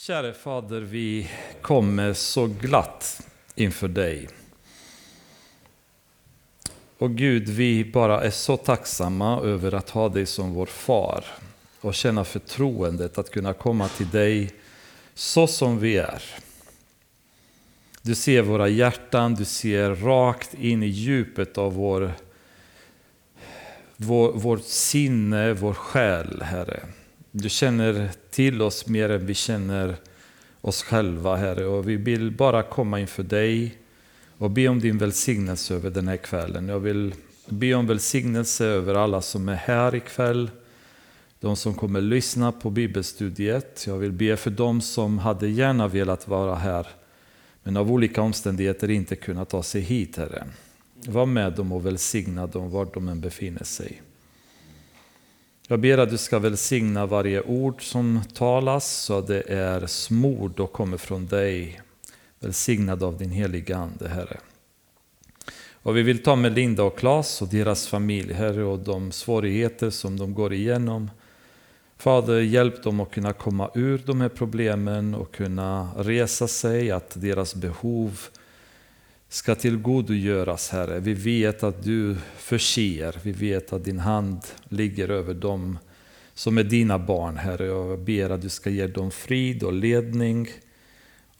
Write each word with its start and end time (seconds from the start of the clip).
Käre 0.00 0.32
Fader, 0.32 0.80
vi 0.80 1.30
kommer 1.62 2.12
så 2.12 2.46
glatt 2.46 3.26
inför 3.54 3.88
dig. 3.88 4.28
Och 6.98 7.10
Gud, 7.10 7.48
vi 7.48 7.84
bara 7.84 8.22
är 8.22 8.30
så 8.30 8.56
tacksamma 8.56 9.40
över 9.40 9.74
att 9.74 9.90
ha 9.90 10.08
dig 10.08 10.26
som 10.26 10.54
vår 10.54 10.66
far 10.66 11.24
och 11.80 11.94
känna 11.94 12.24
förtroendet 12.24 13.18
att 13.18 13.30
kunna 13.30 13.52
komma 13.52 13.88
till 13.88 14.10
dig 14.10 14.52
så 15.14 15.46
som 15.46 15.78
vi 15.78 15.96
är. 15.96 16.22
Du 18.02 18.14
ser 18.14 18.42
våra 18.42 18.68
hjärtan, 18.68 19.34
du 19.34 19.44
ser 19.44 19.94
rakt 19.94 20.54
in 20.54 20.82
i 20.82 20.86
djupet 20.86 21.58
av 21.58 21.74
vår, 21.74 22.12
vår, 23.96 24.32
vårt 24.32 24.64
sinne, 24.64 25.52
vår 25.52 25.74
själ, 25.74 26.42
Herre. 26.42 26.80
Du 27.32 27.48
känner 27.48 28.10
till 28.30 28.62
oss 28.62 28.86
mer 28.86 29.10
än 29.10 29.26
vi 29.26 29.34
känner 29.34 29.96
oss 30.60 30.82
själva, 30.82 31.36
Herre. 31.36 31.66
Och 31.66 31.88
vi 31.88 31.96
vill 31.96 32.30
bara 32.30 32.62
komma 32.62 33.00
inför 33.00 33.22
dig 33.22 33.78
och 34.38 34.50
be 34.50 34.68
om 34.68 34.80
din 34.80 34.98
välsignelse 34.98 35.74
över 35.74 35.90
den 35.90 36.08
här 36.08 36.16
kvällen. 36.16 36.68
Jag 36.68 36.80
vill 36.80 37.14
be 37.48 37.74
om 37.74 37.86
välsignelse 37.86 38.66
över 38.66 38.94
alla 38.94 39.22
som 39.22 39.48
är 39.48 39.54
här 39.54 39.94
ikväll. 39.94 40.50
De 41.40 41.56
som 41.56 41.74
kommer 41.74 42.00
lyssna 42.00 42.52
på 42.52 42.70
bibelstudiet. 42.70 43.84
Jag 43.86 43.98
vill 43.98 44.12
be 44.12 44.36
för 44.36 44.50
dem 44.50 44.80
som 44.80 45.18
hade 45.18 45.48
gärna 45.48 45.88
velat 45.88 46.28
vara 46.28 46.54
här 46.54 46.86
men 47.62 47.76
av 47.76 47.92
olika 47.92 48.22
omständigheter 48.22 48.90
inte 48.90 49.16
kunnat 49.16 49.48
ta 49.48 49.62
sig 49.62 49.80
hit, 49.80 50.16
Herre. 50.16 50.46
Var 51.06 51.26
med 51.26 51.52
dem 51.52 51.72
och 51.72 51.86
välsigna 51.86 52.46
dem 52.46 52.70
var 52.70 52.88
de 52.94 53.08
än 53.08 53.20
befinner 53.20 53.64
sig. 53.64 54.02
Jag 55.70 55.80
ber 55.80 55.98
att 55.98 56.10
du 56.10 56.18
ska 56.18 56.38
välsigna 56.38 57.06
varje 57.06 57.42
ord 57.42 57.82
som 57.90 58.20
talas 58.34 58.90
så 58.90 59.18
att 59.18 59.26
det 59.26 59.42
är 59.42 59.86
smord 59.86 60.60
och 60.60 60.72
kommer 60.72 60.96
från 60.96 61.26
dig. 61.26 61.80
Välsignad 62.40 63.02
av 63.02 63.18
din 63.18 63.30
heliga 63.30 63.76
Ande, 63.76 64.08
Herre. 64.08 64.40
Och 65.82 65.96
vi 65.96 66.02
vill 66.02 66.22
ta 66.22 66.36
med 66.36 66.52
Linda 66.52 66.82
och 66.82 66.98
Klas 66.98 67.42
och 67.42 67.48
deras 67.48 67.86
familj, 67.86 68.32
Herre, 68.32 68.64
och 68.64 68.78
de 68.78 69.12
svårigheter 69.12 69.90
som 69.90 70.18
de 70.18 70.34
går 70.34 70.52
igenom. 70.52 71.10
Fader, 71.98 72.40
hjälp 72.40 72.82
dem 72.82 73.00
att 73.00 73.10
kunna 73.10 73.32
komma 73.32 73.70
ur 73.74 74.02
de 74.06 74.20
här 74.20 74.28
problemen 74.28 75.14
och 75.14 75.34
kunna 75.34 75.88
resa 75.96 76.48
sig, 76.48 76.90
att 76.90 77.20
deras 77.20 77.54
behov 77.54 78.20
ska 79.32 79.54
tillgodogöras, 79.54 80.70
Herre. 80.70 81.00
Vi 81.00 81.14
vet 81.14 81.62
att 81.62 81.82
du 81.82 82.16
förser, 82.36 83.18
vi 83.22 83.32
vet 83.32 83.72
att 83.72 83.84
din 83.84 83.98
hand 83.98 84.40
ligger 84.68 85.08
över 85.08 85.34
dem 85.34 85.78
som 86.34 86.58
är 86.58 86.64
dina 86.64 86.98
barn, 86.98 87.36
Herre. 87.36 87.66
Jag 87.66 87.98
ber 87.98 88.30
att 88.30 88.42
du 88.42 88.48
ska 88.48 88.70
ge 88.70 88.86
dem 88.86 89.10
frid 89.10 89.62
och 89.62 89.72
ledning 89.72 90.48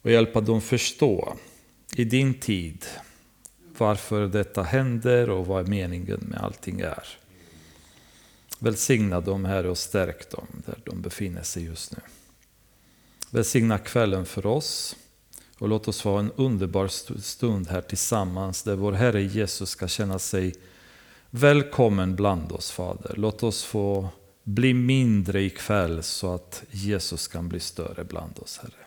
och 0.01 0.11
hjälpa 0.11 0.41
dem 0.41 0.61
förstå 0.61 1.37
i 1.95 2.03
din 2.03 2.33
tid 2.33 2.85
varför 3.77 4.27
detta 4.27 4.63
händer 4.63 5.29
och 5.29 5.45
vad 5.45 5.67
meningen 5.67 6.19
med 6.21 6.41
allting 6.41 6.79
är. 6.79 7.07
Välsigna 8.59 9.21
dem, 9.21 9.45
Herre, 9.45 9.69
och 9.69 9.77
stärk 9.77 10.31
dem 10.31 10.47
där 10.65 10.77
de 10.83 11.01
befinner 11.01 11.43
sig 11.43 11.63
just 11.63 11.91
nu. 11.91 12.01
Välsigna 13.29 13.77
kvällen 13.77 14.25
för 14.25 14.45
oss. 14.45 14.95
Och 15.61 15.69
låt 15.69 15.87
oss 15.87 16.01
få 16.01 16.17
en 16.17 16.31
underbar 16.35 16.87
stund 17.21 17.67
här 17.67 17.81
tillsammans 17.81 18.63
där 18.63 18.75
vår 18.75 18.91
Herre 18.91 19.23
Jesus 19.23 19.69
ska 19.69 19.87
känna 19.87 20.19
sig 20.19 20.55
välkommen 21.29 22.15
bland 22.15 22.51
oss 22.51 22.71
Fader. 22.71 23.13
Låt 23.17 23.43
oss 23.43 23.63
få 23.63 24.09
bli 24.43 24.73
mindre 24.73 25.41
ikväll 25.41 26.03
så 26.03 26.33
att 26.33 26.63
Jesus 26.71 27.27
kan 27.27 27.49
bli 27.49 27.59
större 27.59 28.03
bland 28.03 28.39
oss 28.39 28.59
Herre. 28.61 28.85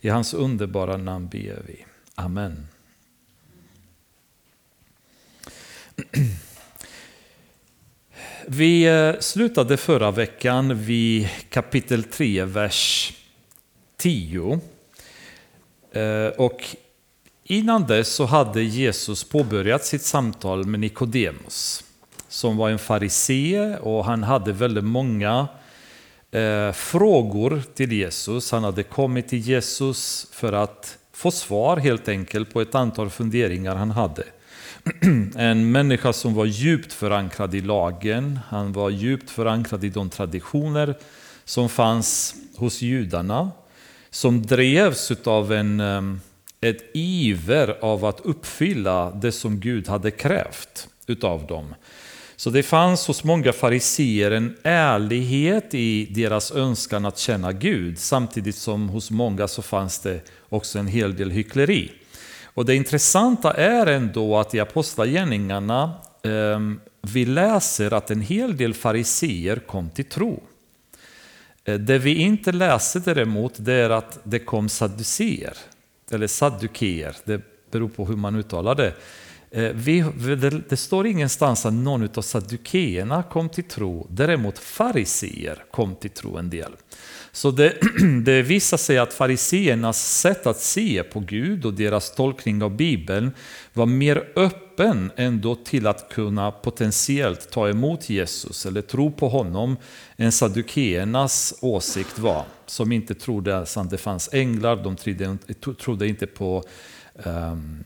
I 0.00 0.08
hans 0.08 0.34
underbara 0.34 0.96
namn 0.96 1.28
ber 1.28 1.62
vi. 1.66 1.84
Amen. 2.14 2.66
Vi 8.46 8.84
eh, 8.84 9.18
slutade 9.20 9.76
förra 9.76 10.10
veckan 10.10 10.84
vid 10.84 11.28
kapitel 11.48 12.04
3, 12.04 12.44
vers 12.44 13.12
10. 13.96 14.60
Eh, 15.92 16.28
och 16.36 16.76
innan 17.44 17.86
dess 17.86 18.08
så 18.08 18.24
hade 18.24 18.62
Jesus 18.62 19.24
påbörjat 19.24 19.84
sitt 19.84 20.02
samtal 20.02 20.64
med 20.64 20.80
Nikodemus 20.80 21.84
som 22.28 22.56
var 22.56 22.70
en 22.70 22.78
farisee 22.78 23.78
och 23.78 24.04
han 24.04 24.22
hade 24.22 24.52
väldigt 24.52 24.84
många 24.84 25.48
eh, 26.30 26.72
frågor 26.72 27.62
till 27.74 27.92
Jesus. 27.92 28.52
Han 28.52 28.64
hade 28.64 28.82
kommit 28.82 29.28
till 29.28 29.38
Jesus 29.38 30.26
för 30.32 30.52
att 30.52 30.98
få 31.12 31.30
svar 31.30 31.76
helt 31.76 32.08
enkelt 32.08 32.52
på 32.52 32.60
ett 32.60 32.74
antal 32.74 33.10
funderingar 33.10 33.76
han 33.76 33.90
hade. 33.90 34.24
En 35.36 35.72
människa 35.72 36.12
som 36.12 36.34
var 36.34 36.44
djupt 36.44 36.92
förankrad 36.92 37.54
i 37.54 37.60
lagen, 37.60 38.38
han 38.48 38.72
var 38.72 38.90
djupt 38.90 39.30
förankrad 39.30 39.84
i 39.84 39.88
de 39.88 40.10
traditioner 40.10 40.94
som 41.44 41.68
fanns 41.68 42.34
hos 42.56 42.82
judarna 42.82 43.50
som 44.10 44.46
drevs 44.46 45.12
av 45.24 45.52
en, 45.52 45.80
ett 46.60 46.90
iver 46.94 47.76
av 47.80 48.04
att 48.04 48.20
uppfylla 48.20 49.10
det 49.10 49.32
som 49.32 49.60
Gud 49.60 49.88
hade 49.88 50.10
krävt 50.10 50.88
utav 51.06 51.46
dem. 51.46 51.74
Så 52.36 52.50
det 52.50 52.62
fanns 52.62 53.06
hos 53.06 53.24
många 53.24 53.52
fariseer 53.52 54.30
en 54.30 54.56
ärlighet 54.62 55.74
i 55.74 56.06
deras 56.06 56.52
önskan 56.52 57.04
att 57.04 57.18
känna 57.18 57.52
Gud, 57.52 57.98
samtidigt 57.98 58.56
som 58.56 58.88
hos 58.88 59.10
många 59.10 59.48
så 59.48 59.62
fanns 59.62 59.98
det 59.98 60.20
också 60.48 60.78
en 60.78 60.86
hel 60.86 61.16
del 61.16 61.30
hyckleri. 61.30 61.92
Och 62.44 62.64
det 62.64 62.74
intressanta 62.74 63.52
är 63.52 63.86
ändå 63.86 64.38
att 64.38 64.54
i 64.54 64.60
Apostlagärningarna 64.60 65.92
eh, 66.22 66.60
vi 67.02 67.24
läser 67.24 67.92
att 67.92 68.10
en 68.10 68.20
hel 68.20 68.56
del 68.56 68.74
fariseer 68.74 69.56
kom 69.56 69.90
till 69.90 70.04
tro. 70.04 70.42
Eh, 71.64 71.74
det 71.74 71.98
vi 71.98 72.14
inte 72.14 72.52
läser 72.52 73.00
däremot 73.00 73.52
det 73.56 73.74
är 73.74 73.90
att 73.90 74.20
det 74.24 74.38
kom 74.38 74.68
sadduceer, 74.68 75.56
eller 76.10 76.26
saddukeer, 76.26 77.16
det 77.24 77.42
beror 77.70 77.88
på 77.88 78.06
hur 78.06 78.16
man 78.16 78.36
uttalar 78.36 78.74
det. 78.74 78.94
Eh, 79.52 79.70
vi, 79.74 80.00
det, 80.40 80.50
det 80.68 80.76
står 80.76 81.06
ingenstans 81.06 81.66
att 81.66 81.72
någon 81.72 82.08
av 82.14 82.22
saddukeerna 82.22 83.22
kom 83.22 83.48
till 83.48 83.64
tro, 83.64 84.06
däremot 84.10 84.58
fariseer 84.58 85.64
kom 85.70 85.94
till 85.94 86.10
tro 86.10 86.36
en 86.36 86.50
del. 86.50 86.72
Så 87.32 87.50
det, 87.50 87.74
det 88.24 88.42
visar 88.42 88.76
sig 88.76 88.98
att 88.98 89.12
fariseernas 89.12 90.20
sätt 90.20 90.46
att 90.46 90.60
se 90.60 91.02
på 91.02 91.20
Gud 91.20 91.64
och 91.64 91.74
deras 91.74 92.14
tolkning 92.14 92.62
av 92.62 92.76
Bibeln 92.76 93.32
var 93.72 93.86
mer 93.86 94.32
öppen 94.80 95.10
ändå 95.16 95.54
till 95.54 95.86
att 95.86 96.08
kunna 96.08 96.50
potentiellt 96.50 97.50
ta 97.50 97.68
emot 97.68 98.10
Jesus 98.10 98.66
eller 98.66 98.82
tro 98.82 99.10
på 99.10 99.28
honom 99.28 99.76
än 100.16 100.32
saddukeernas 100.32 101.54
åsikt 101.60 102.18
var. 102.18 102.44
Som 102.66 102.92
inte 102.92 103.14
trodde 103.14 103.58
att 103.58 103.90
det 103.90 103.98
fanns 103.98 104.28
änglar, 104.32 104.76
de 104.76 104.96
trodde 105.74 106.08
inte 106.08 106.26
på 106.26 106.62
um, 107.24 107.84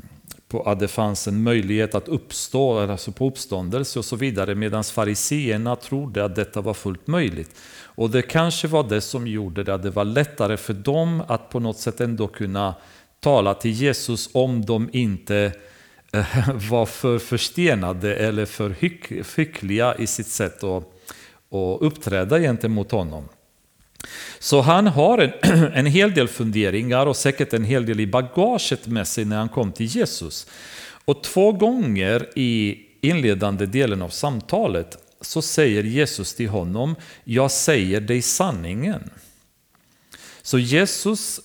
på 0.48 0.62
att 0.62 0.80
det 0.80 0.88
fanns 0.88 1.28
en 1.28 1.42
möjlighet 1.42 1.94
att 1.94 2.08
uppstå, 2.08 2.78
alltså 2.78 3.12
på 3.12 3.26
uppståndelse 3.26 3.98
och 3.98 4.04
så 4.04 4.16
vidare, 4.16 4.54
medan 4.54 4.84
fariseerna 4.84 5.76
trodde 5.76 6.24
att 6.24 6.36
detta 6.36 6.60
var 6.60 6.74
fullt 6.74 7.06
möjligt. 7.06 7.50
Och 7.96 8.10
det 8.10 8.22
kanske 8.22 8.68
var 8.68 8.88
det 8.88 9.00
som 9.00 9.26
gjorde 9.26 9.64
det, 9.64 9.74
att 9.74 9.82
det 9.82 9.90
var 9.90 10.04
lättare 10.04 10.56
för 10.56 10.74
dem 10.74 11.22
att 11.28 11.50
på 11.50 11.60
något 11.60 11.78
sätt 11.78 12.00
ändå 12.00 12.26
kunna 12.26 12.74
tala 13.20 13.54
till 13.54 13.70
Jesus 13.70 14.30
om 14.32 14.64
de 14.64 14.88
inte 14.92 15.52
Eh, 16.14 16.50
var 16.70 16.86
för 16.86 17.18
förstenade 17.18 18.16
eller 18.16 18.46
för 18.46 18.70
hyckliga 19.36 19.94
i 19.98 20.06
sitt 20.06 20.26
sätt 20.26 20.64
att, 20.64 20.82
att 21.50 21.80
uppträda 21.80 22.38
gentemot 22.38 22.90
honom. 22.90 23.28
Så 24.38 24.60
han 24.60 24.86
har 24.86 25.18
en, 25.18 25.32
en 25.74 25.86
hel 25.86 26.14
del 26.14 26.28
funderingar 26.28 27.06
och 27.06 27.16
säkert 27.16 27.52
en 27.52 27.64
hel 27.64 27.86
del 27.86 28.00
i 28.00 28.06
bagaget 28.06 28.86
med 28.86 29.08
sig 29.08 29.24
när 29.24 29.36
han 29.36 29.48
kom 29.48 29.72
till 29.72 29.86
Jesus. 29.86 30.46
Och 31.04 31.22
två 31.22 31.52
gånger 31.52 32.28
i 32.38 32.78
inledande 33.00 33.66
delen 33.66 34.02
av 34.02 34.08
samtalet 34.08 34.98
så 35.20 35.42
säger 35.42 35.82
Jesus 35.82 36.34
till 36.34 36.48
honom, 36.48 36.96
jag 37.24 37.50
säger 37.50 38.00
dig 38.00 38.22
sanningen. 38.22 39.10
Så 40.42 40.58
Jesus 40.58 41.40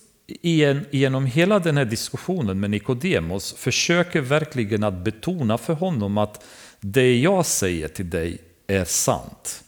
genom 0.90 1.26
hela 1.26 1.58
den 1.58 1.76
här 1.76 1.84
diskussionen 1.84 2.60
med 2.60 2.70
Nikodemos 2.70 3.54
försöker 3.58 4.20
verkligen 4.20 4.84
att 4.84 5.04
betona 5.04 5.58
för 5.58 5.74
honom 5.74 6.18
att 6.18 6.44
det 6.80 7.18
jag 7.18 7.46
säger 7.46 7.88
till 7.88 8.10
dig 8.10 8.38
är 8.66 8.84
sant. 8.84 9.64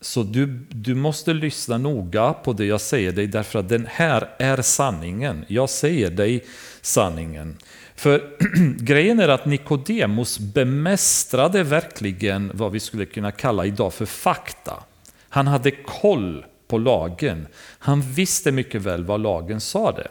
Så 0.00 0.22
du, 0.22 0.46
du 0.68 0.94
måste 0.94 1.32
lyssna 1.32 1.78
noga 1.78 2.32
på 2.32 2.52
det 2.52 2.64
jag 2.64 2.80
säger 2.80 3.12
dig 3.12 3.26
därför 3.26 3.58
att 3.58 3.68
den 3.68 3.86
här 3.90 4.30
är 4.38 4.62
sanningen. 4.62 5.44
Jag 5.48 5.70
säger 5.70 6.10
dig 6.10 6.44
sanningen. 6.80 7.56
För 7.96 8.30
grejen 8.84 9.20
är 9.20 9.28
att 9.28 9.46
Nikodemus 9.46 10.38
bemästrade 10.38 11.62
verkligen 11.62 12.50
vad 12.54 12.72
vi 12.72 12.80
skulle 12.80 13.04
kunna 13.04 13.32
kalla 13.32 13.66
idag 13.66 13.94
för 13.94 14.06
fakta. 14.06 14.82
Han 15.28 15.46
hade 15.46 15.70
koll 15.70 16.44
på 16.74 16.78
lagen. 16.78 17.46
Han 17.78 18.02
visste 18.02 18.52
mycket 18.52 18.82
väl 18.82 19.04
vad 19.04 19.20
lagen 19.20 19.60
sade. 19.60 20.08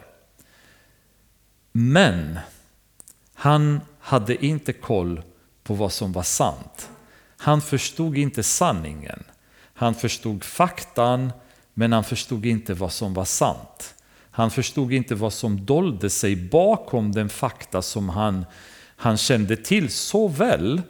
Men 1.72 2.38
han 3.34 3.80
hade 3.98 4.46
inte 4.46 4.72
koll 4.72 5.22
på 5.62 5.74
vad 5.74 5.92
som 5.92 6.12
var 6.12 6.22
sant. 6.22 6.90
Han 7.36 7.60
förstod 7.60 8.16
inte 8.16 8.42
sanningen. 8.42 9.24
Han 9.74 9.94
förstod 9.94 10.44
faktan, 10.44 11.32
men 11.74 11.92
han 11.92 12.04
förstod 12.04 12.46
inte 12.46 12.74
vad 12.74 12.92
som 12.92 13.14
var 13.14 13.24
sant. 13.24 13.94
Han 14.30 14.50
förstod 14.50 14.92
inte 14.92 15.14
vad 15.14 15.32
som 15.32 15.64
dolde 15.64 16.10
sig 16.10 16.36
bakom 16.36 17.12
den 17.12 17.28
fakta 17.28 17.82
som 17.82 18.08
han, 18.08 18.44
han 18.96 19.16
kände 19.16 19.56
till 19.56 19.90
så 19.90 20.28
väl. 20.28 20.82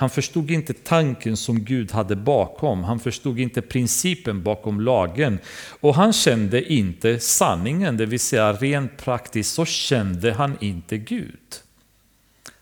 Han 0.00 0.10
förstod 0.10 0.50
inte 0.50 0.72
tanken 0.72 1.36
som 1.36 1.64
Gud 1.64 1.92
hade 1.92 2.16
bakom. 2.16 2.84
Han 2.84 3.00
förstod 3.00 3.38
inte 3.38 3.62
principen 3.62 4.42
bakom 4.42 4.80
lagen. 4.80 5.38
Och 5.80 5.94
han 5.94 6.12
kände 6.12 6.72
inte 6.72 7.18
sanningen, 7.18 7.96
det 7.96 8.06
vill 8.06 8.20
säga 8.20 8.52
rent 8.52 8.96
praktiskt 8.96 9.54
så 9.54 9.64
kände 9.64 10.32
han 10.32 10.56
inte 10.60 10.98
Gud. 10.98 11.56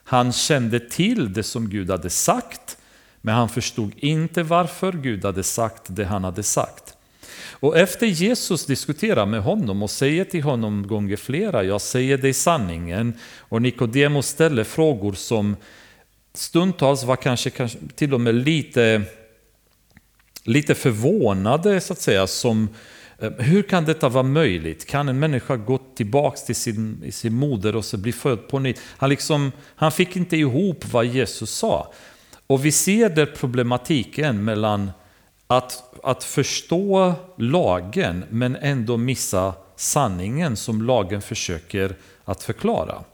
Han 0.05 0.33
kände 0.33 0.81
till 0.81 1.33
det 1.33 1.43
som 1.43 1.71
Gud 1.71 1.91
hade 1.91 2.11
sagt, 2.11 2.79
men 3.21 3.35
han 3.35 3.49
förstod 3.49 3.93
inte 3.97 4.43
varför 4.43 4.93
Gud 4.93 5.25
hade 5.25 5.43
sagt 5.43 5.83
det 5.89 6.05
han 6.05 6.25
hade 6.25 6.43
sagt. 6.43 6.95
Och 7.51 7.79
efter 7.79 8.07
Jesus 8.07 8.67
diskuterar 8.67 9.27
med 9.27 9.43
honom 9.43 9.83
och 9.83 9.91
säger 9.91 10.25
till 10.25 10.43
honom 10.43 10.87
gånger 10.87 11.17
flera, 11.17 11.65
jag 11.65 11.81
säger 11.81 12.19
dig 12.19 12.33
sanningen, 12.33 13.15
och 13.39 13.63
Nikodemus 13.63 14.27
ställer 14.27 14.65
frågor 14.65 15.13
som 15.13 15.57
stundtals 16.35 17.05
var 17.05 17.17
kanske, 17.17 17.51
kanske 17.51 17.79
till 17.95 18.15
och 18.15 18.21
med 18.21 18.35
lite, 18.35 19.03
lite 20.45 20.75
förvånade, 20.75 21.81
så 21.81 21.93
att 21.93 22.01
säga, 22.01 22.27
som 22.27 22.69
eh, 23.19 23.31
hur 23.31 23.63
kan 23.63 23.85
detta 23.85 24.09
vara 24.09 24.23
möjligt? 24.23 24.87
Kan 24.87 25.09
en 25.09 25.19
människa 25.19 25.57
gå 25.57 25.79
tillbaka 25.79 26.37
till 26.37 26.57
sin, 26.57 27.13
sin 27.13 27.35
moder 27.35 27.77
och 27.77 27.85
så 27.85 27.97
bli 27.97 28.13
född 28.13 28.49
på 28.49 28.59
nytt? 28.59 28.81
Han, 28.87 29.11
liksom, 29.11 29.53
han 29.77 29.93
fick 29.93 30.17
inte 30.17 30.37
ihop 30.37 30.85
vad 30.93 31.07
Jesus 31.07 31.51
sa. 31.51 31.93
Och 32.47 32.65
vi 32.65 32.73
ser 32.73 33.09
där 33.09 33.27
problematiken 33.27 34.45
mellan 34.45 34.91
att, 35.47 35.95
att 36.03 36.25
förstå 36.25 37.15
lagen 37.39 38.25
men 38.31 38.57
ändå 38.57 38.97
missa 38.97 39.55
sanningen 39.77 40.57
som 40.57 40.83
lagen 40.83 41.23
försöker 41.23 41.97
att 42.25 42.43
förklara. 42.43 43.05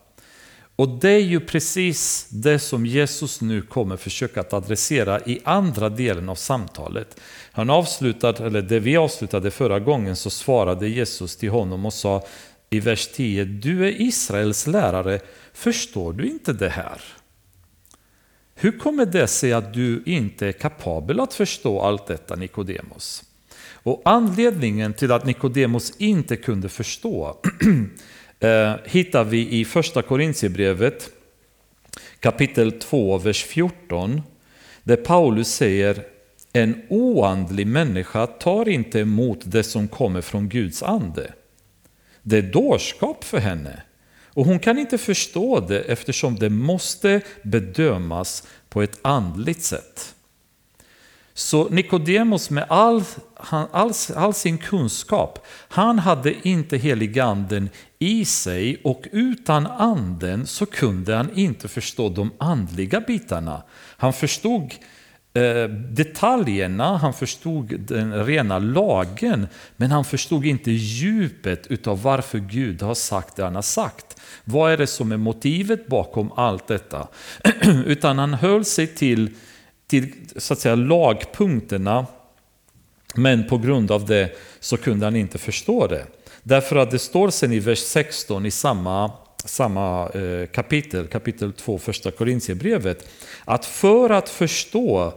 Och 0.77 0.89
det 0.89 1.11
är 1.11 1.19
ju 1.19 1.41
precis 1.41 2.27
det 2.31 2.59
som 2.59 2.87
Jesus 2.87 3.41
nu 3.41 3.63
kommer 3.63 3.97
försöka 3.97 4.41
att 4.41 4.53
adressera 4.53 5.21
i 5.21 5.41
andra 5.45 5.89
delen 5.89 6.29
av 6.29 6.35
samtalet. 6.35 7.21
Han 7.53 7.71
avslutade, 7.71 8.47
eller 8.47 8.63
det 8.63 8.81
vi 8.81 8.97
avslutade 8.97 9.51
förra 9.51 9.81
gången 9.81 10.17
så 10.17 10.31
svarade 10.31 10.89
Jesus 10.89 11.37
till 11.37 11.51
honom 11.51 11.87
och 11.87 11.93
sa 11.93 12.27
i 12.71 12.81
vers 12.81 13.09
10 13.15 13.45
Du 13.45 13.87
är 13.87 14.01
Israels 14.01 14.67
lärare, 14.67 15.21
förstår 15.53 16.13
du 16.13 16.27
inte 16.27 16.53
det 16.53 16.69
här? 16.69 17.01
Hur 18.55 18.79
kommer 18.79 19.07
det 19.07 19.27
sig 19.27 19.53
att 19.53 19.75
du 19.75 20.03
inte 20.07 20.47
är 20.47 20.53
kapabel 20.53 21.21
att 21.21 21.35
förstå 21.35 21.81
allt 21.81 22.07
detta, 22.07 22.37
Nikodemos? 22.37 23.25
Och 23.73 24.03
anledningen 24.05 24.95
till 24.95 25.13
att 25.13 25.27
Nikodemos 25.27 25.93
inte 25.99 26.37
kunde 26.37 26.69
förstå 26.69 27.37
eh, 28.45 28.75
hittar 28.85 29.25
vi 29.25 29.61
i 29.61 29.65
första 29.65 30.03
Korintierbrevet 30.03 31.11
kapitel 32.21 32.73
2, 32.73 33.19
vers 33.19 33.45
14, 33.45 34.23
där 34.83 34.97
Paulus 34.97 35.49
säger 35.49 36.05
en 36.53 36.83
oandlig 36.89 37.67
människa 37.67 38.27
tar 38.27 38.69
inte 38.69 39.01
emot 39.01 39.41
det 39.45 39.63
som 39.63 39.89
kommer 39.89 40.21
från 40.21 40.49
Guds 40.49 40.83
ande. 40.83 41.33
Det 42.23 42.39
är 42.39 42.43
dårskap 42.43 43.25
för 43.25 43.39
henne 43.39 43.83
och 44.35 44.47
hon 44.47 44.59
kan 44.59 44.79
inte 44.79 44.99
förstå 44.99 45.61
det 45.61 45.81
eftersom 45.81 46.37
det 46.37 46.51
måste 46.51 47.21
bedömas 47.43 48.47
på 48.69 48.83
ett 48.83 48.99
andligt 49.03 49.63
sätt. 49.63 50.14
Så 51.35 51.69
Nikodemus 51.69 52.51
med 52.51 52.65
all, 52.69 53.03
all, 53.73 53.93
all, 54.17 54.35
sin 54.35 54.59
kunskap, 54.59 55.47
han 55.69 55.99
hade 55.99 56.49
inte 56.49 56.77
heliganden 56.77 57.71
i 57.99 58.25
sig 58.25 58.81
och 58.85 59.07
utan 59.13 59.67
anden 59.67 60.47
så 60.47 60.67
kunde 60.67 61.15
han 61.15 61.31
inte 61.35 61.69
förstå 61.69 62.09
de 62.09 62.31
andliga 62.39 63.01
bitarna. 63.01 63.63
Han 63.97 64.13
förstod 64.13 64.75
Eh, 65.37 65.69
detaljerna, 65.69 66.97
han 66.97 67.15
förstod 67.15 67.81
den 67.81 68.27
rena 68.27 68.59
lagen, 68.59 69.47
men 69.77 69.91
han 69.91 70.05
förstod 70.05 70.47
inte 70.47 70.71
djupet 70.71 71.67
utav 71.67 72.03
varför 72.03 72.39
Gud 72.39 72.83
har 72.83 72.95
sagt 72.95 73.37
det 73.37 73.45
han 73.45 73.55
har 73.55 73.63
sagt. 73.63 74.21
Vad 74.45 74.73
är 74.73 74.77
det 74.77 74.87
som 74.87 75.13
är 75.13 75.17
motivet 75.17 75.87
bakom 75.87 76.33
allt 76.33 76.67
detta? 76.67 77.09
Utan 77.87 78.19
han 78.19 78.35
höll 78.35 78.65
sig 78.65 78.87
till, 78.87 79.31
till 79.87 80.13
så 80.37 80.53
att 80.53 80.59
säga, 80.59 80.75
lagpunkterna, 80.75 82.07
men 83.15 83.49
på 83.49 83.59
grund 83.59 83.91
av 83.91 84.07
det 84.07 84.37
så 84.61 84.77
kunde 84.77 85.07
han 85.07 85.17
inte 85.17 85.39
förstå 85.39 85.87
det. 85.87 86.07
Därför 86.43 86.77
att 86.77 86.91
det 86.91 86.99
står 86.99 87.31
sen 87.31 87.53
i 87.53 87.59
vers 87.59 87.79
16 87.79 88.47
i 88.47 88.51
samma 88.51 89.11
samma 89.45 90.09
eh, 90.09 90.47
kapitel, 90.47 91.07
kapitel 91.07 91.53
2, 91.53 91.79
första 91.79 92.11
Korintierbrevet, 92.11 93.09
att 93.45 93.65
för 93.65 94.11
att 94.11 94.29
förstå 94.29 95.15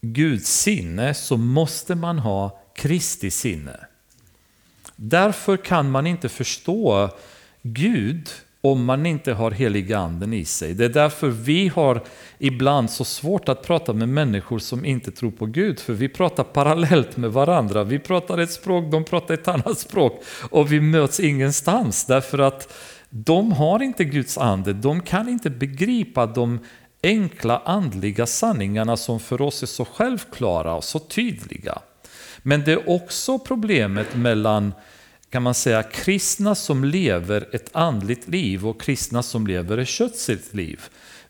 Guds 0.00 0.60
sinne 0.60 1.14
så 1.14 1.36
måste 1.36 1.94
man 1.94 2.18
ha 2.18 2.60
Kristi 2.74 3.30
sinne. 3.30 3.76
Därför 4.96 5.56
kan 5.56 5.90
man 5.90 6.06
inte 6.06 6.28
förstå 6.28 7.10
Gud 7.62 8.30
om 8.64 8.84
man 8.84 9.06
inte 9.06 9.32
har 9.32 9.50
heliga 9.50 9.98
anden 9.98 10.32
i 10.32 10.44
sig. 10.44 10.74
Det 10.74 10.84
är 10.84 10.88
därför 10.88 11.28
vi 11.28 11.68
har 11.68 12.02
ibland 12.38 12.90
så 12.90 13.04
svårt 13.04 13.48
att 13.48 13.62
prata 13.62 13.92
med 13.92 14.08
människor 14.08 14.58
som 14.58 14.84
inte 14.84 15.10
tror 15.10 15.30
på 15.30 15.46
Gud, 15.46 15.80
för 15.80 15.92
vi 15.92 16.08
pratar 16.08 16.44
parallellt 16.44 17.16
med 17.16 17.32
varandra. 17.32 17.84
Vi 17.84 17.98
pratar 17.98 18.38
ett 18.38 18.50
språk, 18.50 18.84
de 18.90 19.04
pratar 19.04 19.34
ett 19.34 19.48
annat 19.48 19.78
språk 19.78 20.22
och 20.50 20.72
vi 20.72 20.80
möts 20.80 21.20
ingenstans 21.20 22.04
därför 22.04 22.38
att 22.38 22.72
de 23.10 23.52
har 23.52 23.82
inte 23.82 24.04
Guds 24.04 24.38
ande, 24.38 24.72
de 24.72 25.00
kan 25.00 25.28
inte 25.28 25.50
begripa 25.50 26.26
de 26.26 26.58
enkla 27.02 27.62
andliga 27.64 28.26
sanningarna 28.26 28.96
som 28.96 29.20
för 29.20 29.40
oss 29.40 29.62
är 29.62 29.66
så 29.66 29.84
självklara 29.84 30.74
och 30.74 30.84
så 30.84 30.98
tydliga. 30.98 31.78
Men 32.42 32.64
det 32.64 32.72
är 32.72 32.90
också 32.90 33.38
problemet 33.38 34.16
mellan 34.16 34.72
kan 35.34 35.42
man 35.42 35.54
säga 35.54 35.82
kristna 35.82 36.54
som 36.54 36.84
lever 36.84 37.48
ett 37.52 37.68
andligt 37.72 38.28
liv 38.28 38.66
och 38.66 38.80
kristna 38.80 39.22
som 39.22 39.46
lever 39.46 39.78
ett 39.78 39.88
kötsligt 39.88 40.54
liv. 40.54 40.80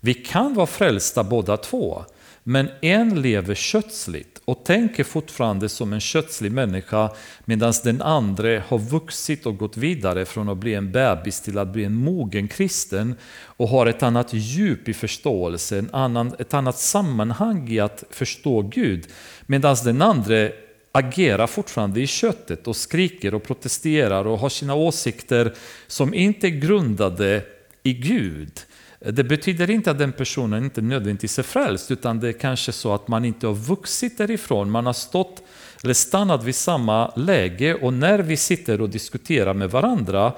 Vi 0.01 0.15
kan 0.15 0.55
vara 0.55 0.67
frälsta 0.67 1.25
båda 1.25 1.57
två, 1.57 2.05
men 2.43 2.71
en 2.81 3.23
lever 3.23 3.55
kötsligt 3.55 4.41
och 4.45 4.65
tänker 4.65 5.05
fortfarande 5.05 5.69
som 5.69 5.93
en 5.93 6.01
kötslig 6.01 6.53
människa 6.53 7.11
medan 7.45 7.73
den 7.85 8.03
andra 8.03 8.63
har 8.69 8.79
vuxit 8.79 9.47
och 9.47 9.57
gått 9.57 9.77
vidare 9.77 10.25
från 10.25 10.49
att 10.49 10.59
bli 10.59 10.75
en 10.75 10.93
bebis 10.93 11.41
till 11.41 11.59
att 11.59 11.69
bli 11.69 11.85
en 11.85 11.95
mogen 11.95 12.49
kristen 12.49 13.15
och 13.45 13.69
har 13.69 13.87
ett 13.87 14.03
annat 14.03 14.29
djup 14.33 14.89
i 14.89 14.95
förståelse, 14.95 15.79
en 15.79 15.91
annan, 15.93 16.35
ett 16.39 16.55
annat 16.55 16.79
sammanhang 16.79 17.69
i 17.69 17.81
att 17.81 18.05
förstå 18.11 18.63
Gud. 18.63 19.07
Medan 19.47 19.77
den 19.85 20.03
andra 20.03 20.49
agerar 20.97 21.47
fortfarande 21.47 22.01
i 22.01 22.07
köttet 22.07 22.67
och 22.67 22.77
skriker 22.77 23.35
och 23.35 23.43
protesterar 23.43 24.27
och 24.27 24.39
har 24.39 24.49
sina 24.49 24.75
åsikter 24.75 25.55
som 25.87 26.15
inte 26.15 26.47
är 26.47 26.51
grundade 26.51 27.43
i 27.83 27.93
Gud. 27.93 28.61
Det 28.99 29.25
betyder 29.25 29.71
inte 29.71 29.91
att 29.91 29.99
den 29.99 30.13
personen 30.13 30.65
inte 30.65 30.81
nödvändigtvis 30.81 31.39
är 31.39 31.43
frälst, 31.43 31.91
utan 31.91 32.21
det 32.21 32.29
är 32.29 32.33
kanske 32.33 32.73
så 32.73 32.95
att 32.95 33.09
man 33.09 33.25
inte 33.25 33.47
har 33.47 33.55
vuxit 33.55 34.19
därifrån. 34.19 34.71
Man 34.71 34.87
har 34.87 34.93
stått 34.93 35.43
eller 35.83 35.95
stannat 35.95 36.45
vid 36.45 36.55
samma 36.55 37.13
läge 37.17 37.75
och 37.75 37.93
när 37.93 38.19
vi 38.19 38.37
sitter 38.37 38.81
och 38.81 38.91
diskuterar 38.91 39.55
med 39.55 39.71
varandra, 39.71 40.33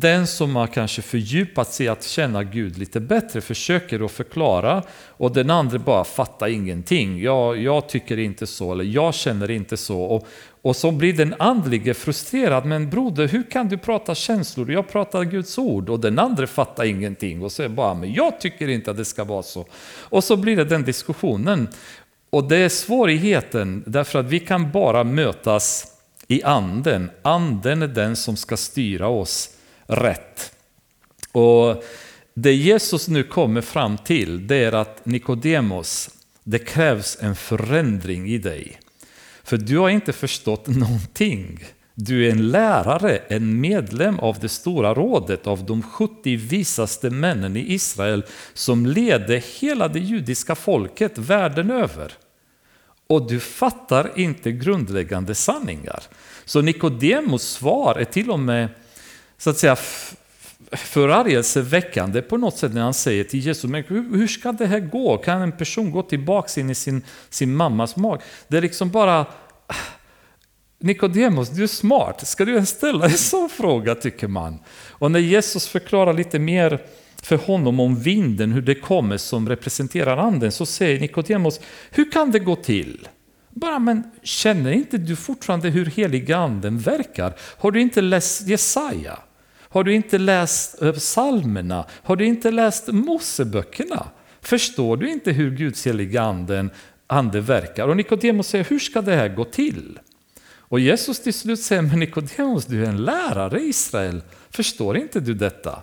den 0.00 0.26
som 0.26 0.56
har 0.56 0.66
kanske 0.66 1.02
fördjupat 1.02 1.72
sig 1.72 1.88
att 1.88 2.04
känna 2.04 2.44
Gud 2.44 2.78
lite 2.78 3.00
bättre 3.00 3.40
försöker 3.40 4.04
att 4.04 4.12
förklara 4.12 4.82
och 5.08 5.32
den 5.32 5.50
andra 5.50 5.78
bara 5.78 6.04
fattar 6.04 6.46
ingenting. 6.46 7.22
Jag, 7.22 7.58
jag 7.58 7.88
tycker 7.88 8.18
inte 8.18 8.46
så, 8.46 8.72
eller 8.72 8.84
jag 8.84 9.14
känner 9.14 9.50
inte 9.50 9.76
så. 9.76 10.00
Och, 10.00 10.26
och 10.62 10.76
så 10.76 10.90
blir 10.90 11.12
den 11.12 11.34
andlige 11.38 11.94
frustrerad. 11.94 12.64
Men 12.64 12.90
broder, 12.90 13.28
hur 13.28 13.50
kan 13.50 13.68
du 13.68 13.78
prata 13.78 14.14
känslor? 14.14 14.72
Jag 14.72 14.88
pratar 14.88 15.24
Guds 15.24 15.58
ord 15.58 15.88
och 15.88 16.00
den 16.00 16.18
andra 16.18 16.46
fattar 16.46 16.84
ingenting. 16.84 17.42
Och 17.42 17.52
säger 17.52 17.70
bara, 17.70 17.94
men 17.94 18.12
jag 18.12 18.40
tycker 18.40 18.68
inte 18.68 18.90
att 18.90 18.96
det 18.96 19.04
ska 19.04 19.24
vara 19.24 19.42
så. 19.42 19.66
Och 20.00 20.24
så 20.24 20.36
blir 20.36 20.56
det 20.56 20.64
den 20.64 20.84
diskussionen. 20.84 21.68
Och 22.30 22.48
det 22.48 22.56
är 22.56 22.68
svårigheten, 22.68 23.84
därför 23.86 24.18
att 24.18 24.26
vi 24.26 24.40
kan 24.40 24.72
bara 24.72 25.04
mötas 25.04 25.86
i 26.28 26.42
anden. 26.42 27.10
Anden 27.22 27.82
är 27.82 27.88
den 27.88 28.16
som 28.16 28.36
ska 28.36 28.56
styra 28.56 29.08
oss 29.08 29.55
rätt. 29.86 30.52
Och 31.32 31.84
det 32.34 32.54
Jesus 32.54 33.08
nu 33.08 33.22
kommer 33.22 33.60
fram 33.60 33.98
till, 33.98 34.46
det 34.46 34.56
är 34.56 34.72
att 34.72 35.06
Nikodemos, 35.06 36.10
det 36.44 36.58
krävs 36.58 37.18
en 37.20 37.36
förändring 37.36 38.28
i 38.28 38.38
dig. 38.38 38.80
för 39.42 39.56
du 39.56 39.78
har 39.78 39.88
inte 39.88 40.12
förstått 40.12 40.66
någonting. 40.66 41.64
Du 41.94 42.26
är 42.26 42.30
en 42.30 42.50
lärare, 42.50 43.16
en 43.28 43.60
medlem 43.60 44.18
av 44.20 44.38
det 44.38 44.48
stora 44.48 44.94
rådet 44.94 45.46
av 45.46 45.64
de 45.66 45.82
70 45.82 46.36
visaste 46.36 47.10
männen 47.10 47.56
i 47.56 47.72
Israel 47.74 48.24
som 48.54 48.86
ledde 48.86 49.42
hela 49.60 49.88
det 49.88 49.98
judiska 49.98 50.54
folket 50.54 51.18
världen 51.18 51.70
över. 51.70 52.12
Och 53.06 53.28
du 53.28 53.40
fattar 53.40 54.10
inte 54.14 54.52
grundläggande 54.52 55.34
sanningar. 55.34 56.02
Så 56.44 56.62
Nikodemos 56.62 57.42
svar 57.42 57.94
är 57.94 58.04
till 58.04 58.30
och 58.30 58.40
med 58.40 58.68
så 59.38 59.50
att 59.50 59.58
säga 59.58 59.76
förargelseväckande 60.72 62.22
på 62.22 62.36
något 62.36 62.56
sätt 62.56 62.74
när 62.74 62.82
han 62.82 62.94
säger 62.94 63.24
till 63.24 63.40
Jesus, 63.40 63.70
men 63.70 63.84
hur 63.88 64.26
ska 64.26 64.52
det 64.52 64.66
här 64.66 64.80
gå? 64.80 65.16
Kan 65.18 65.42
en 65.42 65.52
person 65.52 65.90
gå 65.90 66.02
tillbaka 66.02 66.60
in 66.60 66.70
i 66.70 66.74
sin, 66.74 67.04
sin 67.30 67.56
mammas 67.56 67.96
mag? 67.96 68.22
Det 68.48 68.56
är 68.56 68.62
liksom 68.62 68.90
bara 68.90 69.26
Nikodemos, 70.78 71.50
du 71.50 71.62
är 71.62 71.66
smart. 71.66 72.26
Ska 72.26 72.44
du 72.44 72.52
ens 72.52 72.68
ställa 72.68 73.04
en 73.04 73.10
sån 73.10 73.48
fråga, 73.48 73.94
tycker 73.94 74.28
man? 74.28 74.58
Och 74.88 75.10
när 75.10 75.20
Jesus 75.20 75.68
förklarar 75.68 76.12
lite 76.12 76.38
mer 76.38 76.82
för 77.22 77.36
honom 77.36 77.80
om 77.80 78.00
vinden, 78.00 78.52
hur 78.52 78.62
det 78.62 78.74
kommer 78.74 79.16
som 79.16 79.48
representerar 79.48 80.16
anden, 80.16 80.52
så 80.52 80.66
säger 80.66 81.00
Nikodemos, 81.00 81.60
hur 81.90 82.12
kan 82.12 82.30
det 82.30 82.38
gå 82.38 82.56
till? 82.56 83.08
Bara, 83.60 83.78
men 83.78 84.02
känner 84.22 84.72
inte 84.72 84.98
du 84.98 85.16
fortfarande 85.16 85.68
hur 85.68 85.86
heliga 85.86 86.36
anden 86.36 86.78
verkar? 86.78 87.34
Har 87.38 87.70
du 87.70 87.80
inte 87.80 88.00
läst 88.00 88.48
Jesaja? 88.48 89.18
Har 89.60 89.84
du 89.84 89.94
inte 89.94 90.18
läst 90.18 90.82
eh, 90.82 90.92
psalmerna? 90.92 91.84
Har 91.90 92.16
du 92.16 92.24
inte 92.24 92.50
läst 92.50 92.88
Moseböckerna? 92.88 94.06
Förstår 94.40 94.96
du 94.96 95.10
inte 95.10 95.32
hur 95.32 95.50
Guds 95.50 95.86
heliga 95.86 96.22
anden, 96.22 96.70
ande 97.06 97.40
verkar? 97.40 97.88
Och 97.88 97.96
Nikodemos 97.96 98.48
säger, 98.48 98.64
hur 98.64 98.78
ska 98.78 99.02
det 99.02 99.14
här 99.14 99.28
gå 99.28 99.44
till? 99.44 99.98
Och 100.58 100.80
Jesus 100.80 101.22
till 101.22 101.34
slut 101.34 101.60
säger, 101.60 101.82
men 101.82 102.00
Nikodemus, 102.00 102.66
du 102.66 102.84
är 102.84 102.88
en 102.88 103.04
lärare 103.04 103.60
i 103.60 103.68
Israel. 103.68 104.22
Förstår 104.50 104.96
inte 104.96 105.20
du 105.20 105.34
detta? 105.34 105.82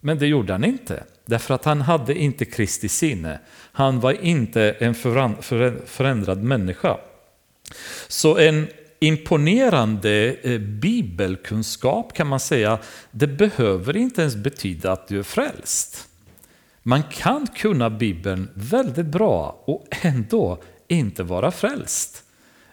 Men 0.00 0.18
det 0.18 0.26
gjorde 0.26 0.52
han 0.52 0.64
inte, 0.64 1.04
därför 1.26 1.54
att 1.54 1.64
han 1.64 1.80
hade 1.80 2.14
inte 2.14 2.44
Kristi 2.44 2.88
sinne. 2.88 3.40
Han 3.72 4.00
var 4.00 4.12
inte 4.24 4.70
en 4.78 4.94
förändrad 5.86 6.42
människa. 6.42 6.96
Så 8.08 8.38
en 8.38 8.66
imponerande 9.00 10.36
eh, 10.42 10.58
bibelkunskap 10.58 12.14
kan 12.14 12.26
man 12.26 12.40
säga, 12.40 12.78
det 13.10 13.26
behöver 13.26 13.96
inte 13.96 14.20
ens 14.20 14.36
betyda 14.36 14.92
att 14.92 15.08
du 15.08 15.18
är 15.18 15.22
frälst. 15.22 16.08
Man 16.82 17.02
kan 17.02 17.46
kunna 17.46 17.90
Bibeln 17.90 18.48
väldigt 18.54 19.06
bra 19.06 19.62
och 19.64 19.86
ändå 19.90 20.62
inte 20.88 21.22
vara 21.22 21.50
frälst 21.50 22.19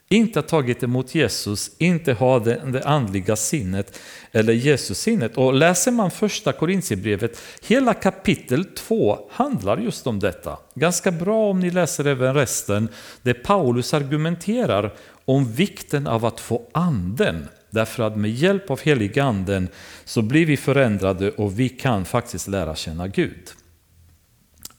inte 0.09 0.39
har 0.39 0.43
tagit 0.43 0.83
emot 0.83 1.15
Jesus, 1.15 1.71
inte 1.77 2.13
har 2.13 2.39
det, 2.39 2.61
det 2.71 2.83
andliga 2.83 3.35
sinnet 3.35 3.99
eller 4.31 4.53
Jesus-sinnet. 4.53 5.37
Och 5.37 5.53
läser 5.53 5.91
man 5.91 6.11
första 6.11 6.53
Korintierbrevet, 6.53 7.41
hela 7.61 7.93
kapitel 7.93 8.65
2 8.65 9.19
handlar 9.31 9.77
just 9.77 10.07
om 10.07 10.19
detta. 10.19 10.57
Ganska 10.75 11.11
bra 11.11 11.49
om 11.49 11.59
ni 11.59 11.71
läser 11.71 12.05
även 12.05 12.33
resten, 12.33 12.89
där 13.21 13.33
Paulus 13.33 13.93
argumenterar 13.93 14.93
om 15.25 15.51
vikten 15.51 16.07
av 16.07 16.25
att 16.25 16.39
få 16.39 16.69
anden. 16.71 17.47
Därför 17.69 18.03
att 18.03 18.17
med 18.17 18.31
hjälp 18.31 18.71
av 18.71 18.81
helig 18.81 19.19
anden 19.19 19.69
så 20.05 20.21
blir 20.21 20.45
vi 20.45 20.57
förändrade 20.57 21.31
och 21.31 21.59
vi 21.59 21.69
kan 21.69 22.05
faktiskt 22.05 22.47
lära 22.47 22.75
känna 22.75 23.07
Gud. 23.07 23.49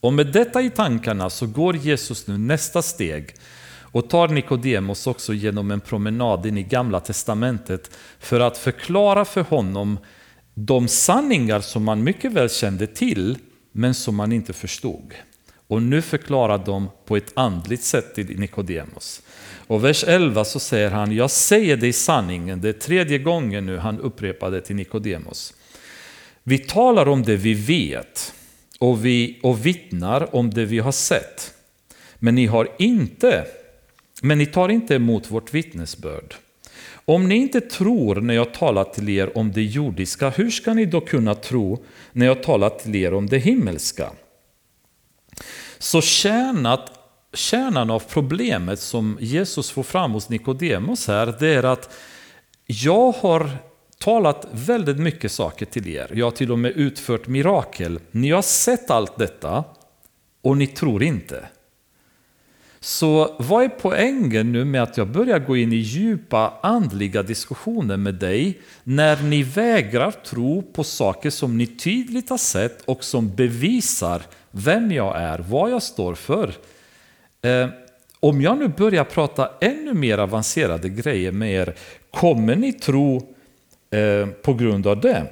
Och 0.00 0.12
med 0.12 0.26
detta 0.26 0.62
i 0.62 0.70
tankarna 0.70 1.30
så 1.30 1.46
går 1.46 1.76
Jesus 1.76 2.26
nu 2.26 2.38
nästa 2.38 2.82
steg 2.82 3.34
och 3.92 4.10
tar 4.10 4.28
Nikodemos 4.28 5.06
också 5.06 5.34
genom 5.34 5.70
en 5.70 5.80
promenad 5.80 6.46
in 6.46 6.58
i 6.58 6.62
Gamla 6.62 7.00
Testamentet 7.00 7.90
för 8.18 8.40
att 8.40 8.58
förklara 8.58 9.24
för 9.24 9.42
honom 9.42 9.98
de 10.54 10.88
sanningar 10.88 11.60
som 11.60 11.84
man 11.84 12.04
mycket 12.04 12.32
väl 12.32 12.50
kände 12.50 12.86
till 12.86 13.38
men 13.72 13.94
som 13.94 14.16
man 14.16 14.32
inte 14.32 14.52
förstod. 14.52 15.14
Och 15.68 15.82
nu 15.82 16.02
förklarar 16.02 16.58
de 16.66 16.88
på 17.04 17.16
ett 17.16 17.32
andligt 17.34 17.82
sätt 17.82 18.14
till 18.14 18.40
Nikodemos. 18.40 19.22
Och 19.66 19.84
vers 19.84 20.04
11 20.04 20.44
så 20.44 20.60
säger 20.60 20.90
han, 20.90 21.12
jag 21.12 21.30
säger 21.30 21.76
dig 21.76 21.92
sanningen, 21.92 22.60
det 22.60 22.68
är 22.68 22.72
tredje 22.72 23.18
gången 23.18 23.66
nu 23.66 23.78
han 23.78 24.00
upprepar 24.00 24.50
det 24.50 24.60
till 24.60 24.76
Nikodemos. 24.76 25.54
Vi 26.42 26.58
talar 26.58 27.08
om 27.08 27.22
det 27.22 27.36
vi 27.36 27.54
vet 27.54 28.34
och, 28.78 29.04
vi, 29.04 29.40
och 29.42 29.66
vittnar 29.66 30.36
om 30.36 30.50
det 30.50 30.64
vi 30.64 30.78
har 30.78 30.92
sett. 30.92 31.54
Men 32.18 32.34
ni 32.34 32.46
har 32.46 32.68
inte 32.78 33.46
men 34.22 34.38
ni 34.38 34.46
tar 34.46 34.68
inte 34.68 34.94
emot 34.94 35.30
vårt 35.30 35.54
vittnesbörd. 35.54 36.34
Om 37.04 37.28
ni 37.28 37.34
inte 37.34 37.60
tror 37.60 38.20
när 38.20 38.34
jag 38.34 38.54
talar 38.54 38.84
till 38.84 39.08
er 39.08 39.38
om 39.38 39.52
det 39.52 39.62
jordiska, 39.62 40.30
hur 40.30 40.50
ska 40.50 40.74
ni 40.74 40.84
då 40.84 41.00
kunna 41.00 41.34
tro 41.34 41.84
när 42.12 42.26
jag 42.26 42.42
talar 42.42 42.70
till 42.70 42.94
er 42.94 43.14
om 43.14 43.26
det 43.26 43.38
himmelska? 43.38 44.10
Så 45.78 46.00
kärnat, 46.00 46.92
kärnan 47.34 47.90
av 47.90 48.02
problemet 48.08 48.80
som 48.80 49.18
Jesus 49.20 49.70
får 49.70 49.82
fram 49.82 50.12
hos 50.12 50.28
Nikodemos 50.28 51.08
här, 51.08 51.34
det 51.40 51.48
är 51.48 51.62
att 51.62 51.94
jag 52.66 53.12
har 53.12 53.50
talat 53.98 54.48
väldigt 54.52 54.98
mycket 54.98 55.32
saker 55.32 55.66
till 55.66 55.88
er. 55.88 56.10
Jag 56.14 56.26
har 56.26 56.30
till 56.30 56.52
och 56.52 56.58
med 56.58 56.72
utfört 56.72 57.26
mirakel. 57.26 58.00
Ni 58.10 58.30
har 58.30 58.42
sett 58.42 58.90
allt 58.90 59.18
detta 59.18 59.64
och 60.42 60.56
ni 60.56 60.66
tror 60.66 61.02
inte. 61.02 61.48
Så 62.80 63.36
vad 63.38 63.64
är 63.64 63.68
poängen 63.68 64.52
nu 64.52 64.64
med 64.64 64.82
att 64.82 64.96
jag 64.96 65.08
börjar 65.08 65.38
gå 65.38 65.56
in 65.56 65.72
i 65.72 65.76
djupa 65.76 66.54
andliga 66.62 67.22
diskussioner 67.22 67.96
med 67.96 68.14
dig 68.14 68.58
när 68.84 69.22
ni 69.22 69.42
vägrar 69.42 70.10
tro 70.10 70.62
på 70.62 70.84
saker 70.84 71.30
som 71.30 71.58
ni 71.58 71.66
tydligt 71.66 72.30
har 72.30 72.38
sett 72.38 72.82
och 72.84 73.04
som 73.04 73.34
bevisar 73.34 74.22
vem 74.50 74.92
jag 74.92 75.20
är, 75.20 75.38
vad 75.38 75.70
jag 75.70 75.82
står 75.82 76.14
för? 76.14 76.52
Eh, 77.42 77.68
om 78.20 78.40
jag 78.40 78.58
nu 78.58 78.68
börjar 78.68 79.04
prata 79.04 79.50
ännu 79.60 79.94
mer 79.94 80.18
avancerade 80.18 80.88
grejer 80.88 81.32
med 81.32 81.52
er, 81.52 81.74
kommer 82.10 82.56
ni 82.56 82.72
tro 82.72 83.16
eh, 83.90 84.26
på 84.26 84.54
grund 84.54 84.86
av 84.86 85.00
det? 85.00 85.26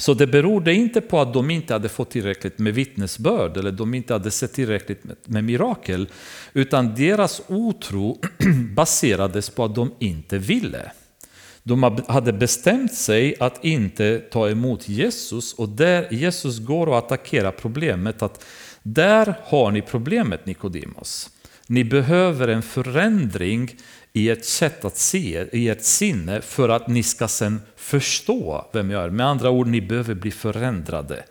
Så 0.00 0.14
det 0.14 0.26
berodde 0.26 0.74
inte 0.74 1.00
på 1.00 1.20
att 1.20 1.34
de 1.34 1.50
inte 1.50 1.72
hade 1.72 1.88
fått 1.88 2.10
tillräckligt 2.10 2.58
med 2.58 2.74
vittnesbörd 2.74 3.56
eller 3.56 3.72
de 3.72 3.94
inte 3.94 4.12
hade 4.12 4.30
sett 4.30 4.52
tillräckligt 4.52 5.04
med, 5.04 5.16
med 5.24 5.44
mirakel, 5.44 6.08
utan 6.52 6.94
deras 6.94 7.42
otro 7.46 8.18
baserades 8.74 9.50
på 9.50 9.64
att 9.64 9.74
de 9.74 9.94
inte 9.98 10.38
ville. 10.38 10.92
De 11.62 12.02
hade 12.08 12.32
bestämt 12.32 12.94
sig 12.94 13.34
att 13.40 13.64
inte 13.64 14.18
ta 14.18 14.48
emot 14.48 14.88
Jesus 14.88 15.54
och 15.54 15.68
där 15.68 16.08
Jesus 16.10 16.58
går 16.58 16.86
och 16.86 16.98
attackerar 16.98 17.50
problemet 17.50 18.22
att 18.22 18.44
där 18.82 19.34
har 19.44 19.70
ni 19.70 19.82
problemet 19.82 20.46
Nikodemos. 20.46 21.30
Ni 21.66 21.84
behöver 21.84 22.48
en 22.48 22.62
förändring 22.62 23.76
i 24.12 24.30
ert 24.30 24.44
sätt 24.44 24.84
att 24.84 24.96
se, 24.96 25.46
i 25.52 25.68
ert 25.68 25.82
sinne 25.82 26.40
för 26.40 26.68
att 26.68 26.88
ni 26.88 27.02
ska 27.02 27.28
sen 27.28 27.60
förstå 27.76 28.68
vem 28.72 28.90
jag 28.90 29.04
är. 29.04 29.10
Med 29.10 29.26
andra 29.26 29.50
ord, 29.50 29.66
ni 29.66 29.80
behöver 29.80 30.14
bli 30.14 30.30
förändrade. 30.30 31.24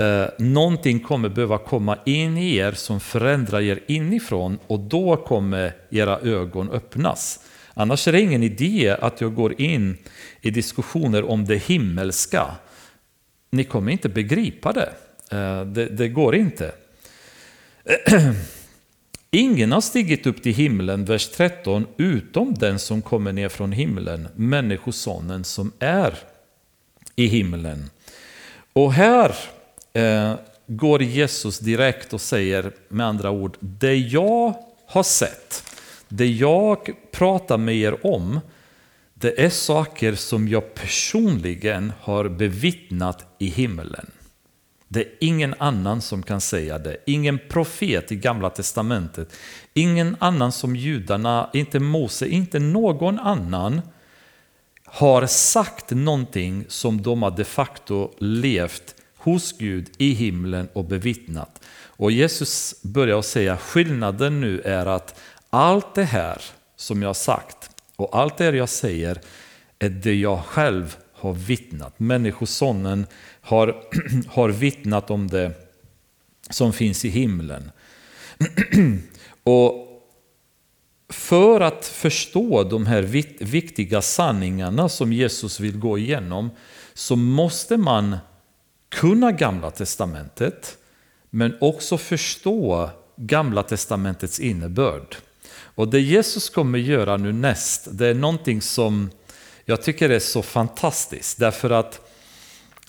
Eh, 0.00 0.26
någonting 0.38 1.00
kommer 1.00 1.28
behöva 1.28 1.58
komma 1.58 1.98
in 2.04 2.38
i 2.38 2.56
er 2.56 2.72
som 2.72 3.00
förändrar 3.00 3.60
er 3.60 3.80
inifrån 3.86 4.58
och 4.66 4.80
då 4.80 5.16
kommer 5.16 5.72
era 5.90 6.18
ögon 6.18 6.70
öppnas. 6.70 7.40
Annars 7.74 8.08
är 8.08 8.12
det 8.12 8.20
ingen 8.20 8.42
idé 8.42 8.96
att 9.00 9.20
jag 9.20 9.34
går 9.34 9.60
in 9.60 9.96
i 10.40 10.50
diskussioner 10.50 11.24
om 11.24 11.44
det 11.44 11.56
himmelska. 11.56 12.46
Ni 13.50 13.64
kommer 13.64 13.92
inte 13.92 14.08
begripa 14.08 14.72
det. 14.72 14.92
Eh, 15.30 15.64
det, 15.64 15.86
det 15.86 16.08
går 16.08 16.34
inte. 16.34 16.72
Ingen 19.30 19.72
har 19.72 19.80
stigit 19.80 20.26
upp 20.26 20.42
till 20.42 20.54
himlen, 20.54 21.04
vers 21.04 21.28
13, 21.28 21.86
utom 21.96 22.54
den 22.54 22.78
som 22.78 23.02
kommer 23.02 23.32
ner 23.32 23.48
från 23.48 23.72
himlen, 23.72 24.28
Människosonen 24.34 25.44
som 25.44 25.72
är 25.78 26.18
i 27.16 27.26
himlen. 27.26 27.90
Och 28.72 28.92
här 28.92 29.34
eh, 29.92 30.34
går 30.66 31.02
Jesus 31.02 31.58
direkt 31.58 32.12
och 32.12 32.20
säger 32.20 32.72
med 32.88 33.06
andra 33.06 33.30
ord, 33.30 33.56
det 33.60 33.96
jag 33.96 34.54
har 34.86 35.02
sett, 35.02 35.64
det 36.08 36.26
jag 36.26 36.90
pratar 37.12 37.58
med 37.58 37.76
er 37.76 38.06
om, 38.06 38.40
det 39.14 39.44
är 39.44 39.50
saker 39.50 40.14
som 40.14 40.48
jag 40.48 40.74
personligen 40.74 41.92
har 42.00 42.28
bevittnat 42.28 43.34
i 43.38 43.46
himlen. 43.46 44.10
Det 44.88 45.00
är 45.00 45.08
ingen 45.20 45.54
annan 45.58 46.02
som 46.02 46.22
kan 46.22 46.40
säga 46.40 46.78
det. 46.78 46.96
Ingen 47.06 47.38
profet 47.48 48.12
i 48.12 48.16
Gamla 48.16 48.50
Testamentet. 48.50 49.36
Ingen 49.74 50.16
annan 50.18 50.52
som 50.52 50.76
judarna, 50.76 51.50
inte 51.52 51.80
Mose, 51.80 52.26
inte 52.26 52.58
någon 52.58 53.18
annan 53.18 53.80
har 54.84 55.26
sagt 55.26 55.90
någonting 55.90 56.64
som 56.68 57.02
de 57.02 57.22
har 57.22 57.30
de 57.30 57.44
facto 57.44 58.10
levt 58.18 58.94
hos 59.16 59.58
Gud 59.58 59.90
i 59.98 60.12
himlen 60.12 60.68
och 60.72 60.84
bevittnat. 60.84 61.64
Och 61.86 62.12
Jesus 62.12 62.82
börjar 62.82 63.22
säga 63.22 63.56
skillnaden 63.56 64.40
nu 64.40 64.60
är 64.60 64.86
att 64.86 65.20
allt 65.50 65.94
det 65.94 66.04
här 66.04 66.42
som 66.76 67.02
jag 67.02 67.08
har 67.08 67.14
sagt. 67.14 67.70
Och 67.96 68.18
allt 68.18 68.36
det 68.36 68.56
jag 68.56 68.68
säger 68.68 69.20
är 69.78 69.88
det 69.88 70.14
jag 70.14 70.44
själv 70.44 70.96
har 71.12 71.32
vittnat. 71.32 72.00
Människosonen 72.00 73.06
har, 73.48 73.84
har 74.28 74.48
vittnat 74.48 75.10
om 75.10 75.28
det 75.28 75.52
som 76.50 76.72
finns 76.72 77.04
i 77.04 77.08
himlen. 77.08 77.70
och 79.42 79.84
för 81.08 81.60
att 81.60 81.86
förstå 81.86 82.64
de 82.64 82.86
här 82.86 83.02
viktiga 83.44 84.02
sanningarna 84.02 84.88
som 84.88 85.12
Jesus 85.12 85.60
vill 85.60 85.78
gå 85.78 85.98
igenom 85.98 86.50
så 86.94 87.16
måste 87.16 87.76
man 87.76 88.16
kunna 88.88 89.32
Gamla 89.32 89.70
Testamentet 89.70 90.78
men 91.30 91.56
också 91.60 91.98
förstå 91.98 92.90
Gamla 93.16 93.62
Testamentets 93.62 94.40
innebörd. 94.40 95.16
Och 95.50 95.88
det 95.88 96.00
Jesus 96.00 96.50
kommer 96.50 96.78
göra 96.78 97.16
nu 97.16 97.32
näst, 97.32 97.88
det 97.90 98.06
är 98.06 98.14
någonting 98.14 98.62
som 98.62 99.10
jag 99.64 99.82
tycker 99.82 100.10
är 100.10 100.18
så 100.18 100.42
fantastiskt. 100.42 101.38
Därför 101.38 101.70
att 101.70 102.07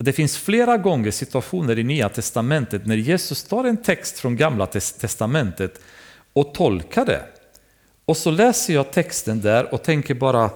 det 0.04 0.14
finns 0.14 0.38
flera 0.38 0.78
gånger 0.78 1.12
situationer 1.12 1.80
i 1.80 1.84
Nya 1.84 2.10
Testamentet 2.10 2.86
när 2.86 2.96
Jesus 2.96 3.44
tar 3.44 3.64
en 3.64 3.78
text 3.78 4.20
från 4.20 4.38
Gamla 4.38 4.66
Testamentet 4.66 5.82
och 6.34 6.54
tolkar 6.54 7.06
det. 7.06 7.22
Och 8.06 8.18
så 8.18 8.32
läser 8.32 8.74
jag 8.74 8.92
texten 8.92 9.42
där 9.42 9.74
och 9.74 9.84
tänker 9.84 10.14
bara, 10.14 10.50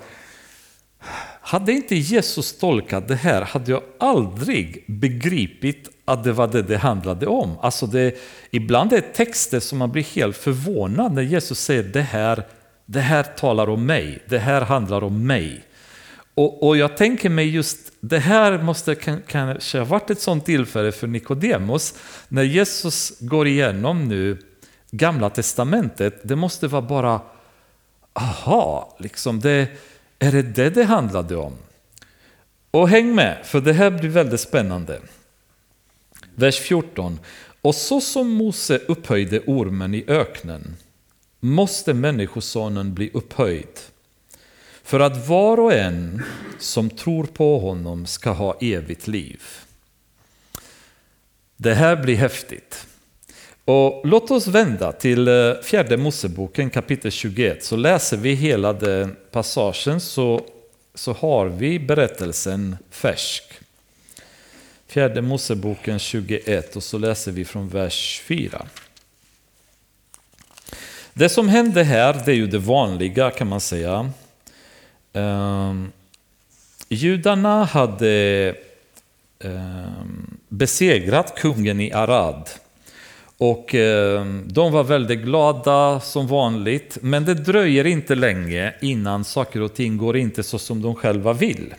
hade 1.42 1.72
inte 1.72 1.96
Jesus 1.96 2.58
tolkat 2.58 3.08
det 3.08 3.16
här 3.16 3.42
hade 3.42 3.72
jag 3.72 3.84
aldrig 4.00 4.84
begripit 4.88 5.90
att 6.06 6.24
det 6.24 6.32
var 6.32 6.48
det 6.48 6.62
det 6.62 6.78
handlade 6.78 7.28
om. 7.28 7.58
Alltså 7.62 7.88
det, 7.88 8.18
ibland 8.52 8.94
är 8.94 9.02
det 9.02 9.14
texter 9.14 9.60
som 9.60 9.78
man 9.78 9.92
blir 9.92 10.04
helt 10.04 10.38
förvånad 10.38 11.14
när 11.14 11.22
Jesus 11.22 11.60
säger 11.60 11.84
det 11.84 12.02
här, 12.02 12.44
det 12.86 13.00
här 13.00 13.24
talar 13.24 13.70
om 13.70 13.86
mig, 13.86 14.24
det 14.30 14.40
här 14.40 14.62
handlar 14.62 15.04
om 15.04 15.28
mig. 15.28 15.64
Och, 16.36 16.68
och 16.68 16.78
jag 16.78 16.98
tänker 16.98 17.30
mig 17.30 17.50
just, 17.50 17.92
det 18.00 18.20
här 18.20 18.58
måste 18.58 18.96
kanske 19.28 19.78
ha 19.78 19.86
varit 19.86 20.10
ett 20.10 20.22
sånt 20.22 20.46
tillfälle 20.46 20.92
för 20.92 21.08
Nikodemos, 21.08 21.94
när 22.28 22.44
Jesus 22.44 23.14
går 23.20 23.48
igenom 23.48 24.08
nu 24.08 24.38
Gamla 24.92 25.30
Testamentet, 25.30 26.20
det 26.24 26.36
måste 26.36 26.68
vara 26.68 26.82
bara, 26.82 27.22
aha, 28.14 28.98
liksom 29.00 29.40
det, 29.40 29.68
är 30.20 30.32
det 30.32 30.42
det 30.42 30.70
det 30.70 30.84
handlade 30.84 31.36
om? 31.36 31.54
Och 32.72 32.90
häng 32.90 33.16
med, 33.16 33.46
för 33.46 33.62
det 33.62 33.74
här 33.74 33.92
blir 33.92 34.10
väldigt 34.10 34.42
spännande. 34.42 35.00
Vers 36.36 36.60
14. 36.60 37.20
Och 37.62 37.76
så 37.76 38.02
som 38.02 38.30
Mose 38.30 38.78
upphöjde 38.78 39.40
ormen 39.40 39.94
i 39.94 40.06
öknen 40.08 40.76
måste 41.40 41.94
Människosonen 41.94 42.94
bli 42.94 43.12
upphöjd 43.14 43.80
för 44.84 45.00
att 45.00 45.28
var 45.28 45.60
och 45.60 45.74
en 45.74 46.24
som 46.60 46.90
tror 46.90 47.24
på 47.24 47.60
honom 47.60 48.06
ska 48.06 48.32
ha 48.32 48.58
evigt 48.62 49.08
liv. 49.08 49.42
Det 51.58 51.74
här 51.74 51.96
blir 51.96 52.16
häftigt. 52.16 52.88
Och 53.66 54.02
låt 54.04 54.32
oss 54.32 54.48
vända 54.48 54.92
till 54.92 55.28
eh, 55.28 55.54
fjärde 55.64 55.98
Moseboken 55.98 56.70
kapitel 56.70 57.12
21 57.12 57.64
så 57.64 57.76
läser 57.76 58.18
vi 58.18 58.34
hela 58.34 58.74
den 58.74 59.16
passagen 59.32 60.00
så, 60.02 60.46
så 60.96 61.14
har 61.14 61.46
vi 61.46 61.80
berättelsen 61.80 62.78
färsk. 62.90 63.44
Fjärde 64.88 65.22
Moseboken 65.22 66.00
21 66.00 66.76
och 66.76 66.84
så 66.84 66.98
läser 66.98 67.32
vi 67.32 67.46
från 67.46 67.70
vers 67.70 68.22
4. 68.26 68.66
Det 71.14 71.30
som 71.30 71.50
hände 71.50 71.84
här 71.84 72.22
det 72.26 72.32
är 72.32 72.36
ju 72.36 72.48
det 72.48 72.58
vanliga 72.58 73.32
kan 73.32 73.48
man 73.48 73.62
säga. 73.62 74.12
Um, 75.14 75.92
judarna 76.90 77.64
hade 77.64 78.56
um, 79.44 80.38
besegrat 80.50 81.36
kungen 81.36 81.80
i 81.80 81.92
Arad. 81.92 82.50
Och 83.38 83.74
um, 83.74 84.44
de 84.48 84.72
var 84.72 84.84
väldigt 84.84 85.20
glada 85.20 86.00
som 86.00 86.28
vanligt, 86.28 86.98
men 87.02 87.26
det 87.26 87.34
dröjer 87.34 87.86
inte 87.86 88.16
länge 88.16 88.74
innan 88.82 89.24
saker 89.24 89.62
och 89.62 89.74
ting 89.74 89.98
går 89.98 90.18
inte 90.18 90.44
så 90.44 90.60
som 90.60 90.82
de 90.82 90.96
själva 90.96 91.34
vill. 91.34 91.74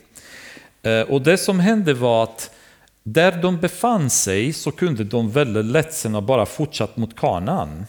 Uh, 0.86 1.00
och 1.00 1.22
det 1.22 1.38
som 1.38 1.60
hände 1.60 1.94
var 1.94 2.22
att 2.22 2.50
där 3.02 3.32
de 3.42 3.56
befann 3.56 4.10
sig 4.10 4.52
så 4.52 4.70
kunde 4.70 5.04
de 5.04 5.30
väldigt 5.30 5.64
lättsinna 5.64 6.20
bara 6.20 6.46
fortsatt 6.46 6.96
mot 6.96 7.16
Kanaan. 7.16 7.86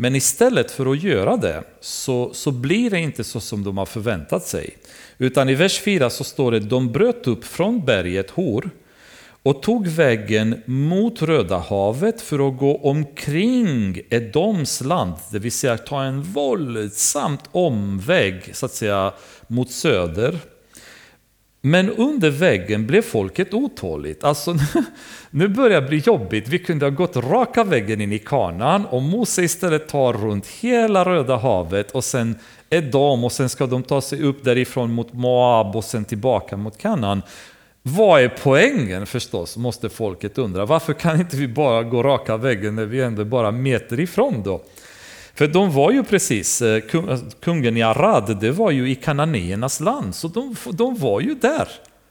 Men 0.00 0.14
istället 0.14 0.70
för 0.70 0.92
att 0.92 1.02
göra 1.02 1.36
det 1.36 1.64
så, 1.80 2.34
så 2.34 2.50
blir 2.50 2.90
det 2.90 3.00
inte 3.00 3.24
så 3.24 3.40
som 3.40 3.64
de 3.64 3.78
har 3.78 3.86
förväntat 3.86 4.46
sig. 4.46 4.76
Utan 5.18 5.48
i 5.48 5.54
vers 5.54 5.80
4 5.80 6.10
så 6.10 6.24
står 6.24 6.52
det 6.52 6.60
de 6.60 6.92
bröt 6.92 7.26
upp 7.26 7.44
från 7.44 7.84
berget 7.84 8.30
Hor 8.30 8.70
och 9.42 9.62
tog 9.62 9.86
vägen 9.86 10.62
mot 10.66 11.22
Röda 11.22 11.58
havet 11.58 12.20
för 12.20 12.48
att 12.48 12.58
gå 12.58 12.76
omkring 12.76 14.00
Edoms 14.10 14.80
land, 14.80 15.14
det 15.32 15.38
vill 15.38 15.52
säga 15.52 15.78
ta 15.78 16.02
en 16.02 16.22
våldsamt 16.22 17.44
omväg 17.52 18.50
så 18.52 18.66
att 18.66 18.72
säga 18.72 19.12
mot 19.46 19.70
söder 19.70 20.38
men 21.60 21.90
under 21.90 22.30
väggen 22.30 22.86
blev 22.86 23.02
folket 23.02 23.54
otåligt. 23.54 24.24
Alltså, 24.24 24.56
nu 25.30 25.48
börjar 25.48 25.80
det 25.80 25.88
bli 25.88 25.98
jobbigt. 25.98 26.48
Vi 26.48 26.58
kunde 26.58 26.86
ha 26.86 26.90
gått 26.90 27.16
raka 27.16 27.64
väggen 27.64 28.00
in 28.00 28.12
i 28.12 28.18
kanan 28.18 28.86
och 28.86 29.02
Mose 29.02 29.42
istället 29.42 29.88
tar 29.88 30.12
runt 30.12 30.46
hela 30.46 31.04
Röda 31.04 31.36
havet 31.36 31.90
och 31.90 32.04
sen 32.04 32.36
Edom 32.70 33.24
och 33.24 33.32
sen 33.32 33.48
ska 33.48 33.66
de 33.66 33.82
ta 33.82 34.00
sig 34.00 34.22
upp 34.22 34.44
därifrån 34.44 34.92
mot 34.92 35.12
Moab 35.12 35.76
och 35.76 35.84
sen 35.84 36.04
tillbaka 36.04 36.56
mot 36.56 36.78
Kanan. 36.78 37.22
Vad 37.82 38.22
är 38.22 38.28
poängen 38.42 39.06
förstås, 39.06 39.56
måste 39.56 39.88
folket 39.88 40.38
undra. 40.38 40.66
Varför 40.66 40.92
kan 40.92 41.20
inte 41.20 41.36
vi 41.36 41.48
bara 41.48 41.82
gå 41.82 42.02
raka 42.02 42.36
väggen 42.36 42.74
när 42.74 42.84
vi 42.84 43.00
ändå 43.00 43.24
bara 43.24 43.50
meter 43.50 44.00
ifrån 44.00 44.42
då? 44.42 44.62
För 45.38 45.46
de 45.46 45.72
var 45.72 45.90
ju 45.90 46.04
precis, 46.04 46.62
eh, 46.62 46.82
eh, 46.94 47.18
kungen 47.40 47.76
i 47.76 47.82
Arad, 47.82 48.40
det 48.40 48.50
var 48.50 48.70
ju 48.70 48.90
i 48.90 48.94
kananéernas 48.94 49.80
land, 49.80 50.14
så 50.14 50.28
de, 50.28 50.56
de 50.72 50.96
var 50.96 51.20
ju 51.20 51.34
där. 51.34 51.68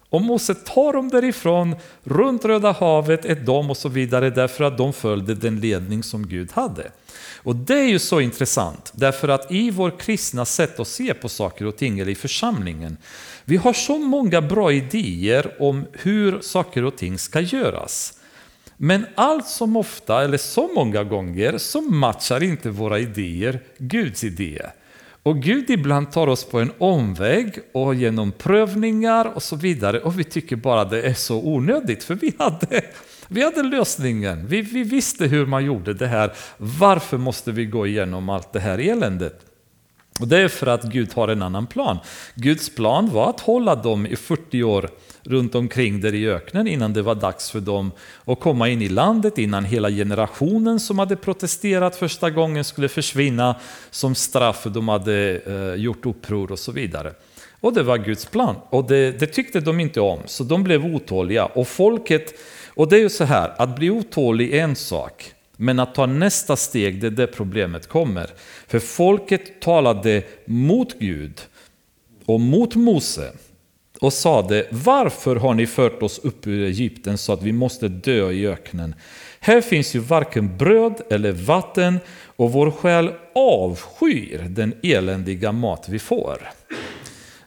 Och 0.09 0.21
Mose 0.21 0.55
tar 0.55 0.93
dem 0.93 1.09
därifrån, 1.09 1.75
runt 2.03 2.45
Röda 2.45 2.71
havet, 2.71 3.25
ett 3.25 3.45
dom 3.45 3.69
och 3.69 3.77
så 3.77 3.89
vidare, 3.89 4.29
därför 4.29 4.63
att 4.63 4.77
de 4.77 4.93
följde 4.93 5.35
den 5.35 5.59
ledning 5.59 6.03
som 6.03 6.27
Gud 6.27 6.51
hade. 6.51 6.91
Och 7.43 7.55
det 7.55 7.79
är 7.79 7.87
ju 7.87 7.99
så 7.99 8.21
intressant, 8.21 8.91
därför 8.95 9.27
att 9.27 9.51
i 9.51 9.71
vår 9.71 9.99
kristna 9.99 10.45
sätt 10.45 10.79
att 10.79 10.87
se 10.87 11.13
på 11.13 11.29
saker 11.29 11.65
och 11.65 11.77
ting, 11.77 11.99
eller 11.99 12.11
i 12.11 12.15
församlingen, 12.15 12.97
vi 13.45 13.57
har 13.57 13.73
så 13.73 13.97
många 13.97 14.41
bra 14.41 14.71
idéer 14.71 15.55
om 15.59 15.85
hur 15.91 16.41
saker 16.41 16.83
och 16.83 16.97
ting 16.97 17.17
ska 17.19 17.39
göras. 17.39 18.16
Men 18.77 19.05
allt 19.15 19.47
som 19.47 19.75
ofta, 19.75 20.23
eller 20.23 20.37
så 20.37 20.67
många 20.75 21.03
gånger, 21.03 21.57
så 21.57 21.81
matchar 21.81 22.43
inte 22.43 22.69
våra 22.69 22.99
idéer 22.99 23.59
Guds 23.77 24.23
idéer. 24.23 24.73
Och 25.23 25.41
Gud 25.41 25.69
ibland 25.69 26.11
tar 26.11 26.27
oss 26.27 26.45
på 26.45 26.59
en 26.59 26.71
omväg 26.77 27.59
och 27.73 27.95
genom 27.95 28.31
prövningar 28.31 29.25
och 29.35 29.43
så 29.43 29.55
vidare 29.55 29.99
och 29.99 30.19
vi 30.19 30.23
tycker 30.23 30.55
bara 30.55 30.85
det 30.85 31.01
är 31.01 31.13
så 31.13 31.41
onödigt 31.43 32.03
för 32.03 32.15
vi 32.15 32.33
hade, 32.39 32.81
vi 33.27 33.43
hade 33.43 33.63
lösningen. 33.63 34.47
Vi, 34.47 34.61
vi 34.61 34.83
visste 34.83 35.25
hur 35.25 35.45
man 35.45 35.65
gjorde 35.65 35.93
det 35.93 36.07
här. 36.07 36.33
Varför 36.57 37.17
måste 37.17 37.51
vi 37.51 37.65
gå 37.65 37.87
igenom 37.87 38.29
allt 38.29 38.53
det 38.53 38.59
här 38.59 38.77
eländet? 38.79 39.39
Och 40.19 40.27
det 40.27 40.37
är 40.37 40.47
för 40.47 40.67
att 40.67 40.83
Gud 40.83 41.13
har 41.13 41.27
en 41.27 41.41
annan 41.41 41.67
plan. 41.67 41.97
Guds 42.35 42.75
plan 42.75 43.09
var 43.09 43.29
att 43.29 43.39
hålla 43.39 43.75
dem 43.75 44.05
i 44.05 44.15
40 44.15 44.63
år 44.63 44.89
runt 45.27 45.55
omkring 45.55 46.01
där 46.01 46.15
i 46.15 46.29
öknen 46.29 46.67
innan 46.67 46.93
det 46.93 47.01
var 47.01 47.15
dags 47.15 47.51
för 47.51 47.59
dem 47.59 47.91
att 48.25 48.39
komma 48.39 48.69
in 48.69 48.81
i 48.81 48.89
landet, 48.89 49.37
innan 49.37 49.65
hela 49.65 49.89
generationen 49.89 50.79
som 50.79 50.99
hade 50.99 51.15
protesterat 51.15 51.95
första 51.95 52.29
gången 52.29 52.63
skulle 52.63 52.89
försvinna 52.89 53.55
som 53.91 54.15
straff 54.15 54.61
för 54.61 54.69
de 54.69 54.87
hade 54.87 55.41
eh, 55.45 55.81
gjort 55.81 56.05
uppror 56.05 56.51
och 56.51 56.59
så 56.59 56.71
vidare. 56.71 57.13
Och 57.59 57.73
det 57.73 57.83
var 57.83 57.97
Guds 57.97 58.25
plan. 58.25 58.55
Och 58.69 58.87
det, 58.87 59.19
det, 59.19 59.27
tyckte 59.27 59.59
de 59.59 59.79
inte 59.79 60.01
om, 60.01 60.19
så 60.25 60.43
de 60.43 60.63
blev 60.63 60.85
otåliga. 60.85 61.45
Och 61.45 61.67
folket, 61.67 62.33
och 62.67 62.89
det 62.89 62.95
är 62.95 62.99
ju 62.99 63.09
så 63.09 63.23
här, 63.23 63.53
att 63.57 63.75
bli 63.75 63.89
otålig 63.89 64.53
är 64.53 64.63
en 64.63 64.75
sak, 64.75 65.33
men 65.57 65.79
att 65.79 65.95
ta 65.95 66.05
nästa 66.05 66.55
steg, 66.55 67.01
det 67.01 67.07
är 67.07 67.11
där 67.11 67.27
problemet 67.27 67.87
kommer. 67.87 68.29
För 68.67 68.79
folket 68.79 69.61
talade 69.61 70.23
mot 70.45 70.99
Gud 70.99 71.41
och 72.25 72.39
mot 72.39 72.75
Mose 72.75 73.31
och 73.99 74.13
sade, 74.13 74.67
varför 74.69 75.35
har 75.35 75.53
ni 75.53 75.67
fört 75.67 76.03
oss 76.03 76.19
upp 76.19 76.47
ur 76.47 76.65
Egypten 76.65 77.17
så 77.17 77.33
att 77.33 77.43
vi 77.43 77.51
måste 77.51 77.87
dö 77.87 78.31
i 78.31 78.47
öknen? 78.47 78.95
Här 79.39 79.61
finns 79.61 79.95
ju 79.95 79.99
varken 79.99 80.57
bröd 80.57 81.01
eller 81.09 81.31
vatten 81.31 81.99
och 82.25 82.51
vår 82.51 82.71
själ 82.71 83.11
avskyr 83.35 84.45
den 84.49 84.73
eländiga 84.83 85.51
mat 85.51 85.89
vi 85.89 85.99
får. 85.99 86.49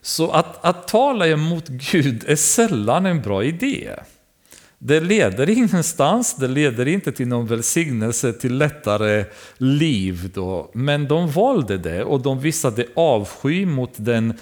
Så 0.03 0.31
att, 0.31 0.65
att 0.65 0.89
tala 0.89 1.29
emot 1.29 1.69
Gud 1.69 2.25
är 2.27 2.37
sällan 2.37 3.07
en 3.07 3.23
bra 3.23 3.45
idé. 3.45 3.91
Det 4.79 5.01
leder 5.01 5.51
ingenstans, 5.51 6.35
det 6.35 6.49
leder 6.49 6.89
inte 6.89 7.13
till 7.13 7.29
någon 7.29 7.47
välsignelse, 7.47 8.33
till 8.33 8.57
lättare 8.57 9.25
liv. 9.57 10.31
Då. 10.35 10.71
Men 10.75 11.09
de 11.09 11.31
valde 11.31 11.79
det 11.79 12.05
och 12.05 12.21
de 12.21 12.41
visade 12.41 12.87
avsky 12.95 13.67
mot 13.67 13.93
den 13.97 14.35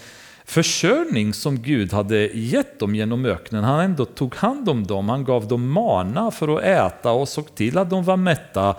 försörjning 0.48 1.34
som 1.34 1.62
Gud 1.62 1.92
hade 1.92 2.16
gett 2.26 2.78
dem 2.78 2.94
genom 2.94 3.24
öknen. 3.24 3.64
Han 3.64 3.80
ändå 3.80 4.04
tog 4.04 4.34
hand 4.34 4.68
om 4.68 4.87
dem, 4.87 5.08
han 5.08 5.24
gav 5.24 5.48
dem 5.48 5.70
mana 5.70 6.30
för 6.30 6.56
att 6.56 6.62
äta 6.62 7.11
och 7.11 7.28
såg 7.28 7.54
till 7.54 7.78
att 7.78 7.90
de 7.90 8.04
var 8.04 8.16
mätta. 8.16 8.74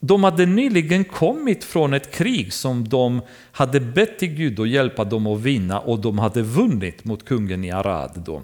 De 0.00 0.24
hade 0.24 0.46
nyligen 0.46 1.04
kommit 1.04 1.64
från 1.64 1.94
ett 1.94 2.10
krig 2.10 2.52
som 2.52 2.88
de 2.88 3.20
hade 3.52 3.80
bett 3.80 4.18
till 4.18 4.28
Gud 4.28 4.60
att 4.60 4.68
hjälpa 4.68 5.04
dem 5.04 5.26
att 5.26 5.40
vinna 5.40 5.80
och 5.80 5.98
de 5.98 6.18
hade 6.18 6.42
vunnit 6.42 7.04
mot 7.04 7.24
kungen 7.24 7.64
i 7.64 7.70
Arad. 7.70 8.22
Då. 8.26 8.42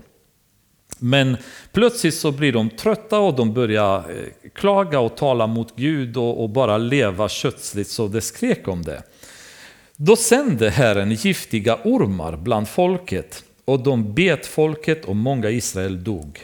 Men 0.99 1.37
plötsligt 1.73 2.15
så 2.15 2.33
blir 2.33 2.53
de 2.53 2.71
trötta 2.71 3.19
och 3.19 3.35
de 3.35 3.55
börjar 3.55 3.97
eh, 3.99 4.51
klaga 4.55 5.01
och 5.01 5.17
tala 5.17 5.47
mot 5.47 5.77
Gud 5.77 6.17
och, 6.17 6.43
och 6.43 6.51
bara 6.51 6.79
leva 6.79 7.29
kötsligt 7.29 7.89
så 7.89 8.09
det 8.09 8.21
skrek 8.21 8.69
om 8.69 8.83
det. 8.83 9.03
Då 10.05 10.17
sände 10.17 10.71
Herren 10.71 11.13
giftiga 11.13 11.79
ormar 11.85 12.37
bland 12.37 12.69
folket 12.69 13.45
och 13.65 13.83
de 13.83 14.15
bet 14.15 14.47
folket 14.47 15.05
och 15.05 15.17
många 15.17 15.51
Israel 15.51 16.05
dog. 16.05 16.41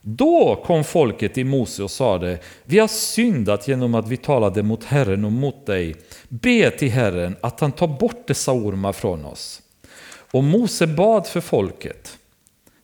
Då 0.00 0.62
kom 0.66 0.84
folket 0.84 1.34
till 1.34 1.46
Mose 1.46 1.82
och 1.82 1.90
sade, 1.90 2.38
vi 2.64 2.78
har 2.78 2.88
syndat 2.88 3.68
genom 3.68 3.94
att 3.94 4.08
vi 4.08 4.16
talade 4.16 4.62
mot 4.62 4.84
Herren 4.84 5.24
och 5.24 5.32
mot 5.32 5.66
dig. 5.66 5.96
Be 6.28 6.70
till 6.70 6.90
Herren 6.90 7.36
att 7.40 7.60
han 7.60 7.72
tar 7.72 7.88
bort 7.88 8.26
dessa 8.26 8.52
ormar 8.52 8.92
från 8.92 9.24
oss. 9.24 9.62
Och 10.30 10.44
Mose 10.44 10.86
bad 10.86 11.26
för 11.26 11.40
folket. 11.40 12.18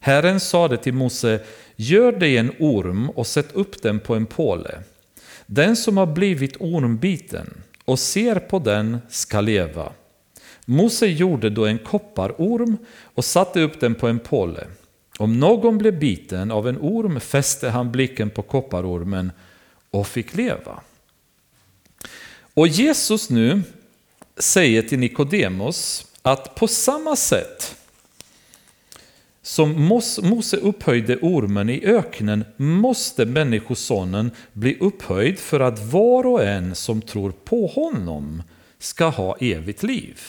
Herren 0.01 0.41
sade 0.41 0.77
till 0.77 0.95
Mose, 0.95 1.41
gör 1.77 2.13
dig 2.13 2.37
en 2.37 2.53
orm 2.59 3.11
och 3.11 3.27
sätt 3.27 3.49
upp 3.53 3.83
den 3.83 4.01
på 4.01 4.15
en 4.15 4.27
påle. 4.27 4.83
Den 5.47 5.77
som 5.77 5.97
har 5.97 6.07
blivit 6.07 6.57
ormbiten 6.61 7.64
och 7.85 7.99
ser 7.99 8.39
på 8.39 8.59
den 8.59 8.99
ska 9.09 9.41
leva. 9.41 9.93
Mose 10.65 11.07
gjorde 11.07 11.51
då 11.51 11.67
en 11.67 11.79
kopparorm 11.79 12.77
och 13.15 13.25
satte 13.25 13.61
upp 13.61 13.81
den 13.81 13.95
på 13.95 14.09
en 14.09 14.19
påle. 14.19 14.67
Om 15.19 15.41
någon 15.41 15.79
blev 15.79 15.99
biten 15.99 16.51
av 16.51 16.69
en 16.69 16.79
orm 16.79 17.21
fäste 17.21 17.71
han 17.71 17.93
blicken 17.93 18.31
på 18.31 18.43
kopparormen 18.43 19.33
och 19.91 20.07
fick 20.07 20.35
leva. 20.35 20.81
Och 22.55 22.69
Jesus 22.69 23.31
nu 23.31 23.63
säger 24.37 24.83
till 24.83 24.99
Nikodemos 24.99 26.07
att 26.23 26.55
på 26.55 26.69
samma 26.69 27.17
sätt 27.17 27.77
som 29.47 29.85
Mose 30.23 30.57
upphöjde 30.57 31.17
ormen 31.17 31.69
i 31.69 31.85
öknen 31.87 32.45
måste 32.57 33.25
Människosonen 33.25 34.31
bli 34.53 34.79
upphöjd 34.81 35.39
för 35.39 35.61
att 35.61 35.93
var 35.93 36.27
och 36.27 36.45
en 36.45 36.75
som 36.75 37.03
tror 37.03 37.31
på 37.31 37.67
honom 37.67 38.43
ska 38.79 39.07
ha 39.07 39.37
evigt 39.41 39.83
liv. 39.83 40.21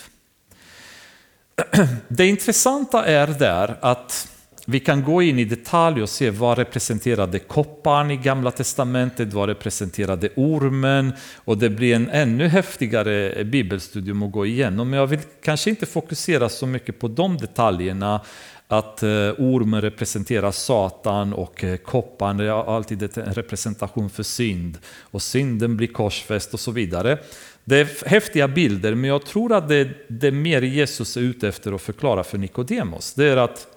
Det 2.07 2.27
intressanta 2.27 3.05
är 3.05 3.27
där 3.27 3.77
att 3.81 4.34
vi 4.65 4.79
kan 4.79 5.03
gå 5.03 5.21
in 5.21 5.39
i 5.39 5.45
detalj 5.45 6.01
och 6.01 6.09
se 6.09 6.29
vad 6.29 6.57
representerade 6.57 7.39
kopparn 7.39 8.11
i 8.11 8.17
Gamla 8.17 8.51
Testamentet, 8.51 9.33
vad 9.33 9.49
representerade 9.49 10.29
ormen 10.35 11.13
och 11.35 11.57
det 11.57 11.69
blir 11.69 11.95
en 11.95 12.09
ännu 12.09 12.47
häftigare 12.47 13.43
bibelstudium 13.43 14.23
att 14.23 14.31
gå 14.31 14.45
igenom. 14.45 14.89
Men 14.89 14.99
jag 14.99 15.07
vill 15.07 15.19
kanske 15.41 15.69
inte 15.69 15.85
fokusera 15.85 16.49
så 16.49 16.67
mycket 16.67 16.99
på 16.99 17.07
de 17.07 17.37
detaljerna 17.37 18.21
att 18.67 19.03
eh, 19.03 19.09
ormen 19.37 19.81
representerar 19.81 20.51
Satan 20.51 21.33
och 21.33 21.63
eh, 21.63 21.77
kopparn 21.77 22.39
är 22.39 22.75
alltid 22.75 23.03
en 23.17 23.33
representation 23.33 24.09
för 24.09 24.23
synd. 24.23 24.77
Och 25.01 25.21
synden 25.21 25.77
blir 25.77 25.87
korsfäst 25.87 26.53
och 26.53 26.59
så 26.59 26.71
vidare. 26.71 27.17
Det 27.63 27.79
är 27.79 28.07
häftiga 28.09 28.47
bilder, 28.47 28.95
men 28.95 29.09
jag 29.09 29.25
tror 29.25 29.53
att 29.53 29.69
det, 29.69 29.89
det 30.07 30.31
mer 30.31 30.61
Jesus 30.61 31.17
är 31.17 31.21
ute 31.21 31.47
efter 31.47 31.71
att 31.71 31.81
förklara 31.81 32.23
för 32.23 32.37
Nikodemos. 32.37 33.13
Det 33.13 33.25
är 33.25 33.37
att 33.37 33.67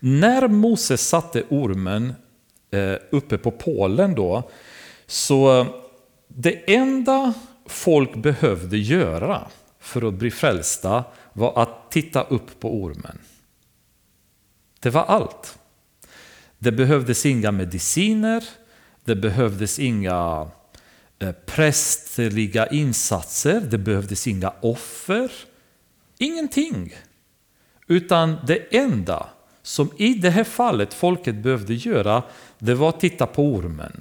när 0.00 0.48
Moses 0.48 1.08
satte 1.08 1.42
ormen 1.48 2.14
eh, 2.70 2.94
uppe 3.10 3.38
på 3.38 3.50
pålen 3.50 4.14
då, 4.14 4.50
så 5.06 5.66
det 6.28 6.74
enda 6.74 7.34
folk 7.66 8.16
behövde 8.16 8.78
göra 8.78 9.48
för 9.80 10.08
att 10.08 10.14
bli 10.14 10.30
frälsta 10.30 11.04
var 11.32 11.62
att 11.62 11.90
titta 11.90 12.22
upp 12.22 12.60
på 12.60 12.82
ormen. 12.82 13.18
Det 14.80 14.90
var 14.90 15.04
allt. 15.04 15.58
Det 16.58 16.72
behövdes 16.72 17.26
inga 17.26 17.52
mediciner, 17.52 18.44
det 19.04 19.16
behövdes 19.16 19.78
inga 19.78 20.50
eh, 21.18 21.32
prästerliga 21.32 22.66
insatser, 22.66 23.60
det 23.60 23.78
behövdes 23.78 24.26
inga 24.26 24.52
offer. 24.60 25.32
Ingenting. 26.18 26.94
Utan 27.86 28.36
det 28.46 28.76
enda 28.76 29.26
som 29.66 29.90
i 29.96 30.14
det 30.14 30.30
här 30.30 30.44
fallet 30.44 30.94
folket 30.94 31.34
behövde 31.34 31.74
göra, 31.74 32.22
det 32.58 32.74
var 32.74 32.88
att 32.88 33.00
titta 33.00 33.26
på 33.26 33.44
ormen. 33.44 34.00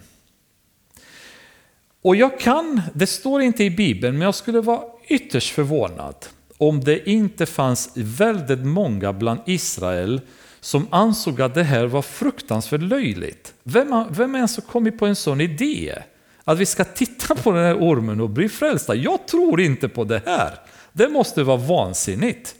Och 2.01 2.15
jag 2.15 2.39
kan, 2.39 2.81
det 2.93 3.07
står 3.07 3.41
inte 3.41 3.63
i 3.63 3.69
Bibeln, 3.69 4.17
men 4.17 4.25
jag 4.25 4.35
skulle 4.35 4.61
vara 4.61 4.81
ytterst 5.07 5.53
förvånad 5.53 6.15
om 6.57 6.83
det 6.83 7.09
inte 7.09 7.45
fanns 7.45 7.91
väldigt 7.95 8.65
många 8.65 9.13
bland 9.13 9.39
Israel 9.45 10.21
som 10.59 10.87
ansåg 10.89 11.41
att 11.41 11.53
det 11.53 11.63
här 11.63 11.85
var 11.85 12.01
fruktansvärt 12.01 12.81
löjligt. 12.81 13.53
Vem, 13.63 14.05
vem 14.09 14.35
ens 14.35 14.57
har 14.57 14.63
kommit 14.63 14.99
på 14.99 15.05
en 15.05 15.15
sån 15.15 15.41
idé? 15.41 15.95
Att 16.43 16.57
vi 16.57 16.65
ska 16.65 16.83
titta 16.83 17.35
på 17.35 17.51
den 17.51 17.63
här 17.63 17.75
ormen 17.75 18.21
och 18.21 18.29
bli 18.29 18.49
frälsta? 18.49 18.95
Jag 18.95 19.27
tror 19.27 19.61
inte 19.61 19.89
på 19.89 20.03
det 20.03 20.21
här. 20.25 20.59
Det 20.93 21.09
måste 21.09 21.43
vara 21.43 21.57
vansinnigt. 21.57 22.55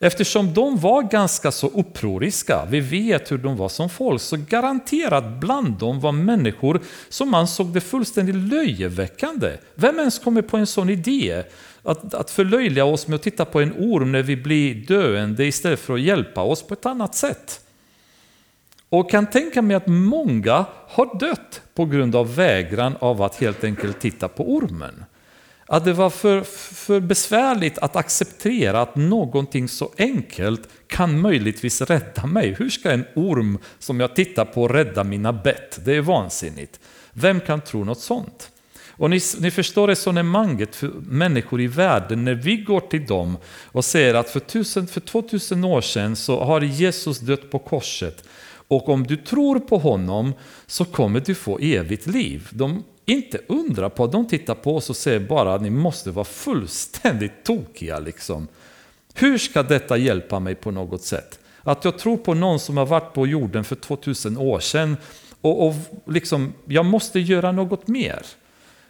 Eftersom 0.00 0.54
de 0.54 0.78
var 0.78 1.02
ganska 1.02 1.52
så 1.52 1.66
upproriska, 1.66 2.64
vi 2.70 2.80
vet 2.80 3.32
hur 3.32 3.38
de 3.38 3.56
var 3.56 3.68
som 3.68 3.90
folk, 3.90 4.20
så 4.20 4.36
garanterat 4.48 5.40
bland 5.40 5.78
dem 5.78 6.00
var 6.00 6.12
människor 6.12 6.80
som 7.08 7.34
ansåg 7.34 7.66
det 7.66 7.80
fullständigt 7.80 8.34
löjeväckande. 8.34 9.56
Vem 9.74 9.98
ens 9.98 10.18
kommer 10.18 10.42
på 10.42 10.56
en 10.56 10.66
sån 10.66 10.90
idé? 10.90 11.42
Att, 11.82 12.14
att 12.14 12.30
förlöjliga 12.30 12.84
oss 12.84 13.06
med 13.06 13.14
att 13.14 13.22
titta 13.22 13.44
på 13.44 13.60
en 13.60 13.72
orm 13.72 14.12
när 14.12 14.22
vi 14.22 14.36
blir 14.36 14.74
döende 14.74 15.44
istället 15.44 15.80
för 15.80 15.94
att 15.94 16.00
hjälpa 16.00 16.42
oss 16.42 16.62
på 16.62 16.74
ett 16.74 16.86
annat 16.86 17.14
sätt. 17.14 17.60
Och 18.88 19.10
kan 19.10 19.26
tänka 19.26 19.62
mig 19.62 19.76
att 19.76 19.86
många 19.86 20.64
har 20.88 21.18
dött 21.18 21.62
på 21.74 21.84
grund 21.84 22.16
av 22.16 22.34
vägran 22.34 22.96
av 22.98 23.22
att 23.22 23.36
helt 23.36 23.64
enkelt 23.64 24.00
titta 24.00 24.28
på 24.28 24.54
ormen. 24.54 25.04
Att 25.70 25.84
det 25.84 25.92
var 25.92 26.10
för, 26.10 26.42
för 26.74 27.00
besvärligt 27.00 27.78
att 27.78 27.96
acceptera 27.96 28.82
att 28.82 28.96
någonting 28.96 29.68
så 29.68 29.92
enkelt 29.98 30.68
kan 30.86 31.20
möjligtvis 31.20 31.80
rädda 31.80 32.26
mig. 32.26 32.54
Hur 32.58 32.70
ska 32.70 32.90
en 32.90 33.04
orm 33.14 33.58
som 33.78 34.00
jag 34.00 34.16
tittar 34.16 34.44
på 34.44 34.68
rädda 34.68 35.04
mina 35.04 35.32
bett? 35.32 35.84
Det 35.84 35.96
är 35.96 36.00
vansinnigt. 36.00 36.80
Vem 37.12 37.40
kan 37.40 37.60
tro 37.60 37.84
något 37.84 38.00
sånt? 38.00 38.50
Och 38.90 39.10
ni, 39.10 39.20
ni 39.40 39.50
förstår 39.50 39.88
resonemanget 39.88 40.76
för 40.76 40.88
människor 41.00 41.60
i 41.60 41.66
världen 41.66 42.24
när 42.24 42.34
vi 42.34 42.56
går 42.56 42.80
till 42.80 43.06
dem 43.06 43.36
och 43.64 43.84
säger 43.84 44.14
att 44.14 44.30
för, 44.30 44.40
tusen, 44.40 44.86
för 44.86 45.00
2000 45.00 45.64
år 45.64 45.80
sedan 45.80 46.16
så 46.16 46.44
har 46.44 46.60
Jesus 46.60 47.18
dött 47.18 47.50
på 47.50 47.58
korset 47.58 48.24
och 48.68 48.88
om 48.88 49.06
du 49.06 49.16
tror 49.16 49.58
på 49.58 49.78
honom 49.78 50.32
så 50.66 50.84
kommer 50.84 51.20
du 51.20 51.34
få 51.34 51.58
evigt 51.58 52.06
liv. 52.06 52.48
De 52.50 52.84
inte 53.08 53.40
undra 53.46 53.90
på 53.90 54.04
att 54.04 54.12
de 54.12 54.26
tittar 54.28 54.54
på 54.54 54.76
oss 54.76 54.90
och 54.90 54.96
säger 54.96 55.20
bara 55.20 55.54
att 55.54 55.62
ni 55.62 55.70
måste 55.70 56.10
vara 56.10 56.24
fullständigt 56.24 57.44
tokiga. 57.44 57.98
Liksom. 57.98 58.48
Hur 59.14 59.38
ska 59.38 59.62
detta 59.62 59.96
hjälpa 59.96 60.40
mig 60.40 60.54
på 60.54 60.70
något 60.70 61.02
sätt? 61.02 61.38
Att 61.62 61.84
jag 61.84 61.98
tror 61.98 62.16
på 62.16 62.34
någon 62.34 62.60
som 62.60 62.76
har 62.76 62.86
varit 62.86 63.14
på 63.14 63.26
jorden 63.26 63.64
för 63.64 63.76
2000 63.76 64.38
år 64.38 64.60
sedan 64.60 64.96
och, 65.40 65.66
och 65.66 65.74
liksom, 66.06 66.52
jag 66.64 66.84
måste 66.84 67.20
göra 67.20 67.52
något 67.52 67.88
mer 67.88 68.22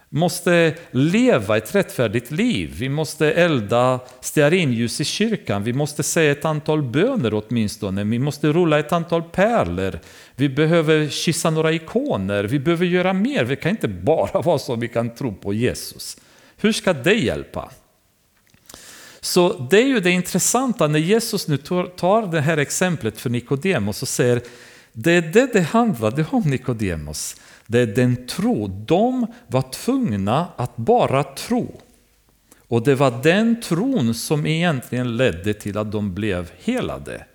måste 0.09 0.75
leva 0.91 1.57
ett 1.57 1.75
rättfärdigt 1.75 2.31
liv. 2.31 2.75
Vi 2.79 2.89
måste 2.89 3.31
elda 3.31 3.99
stearinljus 4.21 5.01
i 5.01 5.05
kyrkan. 5.05 5.63
Vi 5.63 5.73
måste 5.73 6.03
säga 6.03 6.31
ett 6.31 6.45
antal 6.45 6.83
böner 6.83 7.33
åtminstone. 7.33 8.03
Vi 8.03 8.19
måste 8.19 8.47
rulla 8.47 8.79
ett 8.79 8.91
antal 8.91 9.23
pärlor. 9.23 9.99
Vi 10.35 10.49
behöver 10.49 11.07
kyssa 11.09 11.49
några 11.49 11.71
ikoner. 11.71 12.43
Vi 12.43 12.59
behöver 12.59 12.85
göra 12.85 13.13
mer. 13.13 13.43
Vi 13.43 13.55
kan 13.55 13.71
inte 13.71 13.87
bara 13.87 14.41
vara 14.45 14.59
så 14.59 14.75
vi 14.75 14.87
kan 14.87 15.15
tro 15.15 15.35
på 15.35 15.53
Jesus. 15.53 16.17
Hur 16.57 16.71
ska 16.71 16.93
det 16.93 17.13
hjälpa? 17.13 17.71
Så 19.21 19.67
det 19.71 19.81
är 19.81 19.87
ju 19.87 19.99
det 19.99 20.11
intressanta 20.11 20.87
när 20.87 20.99
Jesus 20.99 21.47
nu 21.47 21.57
tar 21.57 22.31
det 22.31 22.41
här 22.41 22.57
exemplet 22.57 23.17
för 23.17 23.29
Nikodemos 23.29 24.01
och 24.01 24.07
säger 24.07 24.41
det 24.93 25.11
är 25.11 25.21
det 25.21 25.53
det 25.53 25.61
handlade 25.61 26.25
om 26.31 26.41
Nikodemos. 26.41 27.35
Det 27.71 27.79
är 27.79 27.87
den 27.87 28.27
tro. 28.27 28.67
De 28.67 29.27
var 29.47 29.61
tvungna 29.61 30.47
att 30.55 30.77
bara 30.77 31.23
tro. 31.23 31.81
Och 32.67 32.83
det 32.83 32.95
var 32.95 33.23
den 33.23 33.61
tron 33.61 34.13
som 34.13 34.45
egentligen 34.45 35.17
ledde 35.17 35.53
till 35.53 35.77
att 35.77 35.91
de 35.91 36.13
blev 36.13 36.51
helade. 36.59 37.25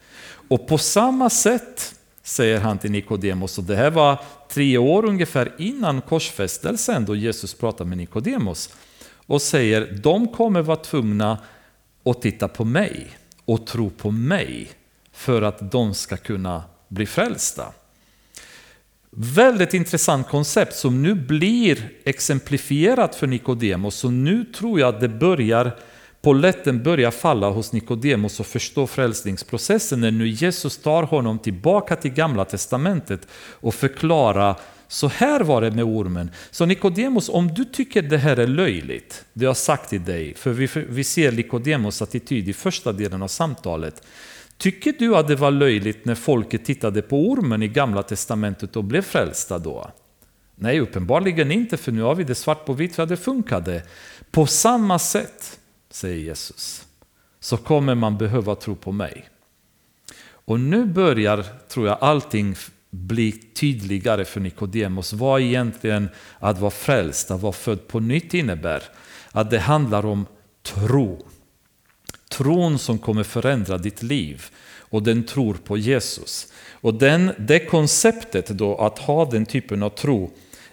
Och 0.49 0.67
på 0.67 0.79
samma 0.79 1.31
sätt 1.31 1.95
säger 2.23 2.61
han 2.61 2.79
till 2.79 2.91
Nikodemos. 2.91 3.59
Och 3.59 3.65
det 3.65 3.77
här 3.77 3.91
var 3.91 4.19
tre 4.49 4.79
år 4.79 5.05
ungefär 5.05 5.53
innan 5.59 6.01
korsfästelsen 6.01 7.05
då 7.05 7.17
Jesus 7.17 7.55
pratar 7.55 7.85
med 7.85 7.99
Nikodemos. 7.99 8.75
Och 9.27 9.43
säger, 9.43 10.01
de 10.03 10.29
kommer 10.29 10.63
vara 10.63 10.77
tvungna 10.77 11.39
att 12.05 12.23
titta 12.23 12.49
på 12.49 12.65
mig 12.65 13.07
och 13.45 13.67
tro 13.67 13.91
på 13.91 14.11
mig 14.11 14.71
för 15.13 15.43
att 15.43 15.73
de 15.73 15.95
ska 15.95 16.17
kunna 16.17 16.63
bli 16.89 17.07
frälsta. 17.07 17.73
Väldigt 19.17 19.75
intressant 19.75 20.29
koncept 20.29 20.77
som 20.77 21.03
nu 21.03 21.15
blir 21.15 21.89
exemplifierat 22.05 23.15
för 23.15 23.27
Nikodemos. 23.27 23.95
Så 23.95 24.11
nu 24.11 24.45
tror 24.45 24.81
jag 24.81 24.95
att 24.95 25.01
det 25.01 25.09
börjar, 25.09 25.77
polletten 26.23 26.83
börjar 26.83 27.11
falla 27.11 27.51
hos 27.51 27.73
Nikodemos 27.73 28.41
och 28.41 28.47
förstå 28.47 28.87
frälsningsprocessen 28.87 30.01
när 30.01 30.11
nu 30.11 30.29
Jesus 30.29 30.79
tar 30.79 31.03
honom 31.03 31.39
tillbaka 31.39 31.97
till 31.97 32.11
gamla 32.11 32.45
testamentet 32.45 33.29
och 33.35 33.75
förklarar 33.75 34.57
så 34.89 35.09
här 35.09 35.41
var 35.41 35.61
det 35.61 35.71
med 35.71 35.85
ormen. 35.85 36.31
Så 36.51 36.67
Nikodemos, 36.67 37.29
om 37.29 37.49
du 37.55 37.65
tycker 37.65 38.03
det 38.03 38.19
här 38.19 38.37
är 38.37 38.47
löjligt, 38.47 39.25
det 39.33 39.45
jag 39.45 39.57
sagt 39.57 39.91
till 39.91 40.05
dig, 40.05 40.35
för 40.35 40.51
vi, 40.51 40.69
vi 40.89 41.05
ser 41.05 41.33
Nikodemos 41.33 42.03
attityd 42.03 42.49
i 42.49 42.53
första 42.53 42.93
delen 42.93 43.23
av 43.23 43.29
samtalet. 43.29 44.03
Tycker 44.59 44.95
du 44.99 45.17
att 45.17 45.29
det 45.29 45.37
var 45.37 45.51
löjligt 45.51 46.05
när 46.05 46.15
folket 46.15 46.65
tittade 46.65 47.03
på 47.03 47.31
ormen 47.31 47.63
i 47.63 47.69
Gamla 47.69 48.03
Testamentet 48.03 48.77
och 48.77 48.85
blev 48.85 49.03
frälsta 49.03 49.59
då? 49.59 49.91
Nej, 50.55 50.81
uppenbarligen 50.81 51.51
inte, 51.51 51.77
för 51.77 51.93
nu 51.93 52.03
har 52.03 52.15
vi 52.15 52.25
det 52.25 52.35
svart 52.35 52.67
på 52.67 52.73
vitt 52.73 52.95
för 52.95 53.07
det 53.07 53.17
funkade. 53.17 53.83
På 54.31 54.47
samma 54.47 54.99
sätt, 54.99 55.59
säger 55.91 56.17
Jesus, 56.17 56.87
så 57.41 57.57
kommer 57.57 57.95
man 57.95 58.19
behöva 58.19 58.55
tro 58.55 58.75
på 58.75 58.93
mig. 58.93 59.29
Och 60.47 60.61
nu 60.61 60.85
börjar, 60.85 61.45
tror 61.69 61.87
jag, 61.87 61.99
allting 62.01 62.55
bli 62.91 63.33
tydligare 63.33 64.25
för 64.25 64.41
Nikodemos. 64.41 65.13
Vad 65.13 65.41
egentligen 65.41 66.09
att 66.39 66.59
vara 66.59 66.71
frälst, 66.71 67.31
att 67.31 67.41
vara 67.41 67.53
född 67.53 67.89
på 67.89 68.01
nytt 68.01 68.35
innebär. 68.35 68.83
Att 69.33 69.51
det 69.51 69.59
handlar 69.59 70.07
om 70.07 70.27
tro. 70.63 71.27
Tron 72.37 72.79
som 72.79 72.99
kommer 72.99 73.23
förändra 73.23 73.79
ditt 73.79 74.03
liv 74.03 74.45
och 74.79 75.03
den 75.03 75.25
tror 75.25 75.55
på 75.55 75.77
Jesus. 75.77 76.53
Och 76.73 76.95
den, 76.95 77.31
det 77.39 77.59
konceptet 77.59 78.49
då, 78.49 78.77
att 78.77 78.99
ha 78.99 79.25
den 79.25 79.47
typen 79.47 79.83
av 79.83 79.91
tro, 79.91 80.31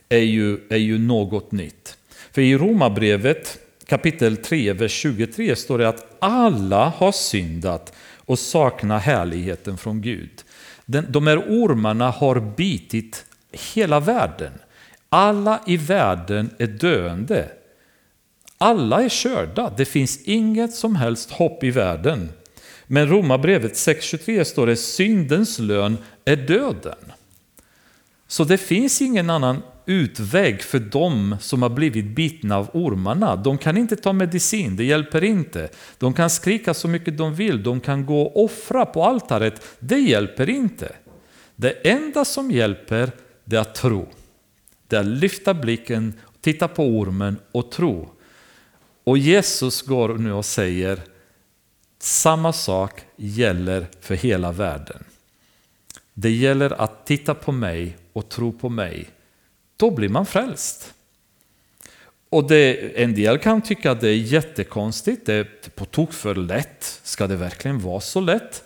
är 0.09 0.17
ju, 0.17 0.57
är 0.69 0.77
ju 0.77 0.97
något 0.97 1.51
nytt. 1.51 1.97
För 2.31 2.41
i 2.41 2.57
Romarbrevet 2.57 3.59
kapitel 3.85 4.37
3, 4.37 4.73
vers 4.73 4.91
23 4.91 5.55
står 5.55 5.77
det 5.77 5.89
att 5.89 6.15
alla 6.19 6.89
har 6.97 7.11
syndat 7.11 7.93
och 8.25 8.39
saknar 8.39 8.99
härligheten 8.99 9.77
från 9.77 10.01
Gud. 10.01 10.43
Den, 10.85 11.05
de 11.09 11.27
här 11.27 11.37
ormarna 11.37 12.09
har 12.09 12.39
bitit 12.39 13.25
hela 13.51 13.99
världen. 13.99 14.51
Alla 15.09 15.61
i 15.67 15.77
världen 15.77 16.49
är 16.57 16.67
döende. 16.67 17.49
Alla 18.61 19.03
är 19.03 19.09
körda, 19.09 19.73
det 19.77 19.85
finns 19.85 20.21
inget 20.23 20.73
som 20.73 20.95
helst 20.95 21.31
hopp 21.31 21.63
i 21.63 21.71
världen. 21.71 22.29
Men 22.87 23.07
Romarbrevet 23.07 23.73
6.23 23.73 24.43
står 24.43 24.67
det 24.67 24.75
syndens 24.75 25.59
lön 25.59 25.97
är 26.25 26.35
döden. 26.35 27.11
Så 28.27 28.43
det 28.43 28.57
finns 28.57 29.01
ingen 29.01 29.29
annan 29.29 29.61
utväg 29.85 30.61
för 30.61 30.79
dem 30.79 31.35
som 31.39 31.61
har 31.61 31.69
blivit 31.69 32.05
bitna 32.05 32.57
av 32.57 32.69
ormarna. 32.73 33.35
De 33.35 33.57
kan 33.57 33.77
inte 33.77 33.95
ta 33.95 34.13
medicin, 34.13 34.75
det 34.75 34.83
hjälper 34.83 35.23
inte. 35.23 35.69
De 35.97 36.13
kan 36.13 36.29
skrika 36.29 36.73
så 36.73 36.87
mycket 36.87 37.17
de 37.17 37.35
vill, 37.35 37.63
de 37.63 37.79
kan 37.79 38.05
gå 38.05 38.21
och 38.21 38.43
offra 38.43 38.85
på 38.85 39.03
altaret, 39.03 39.61
det 39.79 39.99
hjälper 39.99 40.49
inte. 40.49 40.95
Det 41.55 41.89
enda 41.89 42.25
som 42.25 42.51
hjälper 42.51 43.11
det 43.45 43.55
är 43.55 43.61
att 43.61 43.75
tro. 43.75 44.07
Det 44.87 44.95
är 44.95 44.99
att 44.99 45.05
lyfta 45.05 45.53
blicken, 45.53 46.13
titta 46.41 46.67
på 46.67 46.83
ormen 46.83 47.37
och 47.51 47.71
tro. 47.71 48.09
Och 49.11 49.17
Jesus 49.17 49.81
går 49.81 50.17
nu 50.17 50.33
och 50.33 50.45
säger 50.45 51.01
samma 51.99 52.53
sak 52.53 53.01
gäller 53.15 53.87
för 54.01 54.15
hela 54.15 54.51
världen. 54.51 55.03
Det 56.13 56.31
gäller 56.31 56.81
att 56.81 57.05
titta 57.05 57.33
på 57.33 57.51
mig 57.51 57.97
och 58.13 58.29
tro 58.29 58.51
på 58.51 58.69
mig. 58.69 59.09
Då 59.77 59.91
blir 59.91 60.09
man 60.09 60.25
frälst. 60.25 60.93
Och 62.29 62.47
det, 62.47 62.91
en 63.03 63.15
del 63.15 63.37
kan 63.37 63.61
tycka 63.61 63.91
att 63.91 64.01
det 64.01 64.09
är 64.09 64.15
jättekonstigt, 64.15 65.25
det 65.25 65.33
är 65.33 65.47
på 65.75 65.85
tok 65.85 66.13
för 66.13 66.35
lätt. 66.35 66.99
Ska 67.03 67.27
det 67.27 67.35
verkligen 67.35 67.79
vara 67.79 68.01
så 68.01 68.19
lätt? 68.19 68.63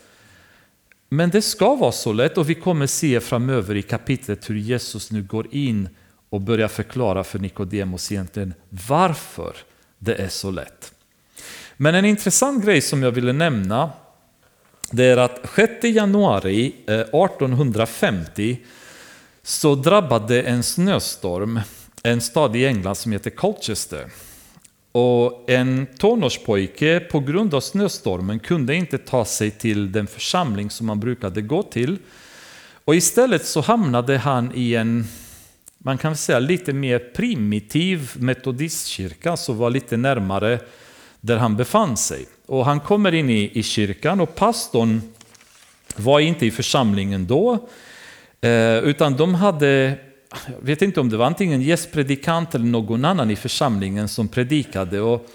Men 1.10 1.30
det 1.30 1.42
ska 1.42 1.76
vara 1.76 1.92
så 1.92 2.14
lätt 2.14 2.38
och 2.38 2.50
vi 2.50 2.56
kommer 2.56 2.88
se 2.88 3.20
framöver 3.20 3.76
i 3.76 3.82
kapitlet 3.82 4.50
hur 4.50 4.56
Jesus 4.56 5.12
nu 5.12 5.24
går 5.24 5.56
in 5.56 5.90
och 6.30 6.42
börjar 6.42 6.68
förklara 6.68 7.24
för 7.24 7.40
Nikodemos 7.40 8.12
egentligen 8.12 8.54
varför 8.70 9.56
det 10.06 10.16
är 10.16 10.30
så 10.30 10.52
lätt. 10.52 10.94
Men 11.78 11.96
en 11.96 12.06
intressant 12.06 12.66
grej 12.66 12.82
som 12.82 13.04
jag 13.04 13.12
ville 13.12 13.34
nämna 13.34 13.92
det 14.92 15.06
är 15.06 15.18
att 15.18 15.40
6 15.56 15.84
januari 15.84 16.76
eh, 16.88 17.00
1850 17.00 18.60
så 19.44 19.76
drabbade 19.76 20.42
en 20.42 20.64
snöstorm 20.64 21.60
en 22.06 22.22
stad 22.22 22.56
i 22.56 22.66
England 22.66 22.96
som 22.96 23.12
heter 23.12 23.30
Colchester. 23.30 24.06
Och 24.92 25.50
en 25.50 25.88
tonårspojke 25.98 27.00
på 27.00 27.20
grund 27.20 27.54
av 27.54 27.62
snöstormen 27.62 28.40
kunde 28.40 28.76
inte 28.76 28.98
ta 28.98 29.26
sig 29.26 29.52
till 29.52 29.92
den 29.92 30.08
församling 30.08 30.70
som 30.70 30.90
han 30.90 31.00
brukade 31.00 31.42
gå 31.42 31.64
till. 31.64 31.98
Och 32.86 32.96
istället 32.96 33.46
så 33.46 33.62
hamnade 33.62 34.18
han 34.18 34.52
i 34.56 34.76
en, 34.76 35.08
man 35.86 35.98
kan 35.98 36.16
säga 36.16 36.40
lite 36.40 36.74
mer 36.74 37.00
primitiv 37.00 38.12
metodistkyrka 38.16 39.24
som 39.24 39.32
alltså 39.32 39.54
var 39.54 39.70
lite 39.70 39.98
närmare 39.98 40.60
där 41.22 41.38
han 41.38 41.56
befann 41.56 41.98
sig. 41.98 42.26
Och 42.46 42.66
han 42.66 42.80
kommer 42.80 43.14
in 43.14 43.30
i, 43.30 43.52
i 43.54 43.64
kyrkan 43.64 44.22
och 44.22 44.36
pastorn 44.36 45.02
var 45.96 46.20
inte 46.20 46.46
i 46.46 46.52
församlingen 46.52 47.28
då, 47.28 47.68
eh, 48.42 48.78
utan 48.78 49.18
de 49.18 49.36
hade, 49.36 49.98
jag 50.46 50.62
vet 50.62 50.82
inte 50.82 51.00
om 51.00 51.10
det 51.10 51.18
var 51.18 51.26
antingen 51.26 51.62
gästpredikant 51.62 52.56
eller 52.56 52.66
någon 52.66 53.06
annan 53.06 53.32
i 53.32 53.36
församlingen 53.36 54.08
som 54.08 54.28
predikade. 54.28 55.02
Och 55.02 55.28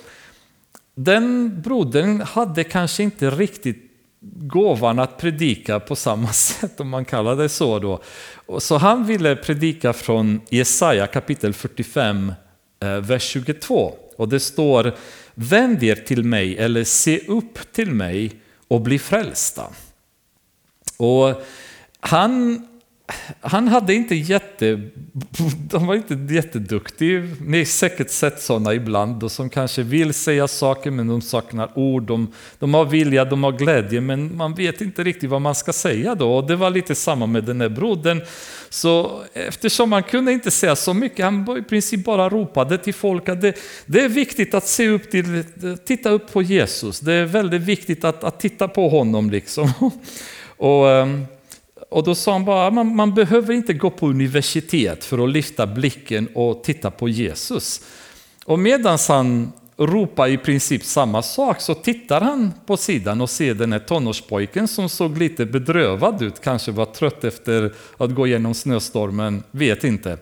den 0.94 1.60
brodern 1.62 2.20
hade 2.20 2.64
kanske 2.64 3.02
inte 3.02 3.30
riktigt 3.30 3.89
gåvan 4.22 4.98
att 4.98 5.18
predika 5.18 5.80
på 5.80 5.96
samma 5.96 6.28
sätt, 6.32 6.80
om 6.80 6.88
man 6.88 7.04
kallar 7.04 7.36
det 7.36 7.48
så. 7.48 7.78
Då. 7.78 8.00
Så 8.58 8.76
han 8.76 9.06
ville 9.06 9.36
predika 9.36 9.92
från 9.92 10.40
Jesaja 10.50 11.06
kapitel 11.06 11.54
45, 11.54 12.32
eh, 12.82 12.88
vers 12.88 13.22
22. 13.22 13.94
Och 14.16 14.28
det 14.28 14.40
står 14.40 14.94
Vänd 15.34 15.82
er 15.82 15.94
till 15.94 16.24
mig 16.24 16.58
eller 16.58 16.84
se 16.84 17.18
upp 17.18 17.72
till 17.72 17.90
mig 17.90 18.32
och 18.68 18.80
bli 18.80 18.98
frälsta. 18.98 19.66
Och 20.96 21.42
han 22.00 22.66
han 23.40 23.68
hade 23.68 23.94
inte 23.94 24.14
jätte... 24.14 24.80
Han 25.72 25.86
var 25.86 25.94
inte 25.94 26.34
jätteduktig. 26.34 27.24
Ni 27.40 27.58
har 27.58 27.64
säkert 27.64 28.10
sett 28.10 28.42
sådana 28.42 28.74
ibland 28.74 29.22
och 29.22 29.32
som 29.32 29.50
kanske 29.50 29.82
vill 29.82 30.14
säga 30.14 30.48
saker 30.48 30.90
men 30.90 31.06
de 31.06 31.20
saknar 31.20 31.78
ord. 31.78 32.02
De, 32.02 32.32
de 32.58 32.74
har 32.74 32.84
vilja, 32.84 33.24
de 33.24 33.44
har 33.44 33.52
glädje 33.52 34.00
men 34.00 34.36
man 34.36 34.54
vet 34.54 34.80
inte 34.80 35.04
riktigt 35.04 35.30
vad 35.30 35.40
man 35.40 35.54
ska 35.54 35.72
säga 35.72 36.14
då. 36.14 36.36
Och 36.36 36.46
det 36.46 36.56
var 36.56 36.70
lite 36.70 36.94
samma 36.94 37.26
med 37.26 37.44
den 37.44 37.60
här 37.60 37.68
brodern. 37.68 38.22
Så 38.68 39.22
eftersom 39.32 39.92
han 39.92 40.02
kunde 40.02 40.32
inte 40.32 40.50
säga 40.50 40.76
så 40.76 40.94
mycket, 40.94 41.24
han 41.24 41.58
i 41.58 41.62
princip 41.62 42.04
bara 42.04 42.28
ropade 42.28 42.78
till 42.78 42.94
folk 42.94 43.28
att 43.28 43.40
det, 43.40 43.54
det 43.86 44.00
är 44.00 44.08
viktigt 44.08 44.54
att 44.54 44.66
se 44.66 44.88
upp 44.88 45.10
till, 45.10 45.44
titta 45.84 46.10
upp 46.10 46.32
på 46.32 46.42
Jesus. 46.42 47.00
Det 47.00 47.12
är 47.12 47.24
väldigt 47.24 47.62
viktigt 47.62 48.04
att, 48.04 48.24
att 48.24 48.40
titta 48.40 48.68
på 48.68 48.88
honom 48.88 49.30
liksom. 49.30 49.72
Och, 50.56 51.00
Um, 51.00 51.26
och 51.90 52.04
då 52.04 52.14
sa 52.14 52.32
han 52.32 52.44
bara, 52.44 52.66
ah, 52.66 52.70
man, 52.70 52.96
man 52.96 53.14
behöver 53.14 53.54
inte 53.54 53.72
gå 53.72 53.90
på 53.90 54.08
universitet 54.08 55.04
för 55.04 55.24
att 55.24 55.30
lyfta 55.30 55.66
blicken 55.66 56.28
och 56.34 56.64
titta 56.64 56.90
på 56.90 57.08
Jesus. 57.08 57.82
Och 58.44 58.58
medan 58.58 58.98
han 59.08 59.52
ropar 59.76 60.28
i 60.28 60.38
princip 60.38 60.84
samma 60.84 61.22
sak 61.22 61.60
så 61.60 61.74
tittar 61.74 62.20
han 62.20 62.52
på 62.66 62.76
sidan 62.76 63.20
och 63.20 63.30
ser 63.30 63.54
den 63.54 63.72
här 63.72 63.78
tonårspojken 63.78 64.68
som 64.68 64.88
såg 64.88 65.18
lite 65.18 65.46
bedrövad 65.46 66.22
ut, 66.22 66.40
kanske 66.40 66.72
var 66.72 66.84
trött 66.84 67.24
efter 67.24 67.72
att 67.96 68.14
gå 68.14 68.26
igenom 68.26 68.54
snöstormen, 68.54 69.42
vet 69.50 69.84
inte. 69.84 70.18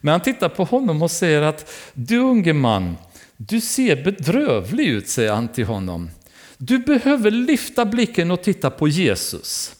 Men 0.00 0.12
han 0.12 0.20
tittar 0.20 0.48
på 0.48 0.64
honom 0.64 1.02
och 1.02 1.10
säger 1.10 1.42
att 1.42 1.72
du 1.94 2.18
unge 2.18 2.52
man, 2.52 2.96
du 3.36 3.60
ser 3.60 4.04
bedrövlig 4.04 4.86
ut, 4.86 5.08
säger 5.08 5.32
han 5.32 5.48
till 5.48 5.64
honom. 5.66 6.10
Du 6.58 6.78
behöver 6.78 7.30
lyfta 7.30 7.84
blicken 7.84 8.30
och 8.30 8.42
titta 8.42 8.70
på 8.70 8.88
Jesus. 8.88 9.76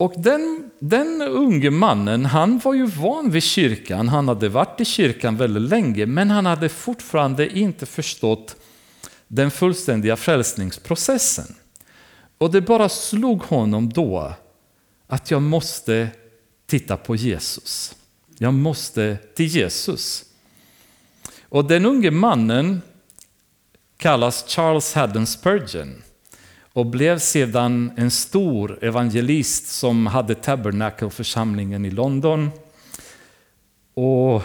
Och 0.00 0.14
den, 0.16 0.70
den 0.78 1.22
unge 1.22 1.70
mannen, 1.70 2.24
han 2.24 2.58
var 2.58 2.74
ju 2.74 2.86
van 2.86 3.30
vid 3.30 3.42
kyrkan, 3.42 4.08
han 4.08 4.28
hade 4.28 4.48
varit 4.48 4.80
i 4.80 4.84
kyrkan 4.84 5.36
väldigt 5.36 5.62
länge, 5.70 6.06
men 6.06 6.30
han 6.30 6.46
hade 6.46 6.68
fortfarande 6.68 7.58
inte 7.58 7.86
förstått 7.86 8.56
den 9.28 9.50
fullständiga 9.50 10.16
frälsningsprocessen. 10.16 11.54
Och 12.38 12.50
det 12.50 12.60
bara 12.60 12.88
slog 12.88 13.42
honom 13.42 13.88
då 13.88 14.32
att 15.06 15.30
jag 15.30 15.42
måste 15.42 16.08
titta 16.66 16.96
på 16.96 17.16
Jesus. 17.16 17.96
Jag 18.38 18.54
måste 18.54 19.16
till 19.34 19.46
Jesus. 19.46 20.24
Och 21.48 21.64
den 21.64 21.86
unge 21.86 22.10
mannen 22.10 22.82
kallas 23.96 24.44
Charles 24.48 24.94
Haddon 24.94 25.26
Spurgeon 25.26 26.02
och 26.72 26.86
blev 26.86 27.18
sedan 27.18 27.92
en 27.96 28.10
stor 28.10 28.84
evangelist 28.84 29.66
som 29.66 30.06
hade 30.06 30.34
Tabernacle-församlingen 30.34 31.84
i 31.84 31.90
London. 31.90 32.50
Och 33.94 34.42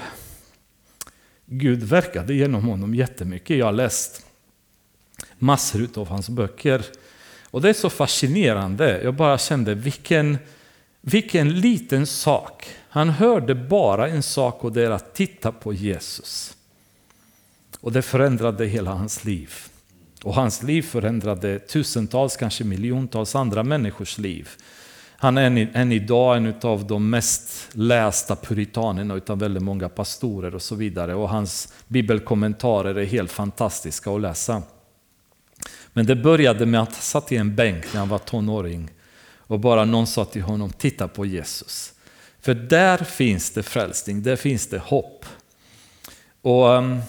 Gud 1.46 1.84
verkade 1.84 2.34
genom 2.34 2.64
honom 2.64 2.96
jättemycket. 2.96 3.58
Jag 3.58 3.66
har 3.66 3.74
läst 3.74 4.26
massor 5.38 5.90
av 5.96 6.08
hans 6.08 6.30
böcker. 6.30 6.86
Och 7.52 7.62
det 7.62 7.70
är 7.70 7.74
så 7.74 7.90
fascinerande. 7.90 9.02
Jag 9.04 9.14
bara 9.14 9.38
kände 9.38 9.74
vilken, 9.76 10.38
vilken 11.02 11.60
liten 11.60 12.08
sak. 12.08 12.68
Han 12.90 13.10
hörde 13.10 13.56
bara 13.56 14.08
en 14.08 14.24
sak 14.24 14.64
och 14.64 14.72
det 14.72 14.86
är 14.86 14.92
att 14.92 15.16
titta 15.16 15.52
på 15.52 15.74
Jesus. 15.74 16.58
Och 17.80 17.92
det 17.92 18.02
förändrade 18.02 18.66
hela 18.66 18.92
hans 18.92 19.24
liv. 19.24 19.54
Och 20.26 20.34
hans 20.34 20.64
liv 20.64 20.82
förändrade 20.82 21.60
tusentals, 21.60 22.38
kanske 22.38 22.64
miljontals 22.64 23.36
andra 23.36 23.64
människors 23.64 24.18
liv. 24.18 24.50
Han 25.18 25.38
är 25.38 25.70
än, 25.74 25.92
idag 25.92 26.38
en 26.38 26.54
av 26.62 26.88
de 26.88 27.10
mest 27.10 27.68
lästa 27.72 28.36
puritanerna 28.36 29.16
utav 29.16 29.40
väldigt 29.40 29.64
många 29.64 29.90
pastorer 29.90 30.56
och 30.56 30.62
så 30.62 30.76
vidare. 30.76 31.16
Och 31.16 31.30
hans 31.30 31.74
bibelkommentarer 31.88 32.96
är 32.96 33.06
helt 33.06 33.32
fantastiska 33.32 34.12
att 34.12 34.22
läsa. 34.22 34.64
Men 35.94 36.06
det 36.06 36.16
började 36.16 36.66
med 36.66 36.82
att 36.82 36.94
han 36.94 37.02
satt 37.02 37.32
i 37.32 37.38
en 37.38 37.56
bänk 37.56 37.94
när 37.94 38.00
han 38.00 38.10
var 38.10 38.20
tonåring 38.20 38.90
och 39.38 39.60
bara 39.60 39.86
någon 39.86 40.08
sa 40.08 40.26
till 40.26 40.42
honom, 40.42 40.70
titta 40.70 41.08
på 41.08 41.26
Jesus. 41.26 41.94
För 42.42 42.54
där 42.54 42.98
finns 42.98 43.52
det 43.52 43.64
frälsning, 43.64 44.24
där 44.24 44.36
finns 44.36 44.68
det 44.68 44.80
hopp. 44.80 45.26
Och 46.42 46.76
ehm, 46.76 47.02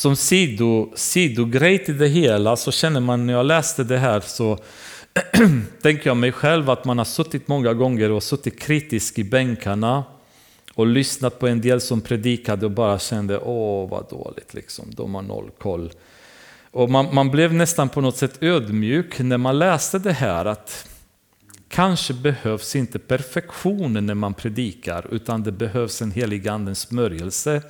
som 0.00 0.16
sido, 0.16 0.92
sidogrej 0.94 1.84
till 1.84 1.98
det 1.98 2.08
hela 2.08 2.56
så 2.56 2.72
känner 2.72 3.00
man 3.00 3.26
när 3.26 3.32
jag 3.32 3.46
läste 3.46 3.84
det 3.84 3.98
här 3.98 4.20
så 4.20 4.58
tänker 5.82 6.10
jag 6.10 6.16
mig 6.16 6.32
själv 6.32 6.70
att 6.70 6.84
man 6.84 6.98
har 6.98 7.04
suttit 7.04 7.48
många 7.48 7.74
gånger 7.74 8.10
och 8.10 8.22
suttit 8.22 8.60
kritisk 8.60 9.18
i 9.18 9.24
bänkarna 9.24 10.04
och 10.74 10.86
lyssnat 10.86 11.38
på 11.38 11.46
en 11.46 11.60
del 11.60 11.80
som 11.80 12.00
predikade 12.00 12.66
och 12.66 12.72
bara 12.72 12.98
kände 12.98 13.38
åh 13.38 13.90
vad 13.90 14.10
dåligt, 14.10 14.54
liksom. 14.54 14.84
de 14.90 15.14
har 15.14 15.22
noll 15.22 15.50
koll. 15.58 15.92
Och 16.70 16.90
man, 16.90 17.14
man 17.14 17.30
blev 17.30 17.54
nästan 17.54 17.88
på 17.88 18.00
något 18.00 18.16
sätt 18.16 18.42
ödmjuk 18.42 19.18
när 19.18 19.38
man 19.38 19.58
läste 19.58 19.98
det 19.98 20.12
här 20.12 20.44
att 20.44 20.88
kanske 21.68 22.14
behövs 22.14 22.76
inte 22.76 22.98
perfektionen 22.98 24.06
när 24.06 24.14
man 24.14 24.34
predikar 24.34 25.06
utan 25.10 25.42
det 25.42 25.52
behövs 25.52 26.02
en 26.02 26.10
helig 26.10 26.48
andens 26.48 26.80
smörjelse 26.80 27.62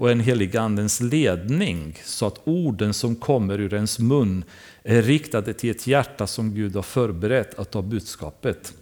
och 0.00 0.10
en 0.10 0.20
helig 0.20 0.56
andens 0.56 1.00
ledning 1.00 1.98
så 2.04 2.26
att 2.26 2.40
orden 2.44 2.94
som 2.94 3.16
kommer 3.16 3.60
ur 3.60 3.74
ens 3.74 3.98
mun 3.98 4.44
är 4.82 5.02
riktade 5.02 5.52
till 5.52 5.70
ett 5.70 5.86
hjärta 5.86 6.26
som 6.26 6.54
Gud 6.54 6.74
har 6.76 6.82
förberett 6.82 7.58
att 7.58 7.70
ta 7.70 7.82
budskapet. 7.82 8.74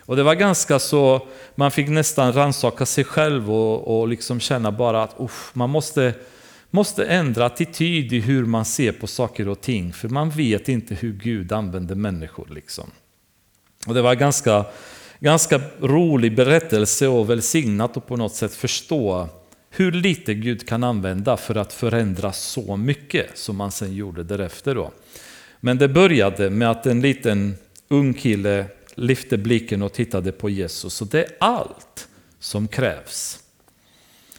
Och 0.00 0.16
det 0.16 0.22
var 0.22 0.34
ganska 0.34 0.78
så, 0.78 1.26
man 1.54 1.70
fick 1.70 1.88
nästan 1.88 2.32
rannsaka 2.32 2.86
sig 2.86 3.04
själv 3.04 3.52
och, 3.52 4.00
och 4.00 4.08
liksom 4.08 4.40
känna 4.40 4.72
bara 4.72 5.02
att 5.02 5.18
man 5.52 5.70
måste, 5.70 6.14
måste 6.70 7.04
ändra 7.04 7.46
attityd 7.46 8.12
i 8.12 8.20
hur 8.20 8.44
man 8.44 8.64
ser 8.64 8.92
på 8.92 9.06
saker 9.06 9.48
och 9.48 9.60
ting, 9.60 9.92
för 9.92 10.08
man 10.08 10.30
vet 10.30 10.68
inte 10.68 10.94
hur 10.94 11.12
Gud 11.12 11.52
använder 11.52 11.94
människor. 11.94 12.48
Liksom. 12.50 12.90
Och 13.86 13.94
det 13.94 14.02
var 14.02 14.14
ganska, 14.14 14.64
ganska 15.20 15.60
rolig 15.80 16.36
berättelse 16.36 17.08
och 17.08 17.30
välsignat 17.30 17.96
att 17.96 18.06
på 18.06 18.16
något 18.16 18.34
sätt 18.34 18.54
förstå 18.54 19.28
hur 19.74 19.92
lite 19.92 20.34
Gud 20.34 20.68
kan 20.68 20.84
använda 20.84 21.36
för 21.36 21.54
att 21.54 21.72
förändra 21.72 22.32
så 22.32 22.76
mycket 22.76 23.38
som 23.38 23.56
man 23.56 23.72
sen 23.72 23.94
gjorde 23.94 24.24
därefter. 24.24 24.74
Då. 24.74 24.92
Men 25.60 25.78
det 25.78 25.88
började 25.88 26.50
med 26.50 26.70
att 26.70 26.86
en 26.86 27.00
liten 27.00 27.54
ung 27.88 28.14
kille 28.14 28.66
lyfte 28.94 29.38
blicken 29.38 29.82
och 29.82 29.92
tittade 29.92 30.32
på 30.32 30.50
Jesus. 30.50 31.02
Och 31.02 31.08
det 31.08 31.24
är 31.24 31.36
allt 31.40 32.08
som 32.38 32.68
krävs. 32.68 33.38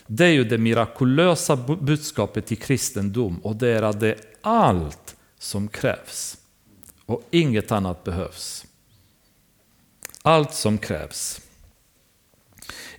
Det 0.08 0.26
är 0.26 0.32
ju 0.32 0.44
det 0.44 0.58
mirakulösa 0.58 1.56
budskapet 1.82 2.52
i 2.52 2.56
kristendom 2.56 3.40
och 3.40 3.56
det 3.56 3.68
är 3.68 3.82
att 3.82 4.00
det 4.00 4.08
är 4.08 4.20
allt 4.42 5.16
som 5.40 5.68
krävs. 5.68 6.38
Och 7.06 7.28
inget 7.32 7.72
annat 7.72 8.04
behövs. 8.04 8.66
Allt 10.22 10.54
som 10.54 10.78
krävs. 10.78 11.42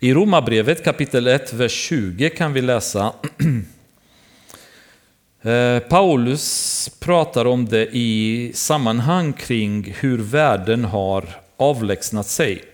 I 0.04 0.14
Romarbrevet 0.14 0.84
kapitel 0.84 1.26
1, 1.26 1.52
vers 1.52 1.72
20 1.72 2.30
kan 2.30 2.52
vi 2.52 2.62
läsa 2.62 3.12
eh, 5.42 5.78
Paulus 5.78 6.90
pratar 7.00 7.44
om 7.44 7.64
det 7.64 7.88
i 7.92 8.50
sammanhang 8.54 9.32
kring 9.32 9.94
hur 10.00 10.18
världen 10.18 10.84
har 10.84 11.24
avlägsnat 11.56 12.26
sig 12.26 12.64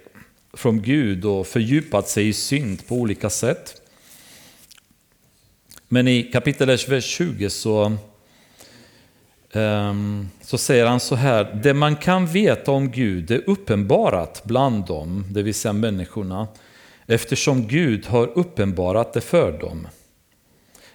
från 0.52 0.82
Gud 0.82 1.24
och 1.24 1.46
fördjupat 1.46 2.08
sig 2.08 2.28
i 2.28 2.32
synd 2.32 2.86
på 2.86 2.94
olika 2.94 3.30
sätt. 3.30 3.82
Men 5.88 6.08
i 6.08 6.22
kapitel 6.22 6.70
1, 6.70 6.88
vers 6.88 7.04
20 7.04 7.50
så, 7.50 7.96
ehm, 9.52 10.28
så 10.42 10.58
säger 10.58 10.86
han 10.86 11.00
så 11.00 11.14
här, 11.14 11.60
det 11.62 11.74
man 11.74 11.96
kan 11.96 12.26
veta 12.26 12.72
om 12.72 12.90
Gud 12.90 13.30
är 13.30 13.42
uppenbarat 13.46 14.42
bland 14.44 14.86
dem, 14.86 15.24
det 15.28 15.42
vill 15.42 15.54
säga 15.54 15.72
människorna, 15.72 16.48
eftersom 17.10 17.66
Gud 17.68 18.06
har 18.06 18.26
uppenbarat 18.38 19.12
det 19.12 19.20
för 19.20 19.52
dem. 19.52 19.88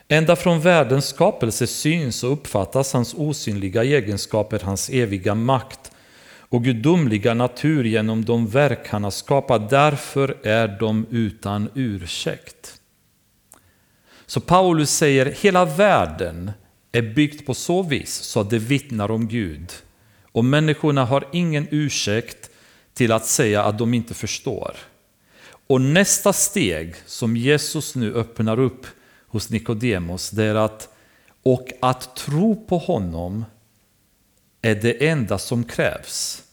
Ända 0.07 0.35
från 0.35 0.61
världens 0.61 1.07
skapelse 1.07 1.67
syns 1.67 2.23
och 2.23 2.33
uppfattas 2.33 2.93
hans 2.93 3.13
osynliga 3.13 3.83
egenskaper, 3.83 4.59
hans 4.63 4.89
eviga 4.89 5.35
makt 5.35 5.91
och 6.37 6.63
gudomliga 6.63 7.33
natur 7.33 7.83
genom 7.83 8.25
de 8.25 8.47
verk 8.47 8.87
han 8.87 9.03
har 9.03 9.11
skapat. 9.11 9.69
Därför 9.69 10.37
är 10.43 10.67
de 10.79 11.05
utan 11.11 11.69
ursäkt. 11.75 12.81
Så 14.25 14.39
Paulus 14.39 14.91
säger 14.91 15.25
hela 15.25 15.65
världen 15.65 16.51
är 16.91 17.01
byggt 17.01 17.45
på 17.45 17.53
så 17.53 17.83
vis 17.83 18.13
så 18.13 18.39
att 18.39 18.49
det 18.49 18.59
vittnar 18.59 19.11
om 19.11 19.27
Gud. 19.27 19.73
Och 20.31 20.45
människorna 20.45 21.05
har 21.05 21.27
ingen 21.31 21.67
ursäkt 21.71 22.49
till 22.93 23.11
att 23.11 23.25
säga 23.25 23.63
att 23.63 23.77
de 23.77 23.93
inte 23.93 24.13
förstår. 24.13 24.75
Och 25.67 25.81
nästa 25.81 26.33
steg 26.33 26.95
som 27.05 27.37
Jesus 27.37 27.95
nu 27.95 28.13
öppnar 28.13 28.59
upp 28.59 28.85
hos 29.27 29.49
Nikodemos, 29.49 30.29
det 30.29 30.43
är 30.43 30.55
att 30.55 30.89
och 31.43 31.67
att 31.81 32.15
tro 32.15 32.65
på 32.65 32.77
honom 32.77 33.45
är 34.61 34.75
det 34.75 35.07
enda 35.07 35.37
som 35.37 35.63
krävs. 35.63 36.43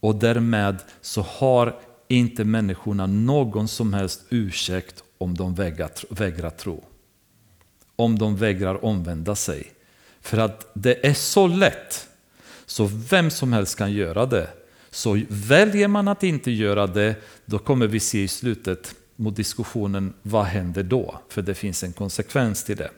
Och 0.00 0.14
därmed 0.16 0.76
så 1.00 1.22
har 1.22 1.80
inte 2.08 2.44
människorna 2.44 3.06
någon 3.06 3.68
som 3.68 3.94
helst 3.94 4.24
ursäkt 4.28 5.04
om 5.18 5.36
de 5.36 5.54
vägrar, 5.54 5.90
vägrar 6.10 6.50
tro. 6.50 6.84
Om 7.96 8.18
de 8.18 8.36
vägrar 8.36 8.84
omvända 8.84 9.34
sig. 9.34 9.72
För 10.20 10.38
att 10.38 10.70
det 10.74 11.06
är 11.06 11.14
så 11.14 11.46
lätt 11.46 12.08
så 12.66 12.90
vem 13.10 13.30
som 13.30 13.52
helst 13.52 13.78
kan 13.78 13.92
göra 13.92 14.26
det. 14.26 14.48
Så 14.90 15.20
väljer 15.28 15.88
man 15.88 16.08
att 16.08 16.22
inte 16.22 16.50
göra 16.50 16.86
det, 16.86 17.14
då 17.44 17.58
kommer 17.58 17.86
vi 17.86 18.00
se 18.00 18.22
i 18.22 18.28
slutet 18.28 18.94
mot 19.16 19.36
diskussionen, 19.36 20.12
vad 20.22 20.44
händer 20.44 20.82
då? 20.82 21.20
För 21.28 21.42
det 21.42 21.54
finns 21.54 21.82
en 21.82 21.92
konsekvens 21.92 22.64
till 22.64 22.76
det. 22.76 22.90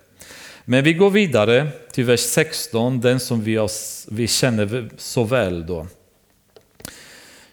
Men 0.65 0.85
vi 0.85 0.95
går 0.95 1.11
vidare 1.11 1.69
till 1.93 2.05
vers 2.05 2.21
16, 2.21 3.01
den 3.01 3.21
som 3.21 3.43
vi, 3.43 3.57
har, 3.57 3.71
vi 4.11 4.29
känner 4.29 4.91
så 4.97 5.25
väl 5.25 5.67
då. 5.67 5.87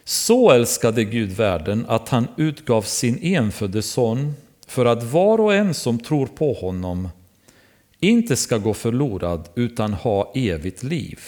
Så 0.04 0.50
älskade 0.50 1.04
Gud 1.04 1.30
världen 1.30 1.86
att 1.88 2.08
han 2.08 2.26
utgav 2.36 2.82
sin 2.82 3.18
enfödde 3.22 3.82
son 3.82 4.34
för 4.66 4.86
att 4.86 5.02
var 5.02 5.40
och 5.40 5.54
en 5.54 5.74
som 5.74 5.98
tror 5.98 6.26
på 6.26 6.52
honom 6.52 7.08
inte 8.00 8.36
ska 8.36 8.58
gå 8.58 8.74
förlorad 8.74 9.48
utan 9.54 9.92
ha 9.92 10.32
evigt 10.34 10.82
liv. 10.82 11.20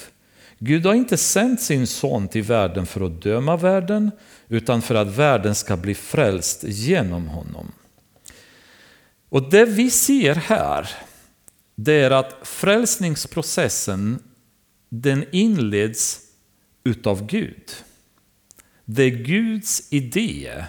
Gud 0.65 0.87
har 0.87 0.95
inte 0.95 1.17
sänt 1.17 1.61
sin 1.61 1.87
son 1.87 2.29
till 2.29 2.43
världen 2.43 2.87
för 2.87 3.07
att 3.07 3.23
döma 3.23 3.57
världen, 3.57 4.11
utan 4.49 4.83
för 4.83 4.95
att 4.95 5.09
världen 5.09 5.55
ska 5.55 5.77
bli 5.77 5.95
frälst 5.95 6.65
genom 6.65 7.27
honom. 7.27 7.73
Och 9.29 9.51
det 9.51 9.65
vi 9.65 9.91
ser 9.91 10.35
här, 10.35 10.89
det 11.75 11.93
är 11.93 12.11
att 12.11 12.37
frälsningsprocessen 12.43 14.19
den 14.89 15.25
inleds 15.33 16.21
utav 16.85 17.27
Gud. 17.27 17.71
Det 18.85 19.03
är 19.03 19.11
Guds 19.11 19.93
idé 19.93 20.65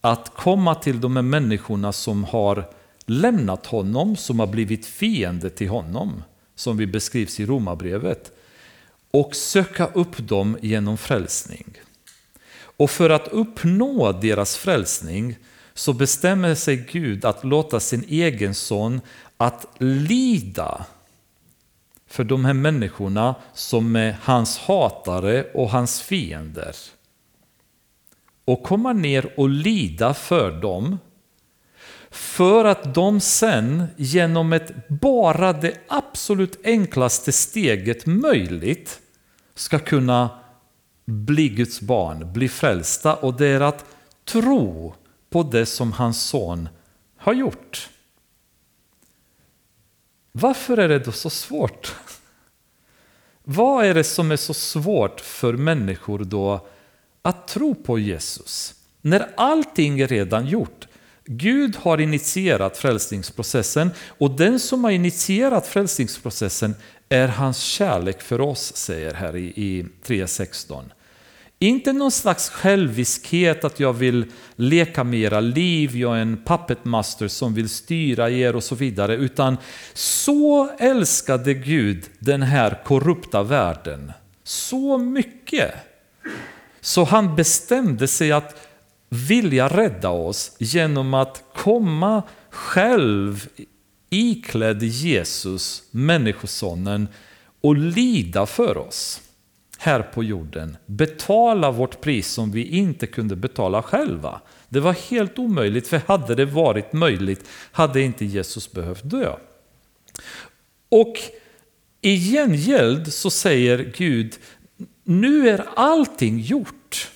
att 0.00 0.36
komma 0.36 0.74
till 0.74 1.00
de 1.00 1.16
här 1.16 1.22
människorna 1.22 1.92
som 1.92 2.24
har 2.24 2.70
lämnat 3.06 3.66
honom, 3.66 4.16
som 4.16 4.40
har 4.40 4.46
blivit 4.46 4.86
fiende 4.86 5.50
till 5.50 5.68
honom, 5.68 6.22
som 6.54 6.76
vi 6.76 6.86
beskrivs 6.86 7.40
i 7.40 7.46
Romarbrevet 7.46 8.30
och 9.14 9.36
söka 9.36 9.86
upp 9.86 10.16
dem 10.18 10.58
genom 10.62 10.98
frälsning. 10.98 11.66
Och 12.76 12.90
för 12.90 13.10
att 13.10 13.28
uppnå 13.28 14.12
deras 14.12 14.56
frälsning 14.56 15.36
så 15.74 15.92
bestämmer 15.92 16.54
sig 16.54 16.76
Gud 16.76 17.24
att 17.24 17.44
låta 17.44 17.80
sin 17.80 18.04
egen 18.08 18.54
son 18.54 19.00
att 19.36 19.66
lida 19.78 20.86
för 22.06 22.24
de 22.24 22.44
här 22.44 22.52
människorna 22.52 23.34
som 23.52 23.96
är 23.96 24.16
hans 24.22 24.58
hatare 24.58 25.44
och 25.54 25.70
hans 25.70 26.02
fiender. 26.02 26.76
Och 28.44 28.62
komma 28.62 28.92
ner 28.92 29.32
och 29.36 29.48
lida 29.48 30.14
för 30.14 30.60
dem 30.60 30.98
för 32.10 32.64
att 32.64 32.94
de 32.94 33.20
sen 33.20 33.86
genom 33.96 34.52
ett 34.52 34.88
bara 34.88 35.52
det 35.52 35.74
absolut 35.88 36.58
enklaste 36.64 37.32
steget 37.32 38.06
möjligt 38.06 39.00
ska 39.54 39.78
kunna 39.78 40.30
bli 41.04 41.48
Guds 41.48 41.80
barn, 41.80 42.32
bli 42.32 42.48
frälsta 42.48 43.14
och 43.14 43.34
det 43.34 43.46
är 43.46 43.60
att 43.60 43.84
tro 44.24 44.94
på 45.30 45.42
det 45.42 45.66
som 45.66 45.92
hans 45.92 46.22
son 46.22 46.68
har 47.16 47.32
gjort. 47.32 47.90
Varför 50.32 50.76
är 50.76 50.88
det 50.88 50.98
då 50.98 51.12
så 51.12 51.30
svårt? 51.30 51.94
Vad 53.44 53.84
är 53.84 53.94
det 53.94 54.04
som 54.04 54.30
är 54.30 54.36
så 54.36 54.54
svårt 54.54 55.20
för 55.20 55.52
människor 55.52 56.18
då 56.18 56.66
att 57.22 57.48
tro 57.48 57.74
på 57.74 57.98
Jesus? 57.98 58.74
När 59.00 59.30
allting 59.36 60.00
är 60.00 60.08
redan 60.08 60.46
gjort. 60.46 60.83
Gud 61.26 61.76
har 61.76 62.00
initierat 62.00 62.76
frälsningsprocessen 62.76 63.90
och 64.08 64.30
den 64.30 64.60
som 64.60 64.84
har 64.84 64.90
initierat 64.90 65.66
frälsningsprocessen 65.66 66.74
är 67.08 67.28
hans 67.28 67.58
kärlek 67.58 68.22
för 68.22 68.40
oss, 68.40 68.76
säger 68.76 69.14
här 69.14 69.36
i, 69.36 69.44
i 69.44 69.86
3.16. 70.06 70.82
Inte 71.58 71.92
någon 71.92 72.10
slags 72.10 72.48
själviskhet 72.48 73.64
att 73.64 73.80
jag 73.80 73.92
vill 73.92 74.32
leka 74.56 75.04
med 75.04 75.20
era 75.20 75.40
liv, 75.40 75.96
jag 75.96 76.16
är 76.16 76.20
en 76.20 76.42
puppet 76.44 76.84
master 76.84 77.28
som 77.28 77.54
vill 77.54 77.68
styra 77.68 78.30
er 78.30 78.56
och 78.56 78.64
så 78.64 78.74
vidare, 78.74 79.14
utan 79.16 79.56
så 79.94 80.70
älskade 80.78 81.54
Gud 81.54 82.04
den 82.18 82.42
här 82.42 82.82
korrupta 82.84 83.42
världen 83.42 84.12
så 84.44 84.98
mycket. 84.98 85.74
Så 86.80 87.04
han 87.04 87.36
bestämde 87.36 88.08
sig 88.08 88.32
att 88.32 88.68
vilja 89.14 89.68
rädda 89.68 90.10
oss 90.10 90.56
genom 90.58 91.14
att 91.14 91.44
komma 91.54 92.22
själv 92.50 93.48
iklädd 94.10 94.82
Jesus, 94.82 95.82
Människosonen, 95.90 97.08
och 97.60 97.76
lida 97.76 98.46
för 98.46 98.76
oss 98.76 99.20
här 99.78 100.02
på 100.02 100.24
jorden. 100.24 100.76
Betala 100.86 101.70
vårt 101.70 102.00
pris 102.00 102.28
som 102.28 102.52
vi 102.52 102.66
inte 102.66 103.06
kunde 103.06 103.36
betala 103.36 103.82
själva. 103.82 104.40
Det 104.68 104.80
var 104.80 104.92
helt 104.92 105.38
omöjligt, 105.38 105.88
för 105.88 106.00
hade 106.06 106.34
det 106.34 106.44
varit 106.44 106.92
möjligt 106.92 107.48
hade 107.72 108.00
inte 108.00 108.24
Jesus 108.24 108.72
behövt 108.72 109.10
dö. 109.10 109.36
Och 110.88 111.14
i 112.00 112.16
gengäld 112.16 113.12
så 113.12 113.30
säger 113.30 113.92
Gud, 113.96 114.34
nu 115.04 115.48
är 115.48 115.64
allting 115.76 116.40
gjort. 116.40 117.10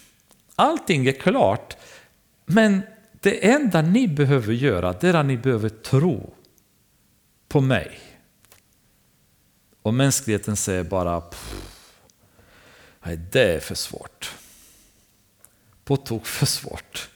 Allting 0.55 1.07
är 1.07 1.13
klart. 1.13 1.77
Men 2.51 2.83
det 3.21 3.51
enda 3.51 3.83
ni 3.83 4.09
behöver 4.09 4.53
göra, 4.53 4.93
det 4.93 5.09
är 5.09 5.15
att 5.15 5.27
ni 5.27 5.37
behöver 5.37 5.69
tro 5.69 6.35
på 7.49 7.61
mig. 7.61 8.01
Och 9.83 9.95
mänskligheten 9.95 10.57
säger 10.57 10.85
bara, 10.85 11.23
nej 13.03 13.17
det 13.33 13.55
är 13.55 13.61
för 13.61 13.75
svårt. 13.75 14.35
På 15.85 15.97
tok 15.97 16.27
för 16.27 16.47
svårt. 16.47 17.09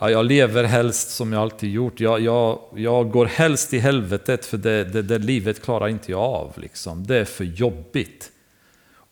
Ja, 0.00 0.10
jag 0.10 0.26
lever 0.26 0.64
helst 0.64 1.10
som 1.10 1.32
jag 1.32 1.42
alltid 1.42 1.70
gjort. 1.70 2.00
Jag, 2.00 2.20
jag, 2.20 2.60
jag 2.74 3.10
går 3.10 3.26
helst 3.26 3.74
i 3.74 3.78
helvetet 3.78 4.46
för 4.46 4.58
det, 4.58 4.84
det, 4.84 5.02
det 5.02 5.18
livet 5.18 5.62
klarar 5.62 5.88
inte 5.88 6.10
jag 6.10 6.20
av. 6.20 6.52
Liksom. 6.56 7.06
Det 7.06 7.16
är 7.16 7.24
för 7.24 7.44
jobbigt. 7.44 8.32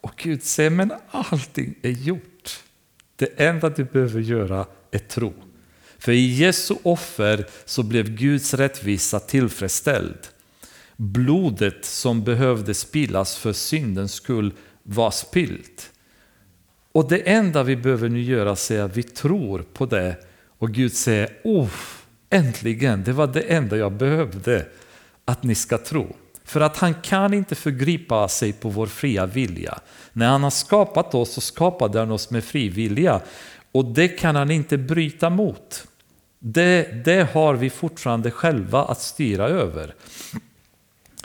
Och 0.00 0.12
Gud 0.16 0.42
säger, 0.42 0.70
men 0.70 0.92
allting 1.10 1.74
är 1.82 1.90
gjort. 1.90 2.62
Det 3.16 3.26
enda 3.36 3.68
du 3.68 3.84
behöver 3.84 4.20
göra 4.20 4.66
är 4.94 4.98
tro. 4.98 5.32
För 5.98 6.12
i 6.12 6.26
Jesu 6.26 6.74
offer 6.82 7.46
så 7.64 7.82
blev 7.82 8.10
Guds 8.10 8.54
rättvisa 8.54 9.20
tillfredsställd. 9.20 10.18
Blodet 10.96 11.84
som 11.84 12.24
behövde 12.24 12.74
spillas 12.74 13.36
för 13.36 13.52
syndens 13.52 14.12
skull 14.12 14.52
var 14.82 15.10
spilt. 15.10 15.90
Och 16.92 17.08
det 17.08 17.18
enda 17.18 17.62
vi 17.62 17.76
behöver 17.76 18.08
nu 18.08 18.22
göra 18.22 18.50
är 18.50 18.80
att 18.80 18.96
vi 18.96 19.02
tror 19.02 19.64
på 19.72 19.86
det 19.86 20.16
och 20.58 20.70
Gud 20.70 20.92
säger, 20.92 21.40
oh, 21.44 21.70
äntligen, 22.30 23.04
det 23.04 23.12
var 23.12 23.26
det 23.26 23.40
enda 23.40 23.76
jag 23.76 23.92
behövde, 23.92 24.66
att 25.24 25.42
ni 25.42 25.54
ska 25.54 25.78
tro. 25.78 26.16
För 26.44 26.60
att 26.60 26.76
han 26.76 26.94
kan 26.94 27.34
inte 27.34 27.54
förgripa 27.54 28.28
sig 28.28 28.52
på 28.52 28.68
vår 28.68 28.86
fria 28.86 29.26
vilja. 29.26 29.78
När 30.12 30.28
han 30.28 30.42
har 30.42 30.50
skapat 30.50 31.14
oss 31.14 31.32
så 31.32 31.40
skapade 31.40 31.98
han 31.98 32.10
oss 32.10 32.30
med 32.30 32.44
fri 32.44 32.68
vilja. 32.68 33.20
Och 33.74 33.84
det 33.84 34.08
kan 34.08 34.36
han 34.36 34.50
inte 34.50 34.78
bryta 34.78 35.30
mot. 35.30 35.86
Det, 36.38 37.04
det 37.04 37.28
har 37.32 37.54
vi 37.54 37.70
fortfarande 37.70 38.30
själva 38.30 38.84
att 38.84 39.00
styra 39.00 39.48
över. 39.48 39.94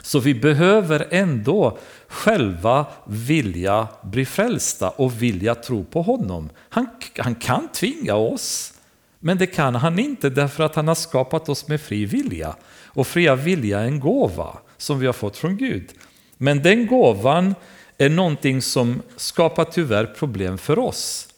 Så 0.02 0.18
vi 0.18 0.34
behöver 0.34 1.06
ändå 1.10 1.78
själva 2.08 2.86
vilja 3.06 3.88
bli 4.02 4.24
frälsta 4.26 4.90
och 4.90 5.22
vilja 5.22 5.54
tro 5.54 5.84
på 5.84 6.02
honom. 6.02 6.50
Han, 6.68 6.86
han 7.18 7.34
kan 7.34 7.68
tvinga 7.68 8.14
oss, 8.14 8.72
men 9.18 9.38
det 9.38 9.46
kan 9.46 9.74
han 9.74 9.98
inte 9.98 10.30
därför 10.30 10.64
att 10.64 10.74
han 10.74 10.88
har 10.88 10.94
skapat 10.94 11.48
oss 11.48 11.68
med 11.68 11.80
fri 11.80 12.04
vilja. 12.04 12.56
Och 12.86 13.06
fria 13.06 13.34
vilja 13.34 13.80
är 13.80 13.84
en 13.84 14.00
gåva 14.00 14.58
som 14.76 14.98
vi 14.98 15.06
har 15.06 15.12
fått 15.12 15.36
från 15.36 15.56
Gud. 15.56 15.90
Men 16.36 16.62
den 16.62 16.86
gåvan 16.86 17.54
är 17.98 18.08
någonting 18.08 18.62
som 18.62 19.02
skapar 19.16 19.64
tyvärr 19.64 20.06
problem 20.06 20.58
för 20.58 20.78
oss. 20.78 21.29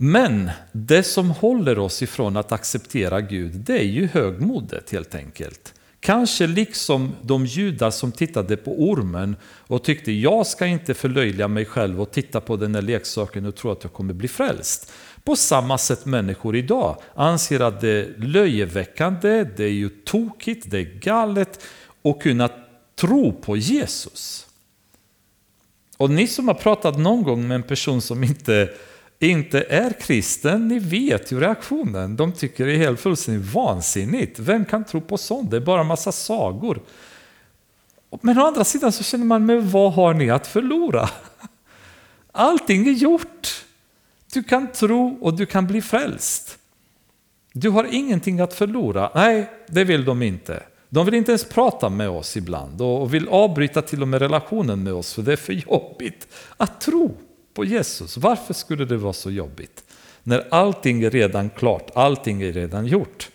Men 0.00 0.50
det 0.72 1.02
som 1.02 1.30
håller 1.30 1.78
oss 1.78 2.02
ifrån 2.02 2.36
att 2.36 2.52
acceptera 2.52 3.20
Gud, 3.20 3.52
det 3.54 3.78
är 3.78 3.84
ju 3.84 4.06
högmodet 4.06 4.90
helt 4.90 5.14
enkelt. 5.14 5.74
Kanske 6.00 6.46
liksom 6.46 7.12
de 7.22 7.46
judar 7.46 7.90
som 7.90 8.12
tittade 8.12 8.56
på 8.56 8.82
ormen 8.90 9.36
och 9.42 9.84
tyckte 9.84 10.12
jag 10.12 10.46
ska 10.46 10.66
inte 10.66 10.94
förlöjliga 10.94 11.48
mig 11.48 11.64
själv 11.64 12.00
och 12.00 12.10
titta 12.10 12.40
på 12.40 12.56
den 12.56 12.74
här 12.74 12.82
leksaken 12.82 13.46
och 13.46 13.56
tro 13.56 13.70
att 13.70 13.84
jag 13.84 13.92
kommer 13.92 14.14
bli 14.14 14.28
frälst. 14.28 14.92
På 15.24 15.36
samma 15.36 15.78
sätt 15.78 16.06
människor 16.06 16.56
idag 16.56 16.96
anser 17.14 17.60
att 17.60 17.80
det 17.80 17.88
är 17.88 18.14
löjeväckande, 18.18 19.44
det 19.56 19.64
är 19.64 19.72
ju 19.72 19.88
tokigt, 19.88 20.70
det 20.70 20.78
är 20.78 20.98
galet 21.00 21.64
att 22.04 22.20
kunna 22.20 22.50
tro 22.96 23.32
på 23.32 23.56
Jesus. 23.56 24.46
Och 25.96 26.10
ni 26.10 26.26
som 26.26 26.48
har 26.48 26.54
pratat 26.54 26.98
någon 26.98 27.22
gång 27.22 27.48
med 27.48 27.54
en 27.54 27.62
person 27.62 28.00
som 28.00 28.24
inte 28.24 28.68
inte 29.26 29.60
är 29.60 29.92
kristen, 30.00 30.68
ni 30.68 30.78
vet 30.78 31.32
ju 31.32 31.40
reaktionen. 31.40 32.16
De 32.16 32.32
tycker 32.32 32.66
det 32.66 32.72
är 32.72 32.76
helt 32.76 33.00
fullständigt 33.00 33.52
vansinnigt. 33.54 34.38
Vem 34.38 34.64
kan 34.64 34.84
tro 34.84 35.00
på 35.00 35.18
sånt? 35.18 35.50
Det 35.50 35.56
är 35.56 35.60
bara 35.60 35.80
en 35.80 35.86
massa 35.86 36.12
sagor. 36.12 36.80
Men 38.20 38.38
å 38.38 38.46
andra 38.46 38.64
sidan 38.64 38.92
så 38.92 39.04
känner 39.04 39.24
man, 39.24 39.46
men 39.46 39.70
vad 39.70 39.92
har 39.92 40.14
ni 40.14 40.30
att 40.30 40.46
förlora? 40.46 41.08
Allting 42.32 42.88
är 42.88 42.92
gjort. 42.92 43.64
Du 44.32 44.42
kan 44.42 44.72
tro 44.72 45.18
och 45.20 45.34
du 45.34 45.46
kan 45.46 45.66
bli 45.66 45.82
frälst. 45.82 46.58
Du 47.52 47.70
har 47.70 47.84
ingenting 47.84 48.40
att 48.40 48.54
förlora. 48.54 49.10
Nej, 49.14 49.50
det 49.66 49.84
vill 49.84 50.04
de 50.04 50.22
inte. 50.22 50.62
De 50.88 51.04
vill 51.04 51.14
inte 51.14 51.30
ens 51.30 51.44
prata 51.44 51.88
med 51.88 52.08
oss 52.08 52.36
ibland 52.36 52.80
och 52.80 53.14
vill 53.14 53.28
avbryta 53.28 53.82
till 53.82 54.02
och 54.02 54.08
med 54.08 54.22
relationen 54.22 54.82
med 54.82 54.92
oss 54.92 55.14
för 55.14 55.22
det 55.22 55.32
är 55.32 55.36
för 55.36 55.52
jobbigt 55.52 56.28
att 56.56 56.80
tro 56.80 57.16
på 57.58 57.64
Jesus. 57.64 58.16
Varför 58.16 58.54
skulle 58.54 58.84
det 58.84 58.96
vara 58.96 59.12
så 59.12 59.30
jobbigt? 59.30 59.84
När 60.22 60.46
allting 60.50 61.02
är 61.02 61.10
redan 61.10 61.50
klart, 61.50 61.90
allting 61.94 62.42
är 62.42 62.52
redan 62.52 62.86
gjort. 62.86 63.30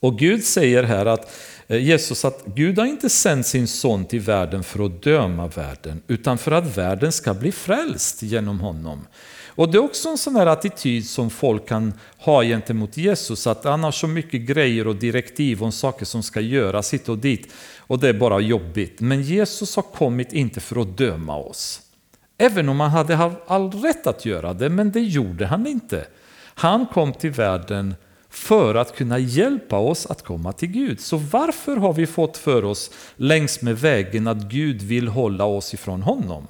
Och 0.00 0.18
Gud 0.18 0.44
säger 0.44 0.82
här 0.82 1.06
att 1.06 1.32
eh, 1.68 1.84
Jesus 1.84 2.24
att 2.24 2.44
Gud 2.46 2.78
har 2.78 2.86
inte 2.86 3.08
sänt 3.08 3.46
sin 3.46 3.68
son 3.68 4.04
till 4.04 4.20
världen 4.20 4.64
för 4.64 4.86
att 4.86 5.02
döma 5.02 5.46
världen, 5.46 6.02
utan 6.06 6.38
för 6.38 6.52
att 6.52 6.76
världen 6.76 7.12
ska 7.12 7.34
bli 7.34 7.52
frälst 7.52 8.22
genom 8.22 8.60
honom. 8.60 9.06
Och 9.46 9.68
det 9.72 9.78
är 9.78 9.84
också 9.84 10.08
en 10.08 10.18
sån 10.18 10.36
här 10.36 10.46
attityd 10.46 11.06
som 11.06 11.30
folk 11.30 11.68
kan 11.68 11.92
ha 12.18 12.42
gentemot 12.42 12.96
Jesus, 12.96 13.46
att 13.46 13.64
han 13.64 13.84
har 13.84 13.92
så 13.92 14.06
mycket 14.06 14.40
grejer 14.40 14.86
och 14.86 14.96
direktiv 14.96 15.62
om 15.62 15.72
saker 15.72 16.04
som 16.04 16.22
ska 16.22 16.40
göras 16.40 16.94
hit 16.94 17.08
och 17.08 17.18
dit, 17.18 17.52
och 17.78 17.98
det 17.98 18.08
är 18.08 18.14
bara 18.14 18.40
jobbigt. 18.40 19.00
Men 19.00 19.22
Jesus 19.22 19.76
har 19.76 19.82
kommit 19.82 20.32
inte 20.32 20.60
för 20.60 20.82
att 20.82 20.96
döma 20.98 21.36
oss, 21.36 21.80
Även 22.42 22.68
om 22.68 22.80
han 22.80 22.90
hade 22.90 23.32
all 23.46 23.70
rätt 23.70 24.06
att 24.06 24.24
göra 24.24 24.54
det, 24.54 24.68
men 24.68 24.92
det 24.92 25.00
gjorde 25.00 25.46
han 25.46 25.66
inte. 25.66 26.06
Han 26.54 26.86
kom 26.86 27.12
till 27.12 27.30
världen 27.30 27.94
för 28.30 28.74
att 28.74 28.96
kunna 28.96 29.18
hjälpa 29.18 29.78
oss 29.78 30.06
att 30.06 30.22
komma 30.22 30.52
till 30.52 30.68
Gud. 30.68 31.00
Så 31.00 31.16
varför 31.16 31.76
har 31.76 31.92
vi 31.92 32.06
fått 32.06 32.36
för 32.36 32.64
oss 32.64 32.90
längs 33.16 33.62
med 33.62 33.78
vägen 33.78 34.26
att 34.26 34.36
Gud 34.36 34.82
vill 34.82 35.08
hålla 35.08 35.44
oss 35.44 35.74
ifrån 35.74 36.02
honom? 36.02 36.46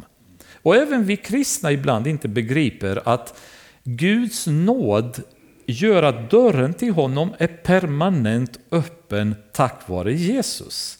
Och 0.62 0.76
även 0.76 1.04
vi 1.04 1.16
kristna 1.16 1.72
ibland 1.72 2.06
inte 2.06 2.28
begriper 2.28 3.02
att 3.04 3.40
Guds 3.84 4.46
nåd 4.46 5.22
gör 5.66 6.02
att 6.02 6.30
dörren 6.30 6.74
till 6.74 6.92
honom 6.92 7.30
är 7.38 7.46
permanent 7.46 8.58
öppen 8.70 9.34
tack 9.52 9.88
vare 9.88 10.12
Jesus. 10.12 10.98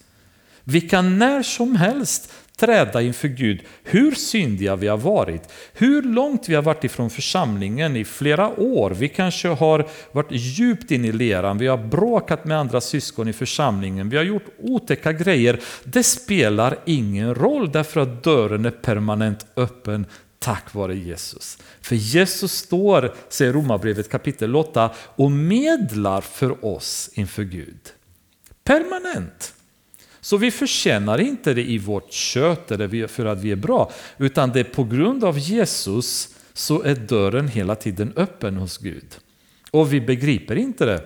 Vi 0.65 0.81
kan 0.81 1.19
när 1.19 1.43
som 1.43 1.77
helst 1.77 2.33
träda 2.63 3.03
inför 3.03 3.29
Gud, 3.29 3.61
hur 3.83 4.11
syndiga 4.11 4.77
vi 4.77 4.89
har 4.89 4.97
varit, 4.97 5.43
hur 5.73 6.03
långt 6.03 6.49
vi 6.49 6.55
har 6.55 6.63
varit 6.63 6.85
ifrån 6.85 7.11
församlingen 7.11 7.97
i 7.97 8.05
flera 8.05 8.49
år. 8.61 8.91
Vi 8.91 9.09
kanske 9.09 9.49
har 9.49 9.89
varit 10.13 10.31
djupt 10.31 10.91
in 10.91 11.05
i 11.05 11.13
leran, 11.13 11.59
vi 11.59 11.67
har 11.67 11.79
bråkat 11.79 12.45
med 12.45 12.59
andra 12.59 12.81
syskon 12.81 13.29
i 13.29 13.33
församlingen, 13.33 14.09
vi 14.09 14.17
har 14.17 14.25
gjort 14.25 14.47
otäcka 14.59 15.13
grejer. 15.13 15.61
Det 15.85 16.03
spelar 16.03 16.79
ingen 16.85 17.35
roll 17.35 17.73
därför 17.73 18.01
att 18.01 18.25
dörren 18.25 18.65
är 18.65 18.71
permanent 18.71 19.47
öppen 19.57 20.07
tack 20.39 20.75
vare 20.75 20.97
Jesus. 20.97 21.59
För 21.81 21.97
Jesus 21.97 22.53
står, 22.53 23.15
säger 23.29 23.53
Romarbrevet 23.53 24.11
kapitel 24.11 24.57
8, 24.57 24.91
och 24.97 25.31
medlar 25.31 26.21
för 26.21 26.65
oss 26.65 27.11
inför 27.15 27.43
Gud. 27.43 27.81
Permanent. 28.65 29.55
Så 30.25 30.37
vi 30.37 30.51
förtjänar 30.51 31.21
inte 31.21 31.55
det 31.55 31.63
i 31.63 31.79
vårt 31.79 32.13
kött 32.13 32.71
eller 32.71 33.07
för 33.07 33.25
att 33.25 33.39
vi 33.39 33.53
är 33.53 33.57
bra, 33.57 33.93
utan 34.19 34.53
det 34.53 34.61
är 34.61 34.65
på 34.65 34.85
grund 34.85 35.25
av 35.25 35.39
Jesus 35.39 36.29
så 36.53 36.83
är 36.83 36.95
dörren 36.95 37.49
hela 37.49 37.75
tiden 37.75 38.13
öppen 38.17 38.57
hos 38.57 38.79
Gud. 38.79 39.17
Och 39.71 39.93
vi 39.93 40.01
begriper 40.01 40.57
inte 40.57 40.85
det. 40.85 41.03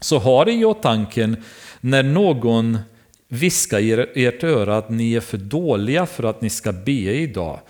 Så 0.00 0.18
ha 0.18 0.44
det 0.44 0.52
i 0.52 0.64
åtanke 0.64 1.34
när 1.80 2.02
någon 2.02 2.78
viskar 3.28 3.78
i 3.78 4.26
ert 4.26 4.44
öra 4.44 4.76
att 4.76 4.90
ni 4.90 5.14
är 5.14 5.20
för 5.20 5.38
dåliga 5.38 6.06
för 6.06 6.24
att 6.24 6.40
ni 6.40 6.50
ska 6.50 6.72
be 6.72 6.92
idag. 6.92 7.60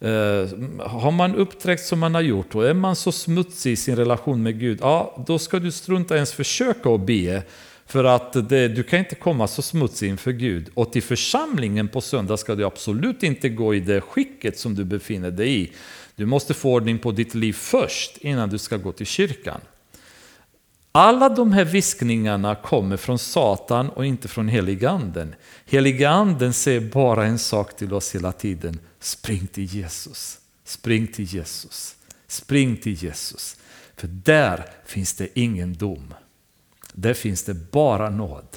Eh, 0.00 0.48
har 0.78 1.10
man 1.10 1.34
uppträckt 1.34 1.84
som 1.84 1.98
man 1.98 2.14
har 2.14 2.22
gjort 2.22 2.54
och 2.54 2.68
är 2.68 2.74
man 2.74 2.96
så 2.96 3.12
smutsig 3.12 3.72
i 3.72 3.76
sin 3.76 3.96
relation 3.96 4.42
med 4.42 4.60
Gud, 4.60 4.78
ja 4.82 5.24
då 5.26 5.38
ska 5.38 5.58
du 5.58 5.72
strunta 5.72 6.14
ens 6.14 6.32
försöka 6.32 6.90
att 6.90 7.06
be. 7.06 7.42
För 7.90 8.04
att 8.04 8.48
det, 8.48 8.68
du 8.68 8.82
kan 8.82 8.98
inte 8.98 9.14
komma 9.14 9.46
så 9.46 9.62
smutsig 9.62 10.08
inför 10.08 10.32
Gud. 10.32 10.70
Och 10.74 10.92
till 10.92 11.02
församlingen 11.02 11.88
på 11.88 12.00
söndag 12.00 12.36
ska 12.36 12.54
du 12.54 12.64
absolut 12.64 13.22
inte 13.22 13.48
gå 13.48 13.74
i 13.74 13.80
det 13.80 14.00
skicket 14.00 14.58
som 14.58 14.74
du 14.74 14.84
befinner 14.84 15.30
dig 15.30 15.60
i. 15.60 15.72
Du 16.16 16.26
måste 16.26 16.54
få 16.54 16.72
ordning 16.72 16.98
på 16.98 17.12
ditt 17.12 17.34
liv 17.34 17.52
först 17.52 18.16
innan 18.16 18.48
du 18.48 18.58
ska 18.58 18.76
gå 18.76 18.92
till 18.92 19.06
kyrkan. 19.06 19.60
Alla 20.92 21.28
de 21.28 21.52
här 21.52 21.64
viskningarna 21.64 22.54
kommer 22.54 22.96
från 22.96 23.18
Satan 23.18 23.88
och 23.88 24.06
inte 24.06 24.28
från 24.28 24.48
heliganden. 24.48 25.34
Heliganden 25.66 26.52
säger 26.52 26.80
bara 26.80 27.26
en 27.26 27.38
sak 27.38 27.76
till 27.76 27.92
oss 27.92 28.14
hela 28.14 28.32
tiden. 28.32 28.78
Spring 29.00 29.46
till 29.46 29.64
Jesus. 29.64 30.38
Spring 30.64 31.06
till 31.06 31.24
Jesus. 31.24 31.96
Spring 32.26 32.76
till 32.76 32.94
Jesus. 32.94 33.56
För 33.96 34.08
där 34.08 34.64
finns 34.86 35.14
det 35.14 35.28
ingen 35.34 35.74
dom. 35.74 36.14
Där 37.00 37.14
finns 37.14 37.44
det 37.44 37.54
bara 37.54 38.10
nåd. 38.10 38.56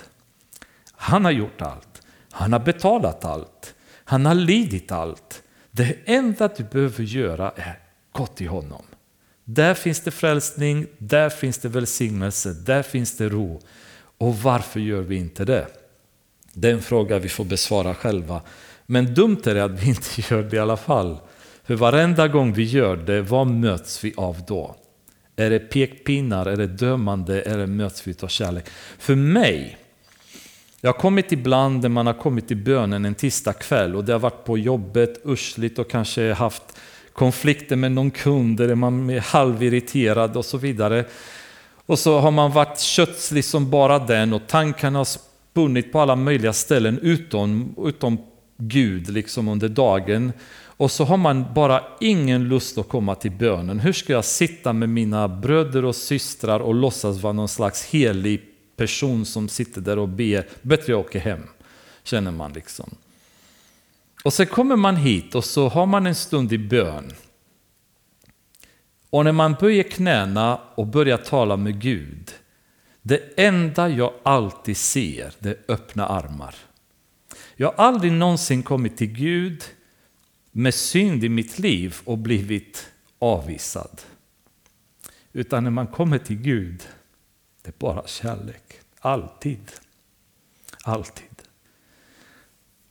Han 0.92 1.26
har 1.26 1.32
gjort 1.32 1.62
allt. 1.62 2.02
Han 2.32 2.54
har 2.54 2.60
betalat 2.60 3.26
allt. 3.26 3.76
Han 4.04 4.26
har 4.26 4.36
lidit 4.36 4.92
allt. 4.92 5.44
Det 5.72 5.98
enda 6.06 6.48
du 6.48 6.64
behöver 6.64 7.04
göra 7.04 7.52
är 7.56 7.80
gå 8.12 8.26
till 8.26 8.48
honom. 8.48 8.84
Där 9.46 9.74
finns 9.74 10.00
det 10.00 10.12
frälsning, 10.12 10.88
där 10.98 11.30
finns 11.30 11.58
det 11.58 11.70
välsignelse, 11.70 12.54
där 12.54 12.84
finns 12.84 13.18
det 13.18 13.30
ro. 13.30 13.62
Och 14.18 14.38
varför 14.38 14.80
gör 14.80 15.02
vi 15.02 15.16
inte 15.16 15.46
det? 15.46 15.68
Det 16.54 16.70
är 16.70 16.74
en 16.74 16.82
fråga 16.82 17.20
vi 17.20 17.30
får 17.30 17.46
besvara 17.46 17.96
själva. 17.96 18.42
Men 18.86 19.14
dumt 19.14 19.42
är 19.46 19.54
det 19.54 19.64
att 19.64 19.84
vi 19.84 19.90
inte 19.90 20.22
gör 20.34 20.44
det 20.44 20.56
i 20.56 20.60
alla 20.60 20.78
fall. 20.78 21.20
För 21.64 21.76
varenda 21.76 22.28
gång 22.28 22.54
vi 22.54 22.64
gör 22.64 22.96
det, 22.96 23.22
vad 23.22 23.48
möts 23.48 24.04
vi 24.04 24.14
av 24.18 24.44
då? 24.48 24.76
Är 25.36 25.50
det 25.50 25.60
pekpinnar, 25.60 26.46
är 26.46 26.58
det 26.58 26.68
dömande 26.68 27.42
eller 27.42 27.68
möts 27.68 28.08
vi 28.08 28.16
av 28.22 28.28
kärlek? 28.28 28.70
För 28.98 29.16
mig, 29.16 29.78
jag 30.82 30.94
har 30.94 31.00
kommit 31.00 31.32
ibland 31.32 31.82
när 31.82 31.90
man 31.90 32.08
har 32.08 32.14
kommit 32.14 32.48
till 32.48 32.58
bönen 32.58 33.06
en 33.06 33.16
tisdag 33.16 33.54
kväll 33.54 33.96
och 33.96 34.04
det 34.04 34.12
har 34.12 34.20
varit 34.20 34.46
på 34.46 34.58
jobbet, 34.58 35.22
ursligt 35.24 35.80
och 35.80 35.90
kanske 35.90 36.34
haft 36.34 36.64
konflikter 37.14 37.76
med 37.76 37.92
någon 37.92 38.12
kund 38.12 38.60
eller 38.60 38.76
man 38.76 39.10
är 39.10 39.20
halvirriterad 39.20 40.38
och 40.38 40.46
så 40.46 40.58
vidare. 40.58 41.06
Och 41.86 42.00
så 42.00 42.20
har 42.20 42.32
man 42.32 42.52
varit 42.52 42.80
kötslig 42.80 43.46
som 43.46 43.70
bara 43.70 44.00
den 44.00 44.34
och 44.34 44.48
tankarna 44.48 45.00
har 45.00 45.08
spunnit 45.54 45.92
på 45.92 46.00
alla 46.00 46.16
möjliga 46.16 46.54
ställen 46.54 47.00
utom, 47.00 47.76
utom 47.78 48.18
Gud 48.58 49.10
liksom 49.10 49.48
under 49.48 49.70
dagen. 49.70 50.32
Och 50.78 50.92
så 50.92 51.04
har 51.04 51.18
man 51.18 51.54
bara 51.54 51.84
ingen 52.00 52.44
lust 52.44 52.78
att 52.78 52.90
komma 52.90 53.16
till 53.16 53.32
bönen. 53.32 53.80
Hur 53.80 53.94
ska 53.94 54.14
jag 54.14 54.26
sitta 54.26 54.74
med 54.74 54.90
mina 54.90 55.28
bröder 55.28 55.86
och 55.86 55.96
systrar 55.96 56.60
och 56.60 56.76
låtsas 56.76 57.22
vara 57.22 57.34
någon 57.34 57.48
slags 57.48 57.86
helig 57.86 58.42
person 58.76 59.26
som 59.26 59.50
sitter 59.50 59.82
där 59.82 60.00
och 60.00 60.10
ber? 60.10 60.48
Bättre 60.62 60.94
jag 60.94 61.00
åker 61.00 61.20
hem, 61.20 61.44
känner 62.04 62.32
man 62.32 62.54
liksom. 62.54 62.90
Och 64.24 64.34
sen 64.34 64.48
kommer 64.48 64.76
man 64.76 64.96
hit 64.96 65.36
och 65.36 65.46
så 65.46 65.70
har 65.70 65.86
man 65.86 66.08
en 66.08 66.16
stund 66.16 66.54
i 66.54 66.58
bön. 66.58 67.14
Och 69.10 69.24
när 69.24 69.32
man 69.32 69.56
böjer 69.60 69.84
knäna 69.84 70.60
och 70.76 70.88
börjar 70.88 71.18
tala 71.18 71.58
med 71.58 71.82
Gud, 71.82 72.32
det 73.02 73.22
enda 73.38 73.90
jag 73.90 74.14
alltid 74.24 74.78
ser, 74.78 75.34
det 75.40 75.50
är 75.50 75.58
öppna 75.68 76.08
armar. 76.08 76.56
Jag 77.56 77.68
har 77.68 77.86
aldrig 77.86 78.12
någonsin 78.12 78.64
kommit 78.64 78.98
till 78.98 79.08
Gud 79.08 79.64
med 80.56 80.74
synd 80.74 81.24
i 81.24 81.30
mitt 81.30 81.60
liv 81.60 81.96
och 82.06 82.18
blivit 82.18 82.88
avvisad. 83.20 84.02
Utan 85.34 85.64
när 85.64 85.72
man 85.72 85.88
kommer 85.88 86.18
till 86.18 86.36
Gud, 86.36 86.84
det 87.62 87.70
är 87.70 87.74
bara 87.78 88.08
kärlek. 88.08 88.80
Alltid. 89.00 89.72
Alltid. 90.84 91.26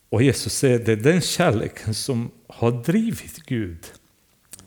Och 0.09 0.23
Jesus 0.23 0.55
säger 0.55 0.79
det 0.79 0.93
är 0.93 0.97
den 0.97 1.21
kärleken 1.21 1.95
som 1.95 2.31
har 2.47 2.73
drivit 2.85 3.47
Gud 3.47 3.87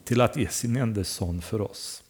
till 0.03 0.21
att 0.21 0.37
ge 0.37 0.47
sin 0.47 0.77
enda 0.77 1.03
son 1.03 1.41
för 1.41 1.61
oss. 1.61 2.03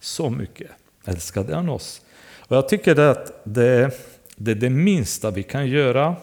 Så 0.00 0.30
mycket 0.30 0.70
älskade 1.04 1.54
han 1.54 1.68
oss. 1.68 2.02
Och 2.38 2.56
jag 2.56 2.68
tycker 2.68 2.98
att 2.98 3.44
det, 3.44 3.90
det 4.36 4.50
är 4.50 4.54
det 4.54 4.70
minsta 4.70 5.30
vi 5.30 5.42
kan 5.42 5.68
göra 5.68 6.16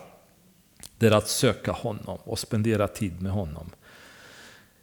det 0.98 1.08
är 1.08 1.12
att 1.12 1.28
söka 1.28 1.72
honom 1.72 2.18
och 2.24 2.40
spendera 2.40 2.88
tid 2.88 3.22
med 3.22 3.32
honom. 3.32 3.70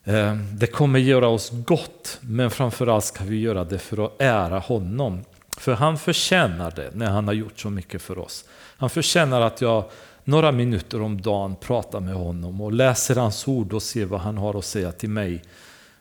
Eh, 0.04 0.36
det 0.36 0.66
kommer 0.66 0.98
göra 0.98 1.28
oss 1.28 1.50
gott, 1.50 2.18
men 2.20 2.50
framförallt 2.50 3.04
ska 3.04 3.24
vi 3.24 3.40
göra 3.40 3.64
det 3.64 3.78
för 3.78 4.06
att 4.06 4.22
ära 4.22 4.58
honom. 4.58 5.24
För 5.56 5.72
han 5.72 5.98
förtjänar 5.98 6.72
det 6.76 6.90
när 6.94 7.10
han 7.10 7.26
har 7.26 7.34
gjort 7.34 7.60
så 7.60 7.70
mycket 7.70 8.02
för 8.02 8.18
oss. 8.18 8.44
Han 8.76 8.90
förtjänar 8.90 9.40
att 9.40 9.60
jag 9.60 9.84
några 10.24 10.52
minuter 10.52 11.02
om 11.02 11.20
dagen 11.20 11.56
pratar 11.56 12.00
med 12.00 12.14
honom 12.14 12.60
och 12.60 12.72
läser 12.72 13.16
hans 13.16 13.48
ord 13.48 13.72
och 13.72 13.82
ser 13.82 14.04
vad 14.04 14.20
han 14.20 14.38
har 14.38 14.58
att 14.58 14.64
säga 14.64 14.92
till 14.92 15.10
mig. 15.10 15.42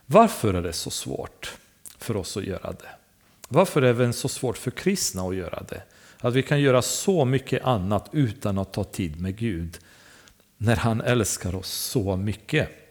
Varför 0.06 0.54
är 0.54 0.62
det 0.62 0.74
så 0.74 0.90
svårt 0.90 1.58
för 1.98 2.18
oss 2.18 2.38
att 2.38 2.44
göra 2.44 2.72
det? 2.72 2.90
Varför 3.48 3.82
är 3.82 3.94
det 3.94 4.14
så 4.14 4.30
svårt 4.30 4.58
för 4.58 4.72
kristna 4.72 5.22
att 5.22 5.36
göra 5.36 5.64
det? 5.70 5.84
Att 6.20 6.34
vi 6.34 6.44
kan 6.44 6.62
göra 6.62 6.82
så 6.82 7.26
mycket 7.26 7.64
annat 7.64 8.10
utan 8.12 8.58
att 8.58 8.74
ta 8.74 8.84
tid 8.84 9.22
med 9.22 9.38
Gud 9.38 9.78
när 10.58 10.76
han 10.76 11.02
älskar 11.02 11.56
oss 11.56 11.72
så 11.72 12.16
mycket. 12.16 12.83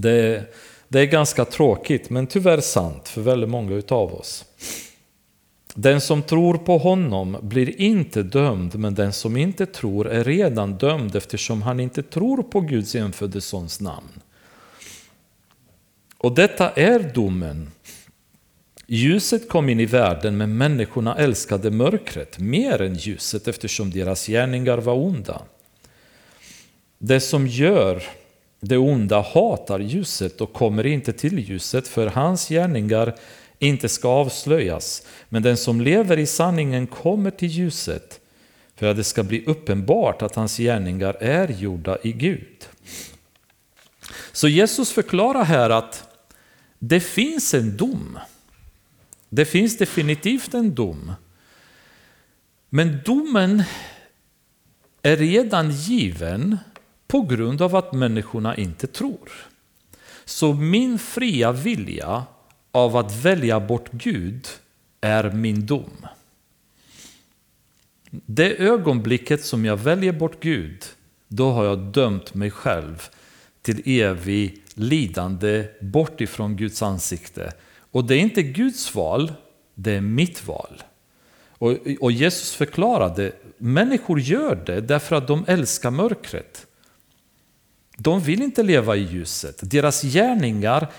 Det, 0.00 0.44
det 0.88 1.00
är 1.00 1.06
ganska 1.06 1.44
tråkigt 1.44 2.10
men 2.10 2.26
tyvärr 2.26 2.60
sant 2.60 3.08
för 3.08 3.20
väldigt 3.20 3.50
många 3.50 3.74
utav 3.74 4.14
oss. 4.14 4.44
Den 5.74 6.00
som 6.00 6.22
tror 6.22 6.58
på 6.58 6.78
honom 6.78 7.36
blir 7.42 7.80
inte 7.80 8.22
dömd, 8.22 8.74
men 8.74 8.94
den 8.94 9.12
som 9.12 9.36
inte 9.36 9.66
tror 9.66 10.08
är 10.08 10.24
redan 10.24 10.78
dömd 10.78 11.16
eftersom 11.16 11.62
han 11.62 11.80
inte 11.80 12.02
tror 12.02 12.42
på 12.42 12.60
Guds 12.60 12.94
enfödde 12.94 13.40
sons 13.40 13.80
namn. 13.80 14.20
Och 16.18 16.34
detta 16.34 16.70
är 16.70 17.12
domen. 17.14 17.70
Ljuset 18.86 19.48
kom 19.48 19.68
in 19.68 19.80
i 19.80 19.86
världen, 19.86 20.36
men 20.36 20.56
människorna 20.56 21.16
älskade 21.16 21.70
mörkret 21.70 22.38
mer 22.38 22.82
än 22.82 22.94
ljuset 22.94 23.48
eftersom 23.48 23.90
deras 23.90 24.26
gärningar 24.26 24.78
var 24.78 24.94
onda. 24.94 25.42
Det 26.98 27.20
som 27.20 27.46
gör 27.46 28.02
det 28.60 28.76
onda 28.76 29.20
hatar 29.20 29.80
ljuset 29.80 30.40
och 30.40 30.52
kommer 30.52 30.86
inte 30.86 31.12
till 31.12 31.38
ljuset 31.38 31.88
för 31.88 32.06
hans 32.06 32.48
gärningar 32.48 33.14
inte 33.58 33.88
ska 33.88 34.08
avslöjas. 34.08 35.06
Men 35.28 35.42
den 35.42 35.56
som 35.56 35.80
lever 35.80 36.18
i 36.18 36.26
sanningen 36.26 36.86
kommer 36.86 37.30
till 37.30 37.48
ljuset 37.48 38.20
för 38.76 38.86
att 38.86 38.96
det 38.96 39.04
ska 39.04 39.22
bli 39.22 39.44
uppenbart 39.44 40.22
att 40.22 40.34
hans 40.34 40.56
gärningar 40.56 41.16
är 41.20 41.48
gjorda 41.48 41.98
i 42.02 42.12
Gud. 42.12 42.68
Så 44.32 44.48
Jesus 44.48 44.92
förklarar 44.92 45.44
här 45.44 45.70
att 45.70 46.08
det 46.78 47.00
finns 47.00 47.54
en 47.54 47.76
dom. 47.76 48.18
Det 49.28 49.44
finns 49.44 49.78
definitivt 49.78 50.54
en 50.54 50.74
dom. 50.74 51.12
Men 52.68 52.98
domen 53.04 53.62
är 55.02 55.16
redan 55.16 55.70
given 55.70 56.58
på 57.08 57.20
grund 57.20 57.62
av 57.62 57.76
att 57.76 57.92
människorna 57.92 58.56
inte 58.56 58.86
tror. 58.86 59.30
Så 60.24 60.52
min 60.52 60.98
fria 60.98 61.52
vilja 61.52 62.24
av 62.72 62.96
att 62.96 63.24
välja 63.24 63.60
bort 63.60 63.90
Gud 63.92 64.48
är 65.00 65.30
min 65.30 65.66
dom. 65.66 66.06
Det 68.10 68.60
ögonblicket 68.60 69.44
som 69.44 69.64
jag 69.64 69.76
väljer 69.76 70.12
bort 70.12 70.42
Gud, 70.42 70.84
då 71.28 71.50
har 71.50 71.64
jag 71.64 71.78
dömt 71.78 72.34
mig 72.34 72.50
själv 72.50 73.08
till 73.62 73.82
evig 74.00 74.62
lidande 74.74 75.64
bort 75.80 76.20
ifrån 76.20 76.56
Guds 76.56 76.82
ansikte. 76.82 77.52
Och 77.90 78.04
det 78.04 78.14
är 78.14 78.20
inte 78.20 78.42
Guds 78.42 78.94
val, 78.94 79.32
det 79.74 79.92
är 79.92 80.00
mitt 80.00 80.46
val. 80.46 80.82
Och, 81.50 81.76
och 82.00 82.12
Jesus 82.12 82.54
förklarade, 82.54 83.32
människor 83.58 84.20
gör 84.20 84.62
det 84.66 84.80
därför 84.80 85.16
att 85.16 85.26
de 85.28 85.44
älskar 85.48 85.90
mörkret. 85.90 86.67
De 88.00 88.20
vill 88.20 88.42
inte 88.42 88.62
leva 88.62 88.96
i 88.96 89.02
ljuset. 89.02 89.58
Deras 89.70 90.02
gärningar 90.02 90.92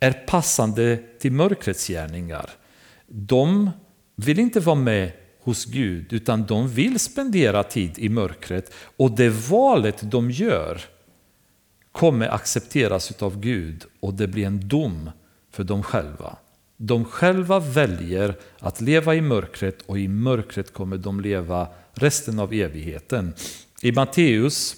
är 0.00 0.12
passande 0.12 0.98
till 1.18 1.32
mörkrets 1.32 1.88
gärningar. 1.88 2.50
De 3.06 3.70
vill 4.16 4.38
inte 4.38 4.60
vara 4.60 4.76
med 4.76 5.12
hos 5.42 5.64
Gud 5.64 6.12
utan 6.12 6.46
de 6.46 6.68
vill 6.68 6.98
spendera 6.98 7.62
tid 7.62 7.98
i 7.98 8.08
mörkret 8.08 8.72
och 8.96 9.10
det 9.10 9.28
valet 9.28 10.10
de 10.10 10.30
gör 10.30 10.80
kommer 11.92 12.28
accepteras 12.28 13.22
av 13.22 13.40
Gud 13.40 13.84
och 14.00 14.14
det 14.14 14.26
blir 14.26 14.46
en 14.46 14.68
dom 14.68 15.10
för 15.50 15.64
dem 15.64 15.82
själva. 15.82 16.36
De 16.76 17.04
själva 17.04 17.58
väljer 17.58 18.38
att 18.58 18.80
leva 18.80 19.14
i 19.14 19.20
mörkret 19.20 19.82
och 19.86 19.98
i 19.98 20.08
mörkret 20.08 20.72
kommer 20.72 20.96
de 20.96 21.20
leva 21.20 21.68
resten 21.94 22.38
av 22.38 22.52
evigheten. 22.52 23.34
I 23.82 23.92
Matteus 23.92 24.76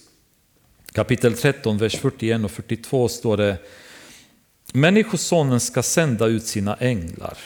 kapitel 0.95 1.34
13, 1.34 1.78
vers 1.78 1.97
41 1.97 2.45
och 2.45 2.51
42 2.51 3.09
står 3.09 3.36
det 3.36 3.57
Människosonen 4.72 5.61
ska 5.61 5.82
sända 5.82 6.26
ut 6.26 6.47
sina 6.47 6.76
änglar 6.76 7.38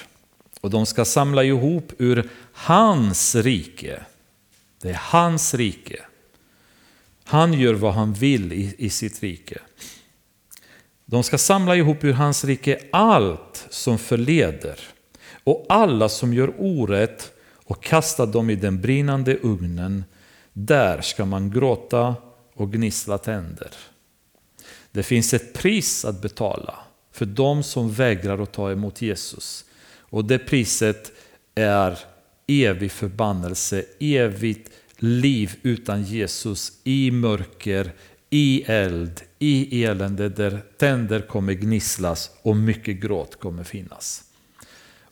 och 0.61 0.71
de 0.71 0.87
ska 0.87 1.05
samla 1.05 1.45
ihop 1.45 1.93
ur 1.99 2.29
hans 2.53 3.35
rike. 3.35 4.03
Det 4.83 4.91
är 4.91 5.01
hans 5.03 5.55
rike. 5.55 6.03
Han 7.25 7.53
gör 7.53 7.75
vad 7.75 7.95
han 7.95 8.13
vill 8.13 8.53
i, 8.53 8.75
i 8.79 8.91
sitt 8.91 9.23
rike. 9.23 9.59
De 11.05 11.23
ska 11.23 11.39
samla 11.39 11.77
ihop 11.77 12.05
ur 12.05 12.13
hans 12.13 12.45
rike 12.45 12.81
allt 12.93 13.67
som 13.71 13.99
förleder 13.99 14.81
och 15.45 15.67
alla 15.69 16.09
som 16.09 16.35
gör 16.35 16.53
orätt 16.59 17.33
och 17.55 17.83
kasta 17.83 18.27
dem 18.27 18.51
i 18.51 18.57
den 18.57 18.81
brinnande 18.81 19.37
ugnen. 19.37 20.05
Där 20.53 21.01
ska 21.01 21.25
man 21.25 21.51
gråta 21.51 22.15
och 22.59 22.73
gnissla 22.73 23.19
tänder. 23.19 23.71
Det 24.93 25.03
finns 25.03 25.35
ett 25.35 25.53
pris 25.53 26.05
att 26.05 26.23
betala 26.23 26.75
för 27.13 27.27
de 27.27 27.63
som 27.63 27.93
vägrar 27.93 28.43
att 28.43 28.53
ta 28.53 28.73
emot 28.73 29.03
Jesus. 29.03 29.65
Och 29.99 30.25
det 30.25 30.39
priset 30.39 31.13
är 31.55 31.99
evig 32.47 32.93
förbannelse, 32.93 33.85
evigt 34.01 34.71
liv 34.97 35.57
utan 35.63 36.03
Jesus 36.03 36.73
i 36.85 37.11
mörker, 37.11 37.93
i 38.31 38.63
eld, 38.67 39.21
i 39.39 39.85
elände 39.85 40.29
där 40.29 40.61
tänder 40.77 41.21
kommer 41.21 41.53
gnisslas 41.53 42.31
och 42.43 42.57
mycket 42.57 43.01
gråt 43.01 43.41
kommer 43.41 43.65
finnas. 43.65 44.25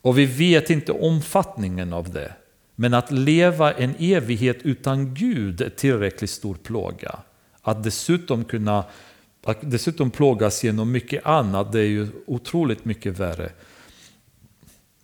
Och 0.01 0.17
vi 0.17 0.25
vet 0.25 0.69
inte 0.69 0.91
omfattningen 0.91 1.93
av 1.93 2.13
det. 2.13 2.33
Men 2.75 2.93
att 2.93 3.11
leva 3.11 3.73
en 3.73 3.95
evighet 3.99 4.57
utan 4.61 5.13
Gud 5.13 5.61
är 5.61 5.69
tillräckligt 5.69 6.29
stor 6.29 6.55
plåga. 6.55 7.19
Att 7.67 7.83
dessutom 7.83 8.45
kunna 8.45 8.83
att 9.43 9.57
dessutom 9.61 10.11
plågas 10.11 10.63
genom 10.63 10.91
mycket 10.91 11.25
annat, 11.25 11.71
det 11.71 11.79
är 11.79 11.85
ju 11.85 12.07
otroligt 12.27 12.85
mycket 12.85 13.19
värre. 13.19 13.51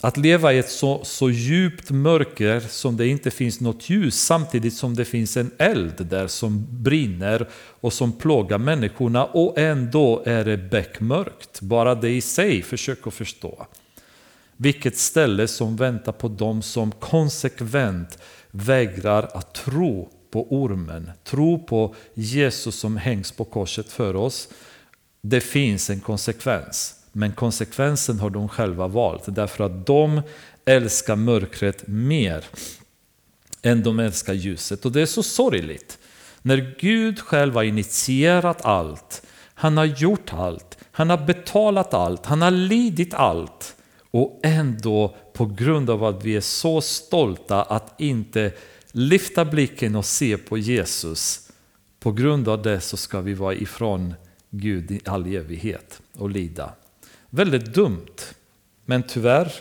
Att 0.02 0.18
leva 0.18 0.54
i 0.54 0.60
ett 0.60 0.70
så, 0.70 1.04
så 1.04 1.30
djupt 1.30 1.92
mörker 1.92 2.60
som 2.60 2.98
det 2.98 3.08
inte 3.08 3.32
finns 3.32 3.60
något 3.60 3.90
ljus 3.90 4.16
samtidigt 4.16 4.74
som 4.74 4.96
det 4.96 5.06
finns 5.06 5.38
en 5.38 5.52
eld 5.58 6.06
där 6.06 6.28
som 6.28 6.68
brinner 6.84 7.50
och 7.56 7.94
som 7.94 8.12
plågar 8.12 8.58
människorna 8.58 9.26
och 9.26 9.58
ändå 9.58 10.24
är 10.26 10.46
det 10.46 10.58
beckmörkt. 10.58 11.62
Bara 11.62 11.96
det 11.96 12.10
i 12.10 12.22
sig, 12.22 12.62
försök 12.62 13.08
att 13.08 13.14
förstå. 13.14 13.68
Vilket 14.58 14.98
ställe 14.98 15.48
som 15.48 15.76
väntar 15.76 16.12
på 16.12 16.28
dem 16.28 16.62
som 16.62 16.92
konsekvent 16.92 18.18
vägrar 18.52 19.30
att 19.34 19.54
tro 19.54 20.10
på 20.34 20.48
ormen, 20.50 21.12
tro 21.24 21.66
på 21.66 21.96
Jesus 22.14 22.76
som 22.76 22.98
hängs 22.98 23.32
på 23.32 23.44
korset 23.46 23.92
för 23.92 24.16
oss. 24.16 24.50
Det 25.22 25.42
finns 25.42 25.90
en 25.90 26.00
konsekvens. 26.00 26.96
Men 27.12 27.32
konsekvensen 27.32 28.20
har 28.20 28.30
de 28.30 28.50
själva 28.50 28.88
valt 28.88 29.24
därför 29.28 29.64
att 29.64 29.86
de 29.86 30.22
älskar 30.66 31.16
mörkret 31.16 31.88
mer 31.88 32.46
än 33.62 33.84
de 33.84 34.00
älskar 34.00 34.34
ljuset. 34.34 34.86
Och 34.86 34.92
det 34.92 35.02
är 35.02 35.06
så 35.06 35.24
sorgligt. 35.24 36.00
När 36.42 36.76
Gud 36.80 37.20
själv 37.20 37.56
har 37.56 37.64
initierat 37.64 38.66
allt, 38.66 39.22
han 39.54 39.78
har 39.78 39.86
gjort 39.86 40.34
allt, 40.34 40.78
han 40.92 41.10
har 41.10 41.18
betalat 41.18 41.94
allt, 41.94 42.26
han 42.26 42.42
har 42.42 42.52
lidit 42.52 43.14
allt. 43.14 43.76
Och 44.12 44.40
ändå 44.44 45.16
på 45.34 45.46
grund 45.46 45.90
av 45.90 46.04
att 46.04 46.24
vi 46.24 46.36
är 46.36 46.42
så 46.42 46.82
stolta 46.82 47.64
att 47.64 48.02
inte 48.02 48.52
lyfta 48.96 49.46
blicken 49.46 49.96
och 49.96 50.06
se 50.06 50.38
på 50.38 50.58
Jesus. 50.58 51.52
På 52.00 52.12
grund 52.12 52.48
av 52.48 52.62
det 52.62 52.80
så 52.80 52.98
ska 52.98 53.22
vi 53.22 53.34
vara 53.34 53.54
ifrån 53.54 54.14
Gud 54.50 54.92
i 54.92 55.02
all 55.06 55.36
evighet 55.36 56.02
och 56.18 56.30
lida. 56.30 56.74
Väldigt 57.30 57.74
dumt. 57.74 58.16
Men 58.86 59.04
tyvärr 59.04 59.52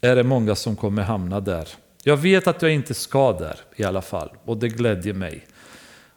är 0.00 0.16
det 0.16 0.22
många 0.22 0.54
som 0.54 0.76
kommer 0.76 1.02
hamna 1.02 1.40
där. 1.40 1.68
Jag 2.02 2.16
vet 2.16 2.46
att 2.46 2.62
jag 2.62 2.72
inte 2.72 2.94
ska 2.94 3.32
där 3.32 3.60
i 3.76 3.84
alla 3.84 4.02
fall 4.02 4.30
och 4.44 4.56
det 4.56 4.68
glädjer 4.68 5.14
mig. 5.14 5.46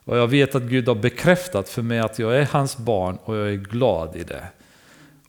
Och 0.04 0.18
jag 0.18 0.28
vet 0.28 0.56
att 0.56 0.64
Gud 0.64 0.88
har 0.88 0.96
bekräftat 0.96 1.70
för 1.70 1.82
mig 1.82 2.00
att 2.00 2.20
jag 2.20 2.38
är 2.38 2.46
hans 2.46 2.78
barn 2.78 3.18
och 3.24 3.36
jag 3.36 3.50
är 3.50 3.56
glad 3.56 4.16
i 4.16 4.24
det. 4.24 4.48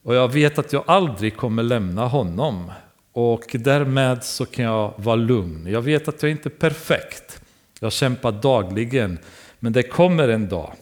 Och 0.02 0.14
jag 0.14 0.28
vet 0.28 0.58
att 0.58 0.72
jag 0.72 0.84
aldrig 0.86 1.36
kommer 1.36 1.62
lämna 1.62 2.06
honom. 2.06 2.72
Och 3.12 3.44
därmed 3.52 4.24
så 4.24 4.46
kan 4.46 4.64
jag 4.64 4.94
vara 4.96 5.16
lugn. 5.16 5.66
Jag 5.66 5.82
vet 5.82 6.08
att 6.08 6.22
jag 6.22 6.30
inte 6.30 6.48
är 6.48 6.50
perfekt. 6.50 7.42
Jag 7.80 7.92
kämpar 7.92 8.32
dagligen. 8.32 9.18
Men 9.58 9.72
det 9.72 9.82
kommer 9.82 10.28
en 10.28 10.48
dag. 10.48 10.74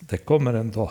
Det 0.00 0.18
kommer 0.18 0.54
en 0.54 0.70
dag. 0.70 0.90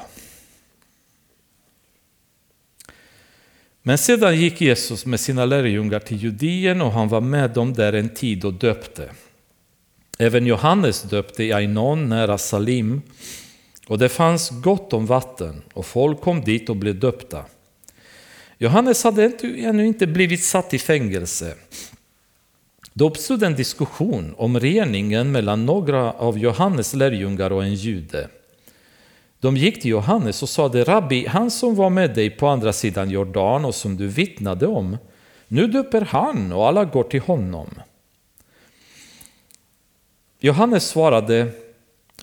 Men 3.82 3.98
sedan 3.98 4.40
gick 4.40 4.62
Jesus 4.62 5.06
med 5.06 5.20
sina 5.20 5.46
lärjungar 5.46 6.00
till 6.00 6.18
Judeen 6.18 6.82
och 6.82 6.92
han 6.92 7.08
var 7.08 7.22
med 7.22 7.52
dem 7.52 7.74
där 7.74 7.94
en 7.94 8.10
tid 8.10 8.46
och 8.46 8.54
döpte. 8.54 9.10
Även 10.18 10.46
Johannes 10.46 11.02
döpte 11.02 11.44
i 11.44 11.54
Ainon 11.54 12.10
nära 12.10 12.38
Salim 12.38 13.02
och 13.88 13.98
det 13.98 14.10
fanns 14.10 14.50
gott 14.50 14.94
om 14.94 15.06
vatten 15.06 15.62
och 15.74 15.86
folk 15.86 16.22
kom 16.22 16.42
dit 16.42 16.70
och 16.70 16.76
blev 16.76 17.00
döpta. 17.00 17.46
Johannes 18.58 19.04
hade 19.04 19.32
ännu 19.44 19.88
inte 19.88 20.08
blivit 20.08 20.44
satt 20.44 20.74
i 20.74 20.80
fängelse. 20.80 21.56
Då 22.94 23.08
uppstod 23.08 23.44
en 23.44 23.56
diskussion 23.56 24.34
om 24.38 24.60
reningen 24.60 25.32
mellan 25.32 25.66
några 25.66 26.12
av 26.12 26.40
Johannes 26.40 26.94
lärjungar 26.94 27.52
och 27.52 27.64
en 27.64 27.74
jude. 27.74 28.30
De 29.40 29.58
gick 29.58 29.82
till 29.82 29.92
Johannes 29.92 30.44
och 30.44 30.50
sade, 30.50 30.84
Rabbi, 30.84 31.28
han 31.28 31.52
som 31.52 31.76
var 31.76 31.90
med 31.90 32.16
dig 32.16 32.30
på 32.30 32.48
andra 32.48 32.74
sidan 32.74 33.10
Jordan 33.10 33.66
och 33.66 33.76
som 33.76 33.98
du 33.98 34.08
vittnade 34.08 34.68
om, 34.68 34.98
nu 35.48 35.68
döper 35.68 36.02
han 36.02 36.52
och 36.52 36.68
alla 36.68 36.86
går 36.86 37.04
till 37.04 37.22
honom. 37.22 37.70
Johannes 40.40 40.88
svarade, 40.88 41.48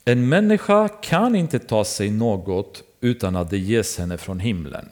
en 0.04 0.28
människa 0.28 0.88
kan 0.88 1.36
inte 1.36 1.58
ta 1.58 1.84
sig 1.84 2.10
något 2.10 2.82
utan 3.00 3.36
att 3.36 3.50
det 3.50 3.58
ges 3.58 3.98
henne 3.98 4.18
från 4.18 4.40
himlen. 4.40 4.88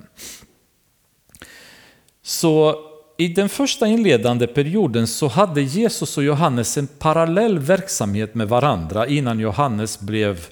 Så 2.30 2.74
i 3.16 3.28
den 3.28 3.48
första 3.48 3.86
inledande 3.86 4.46
perioden 4.46 5.06
så 5.06 5.28
hade 5.28 5.62
Jesus 5.62 6.18
och 6.18 6.24
Johannes 6.24 6.78
en 6.78 6.86
parallell 6.86 7.58
verksamhet 7.58 8.34
med 8.34 8.48
varandra 8.48 9.06
innan 9.06 9.40
Johannes 9.40 10.00
blev 10.00 10.46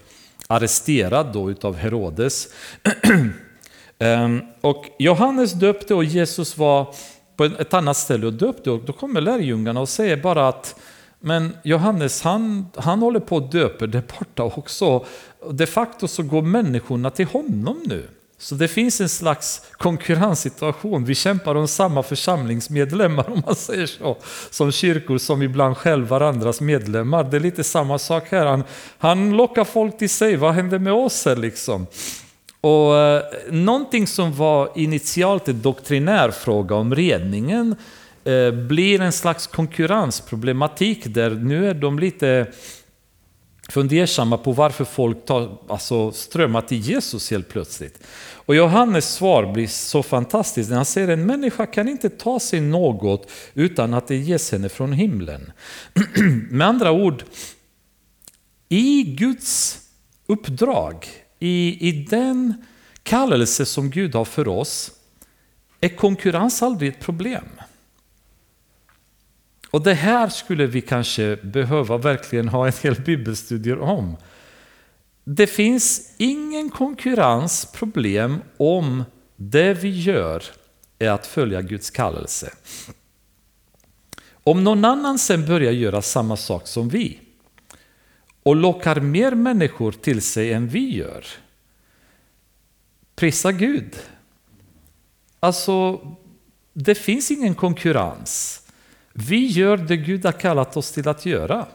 arresterad 0.47 1.33
då 1.33 1.51
utav 1.51 1.77
Herodes. 1.77 2.49
Ehm, 3.99 4.43
och 4.61 4.85
Johannes 4.99 5.53
döpte 5.53 5.95
och 5.95 6.05
Jesus 6.05 6.59
var 6.59 6.95
på 7.37 7.45
ett 7.45 7.75
annat 7.75 7.97
ställe 7.97 8.27
och 8.27 8.33
döpte 8.33 8.71
och 8.71 8.85
då 8.85 8.93
kommer 8.93 9.21
lärjungarna 9.21 9.81
och 9.81 9.89
säger 9.89 10.17
bara 10.17 10.49
att 10.49 10.81
men 11.21 11.57
Johannes 11.65 12.23
han, 12.23 12.67
han 12.77 12.99
håller 12.99 13.21
på 13.21 13.37
att 13.37 13.53
döpa 13.53 13.87
där 13.87 14.03
borta 14.19 14.43
också. 14.43 15.05
De 15.51 15.67
facto 15.67 16.09
så 16.09 16.23
går 16.23 16.43
människorna 16.43 17.11
till 17.11 17.27
honom 17.27 17.83
nu. 17.87 18.09
Så 18.41 18.55
det 18.55 18.69
finns 18.69 19.01
en 19.01 19.09
slags 19.09 19.63
konkurrenssituation. 19.73 21.05
Vi 21.05 21.15
kämpar 21.15 21.55
om 21.55 21.69
samma 21.69 22.03
församlingsmedlemmar 22.03 23.31
om 23.33 23.43
man 23.47 23.55
säger 23.55 23.87
så. 23.87 24.17
Som 24.51 24.73
kyrkor 24.73 25.19
som 25.19 25.43
ibland 25.43 25.77
själv 25.77 26.07
varandras 26.07 26.61
medlemmar. 26.61 27.25
Det 27.25 27.37
är 27.37 27.41
lite 27.41 27.65
samma 27.65 27.99
sak 27.99 28.25
här. 28.29 28.47
Han, 28.47 28.65
han 28.99 29.37
lockar 29.37 29.65
folk 29.65 29.99
till 29.99 30.11
sig. 30.11 30.37
Vad 30.37 30.55
händer 30.55 30.79
med 30.79 30.93
oss 30.93 31.25
här 31.25 31.37
liksom? 31.37 31.87
Och 32.61 32.97
eh, 32.97 33.23
någonting 33.51 34.07
som 34.07 34.33
var 34.33 34.71
initialt 34.75 35.49
en 35.49 35.63
doktrinär 35.63 36.31
fråga 36.31 36.75
om 36.75 36.95
redningen 36.95 37.75
eh, 38.25 38.51
blir 38.51 39.01
en 39.01 39.13
slags 39.13 39.47
konkurrensproblematik 39.47 41.15
där 41.15 41.31
nu 41.31 41.71
är 41.71 41.75
de 41.75 41.99
lite 41.99 42.47
fundersamma 43.69 44.39
på 44.39 44.53
varför 44.53 44.85
folk 44.85 45.25
tar, 45.25 45.59
alltså, 45.69 46.13
strömmar 46.13 46.61
till 46.61 46.79
Jesus 46.79 47.31
helt 47.31 47.49
plötsligt. 47.49 48.05
Och 48.33 48.55
Johannes 48.55 49.15
svar 49.15 49.53
blir 49.53 49.67
så 49.67 50.03
fantastiskt 50.03 50.71
när 50.71 50.77
han 50.77 50.85
säger 50.85 51.09
att 51.09 51.19
en 51.19 51.27
människa 51.27 51.67
kan 51.67 51.89
inte 51.89 52.09
ta 52.11 52.41
sig 52.41 52.61
något 52.61 53.31
utan 53.55 53.95
att 53.95 54.09
det 54.09 54.17
ges 54.17 54.53
henne 54.53 54.69
från 54.69 54.93
himlen. 54.93 55.53
Med 56.51 56.67
andra 56.67 56.93
ord, 56.93 57.25
i 58.69 59.03
Guds 59.03 59.79
uppdrag, 60.27 61.07
i, 61.39 61.89
i 61.89 61.93
den 62.11 62.55
kallelse 63.03 63.67
som 63.67 63.91
Gud 63.91 64.15
har 64.15 64.25
för 64.25 64.49
oss, 64.49 64.91
är 65.81 65.89
konkurrens 65.89 66.63
aldrig 66.63 66.89
ett 66.91 67.01
problem. 67.01 67.45
Och 69.71 69.83
det 69.83 69.95
här 69.95 70.29
skulle 70.29 70.67
vi 70.67 70.81
kanske 70.81 71.37
behöva 71.37 71.99
verkligen 71.99 72.49
ha 72.49 72.67
en 72.67 72.73
hel 72.83 73.01
bibelstudier 73.01 73.79
om. 73.79 74.17
Det 75.25 75.47
finns 75.47 76.15
ingen 76.17 76.71
konkurrensproblem 76.71 78.43
om 78.57 79.05
det 79.37 79.75
vi 79.75 79.89
gör 80.01 80.43
är 80.99 81.11
att 81.11 81.27
följa 81.27 81.63
Guds 81.63 81.91
kallelse. 81.91 82.53
Om 84.33 84.65
någon 84.65 84.85
annan 84.85 85.19
sen 85.19 85.47
börjar 85.47 85.73
göra 85.73 86.03
samma 86.03 86.37
sak 86.37 86.67
som 86.67 86.89
vi 86.89 87.19
och 88.43 88.57
lockar 88.57 89.01
mer 89.01 89.33
människor 89.33 89.93
till 89.93 90.23
sig 90.23 90.53
än 90.53 90.69
vi 90.69 90.97
gör, 90.97 91.25
prisa 93.17 93.53
Gud. 93.53 93.97
Alltså, 95.41 96.01
det 96.73 96.95
finns 96.95 97.31
ingen 97.31 97.55
konkurrens. 97.55 98.63
Vi 99.21 99.47
gör 99.47 99.77
det 99.77 99.97
Gud 99.97 100.25
har 100.25 100.33
kallat 100.33 100.77
oss 100.77 100.93
till 100.93 101.09
att 101.09 101.27
göra. 101.27 101.67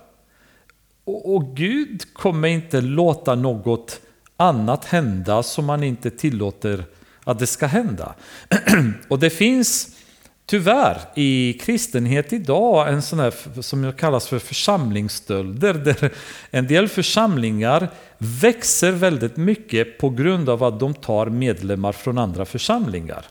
Och, 1.06 1.36
och 1.36 1.56
Gud 1.56 2.14
kommer 2.14 2.48
inte 2.48 2.82
låta 2.82 3.36
något 3.36 4.02
annat 4.38 4.86
hända 4.86 5.44
som 5.44 5.66
man 5.66 5.84
inte 5.84 6.10
tillåter 6.10 6.86
att 7.24 7.39
det 7.39 7.48
ska 7.48 7.66
hända. 7.66 8.16
och 9.08 9.20
det 9.20 9.30
finns 9.30 9.98
tyvärr 10.46 11.02
i 11.16 11.54
kristenhet 11.54 12.34
idag 12.34 12.89
en 12.89 13.02
sån 13.02 13.20
här 13.20 13.62
som 13.62 13.94
kallas 13.94 14.28
för 14.28 14.39
församlingsstölder 14.39 15.74
där 15.74 16.12
en 16.52 16.68
del 16.68 16.88
församlingar 16.88 17.88
växer 18.18 18.91
väldigt 18.91 19.38
mycket 19.38 19.98
på 19.98 20.10
grund 20.10 20.50
av 20.50 20.64
att 20.64 20.80
de 20.80 20.94
tar 20.94 21.26
medlemmar 21.26 21.91
från 21.91 22.18
andra 22.18 22.46
församlingar. 22.46 23.26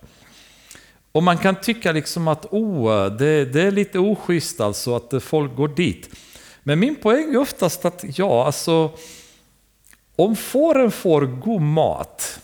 Och 1.12 1.22
man 1.22 1.38
kan 1.38 1.54
tycka 1.54 1.92
liksom 1.92 2.28
att 2.28 2.46
oh, 2.52 3.06
det, 3.06 3.44
det 3.44 3.62
är 3.62 3.70
lite 3.70 3.98
oschysst 3.98 4.60
alltså 4.60 4.96
att 4.96 5.12
eh, 5.12 5.20
folk 5.20 5.56
går 5.56 5.68
dit. 5.68 6.08
Men 6.62 6.78
min 6.78 6.96
poäng 6.96 7.34
är 7.34 7.38
oftast 7.38 7.84
att 7.84 8.04
ja, 8.18 8.46
alltså 8.46 8.90
om 10.16 10.36
fåren 10.36 10.90
får 10.90 11.26
god 11.26 11.62
mat 11.62 12.40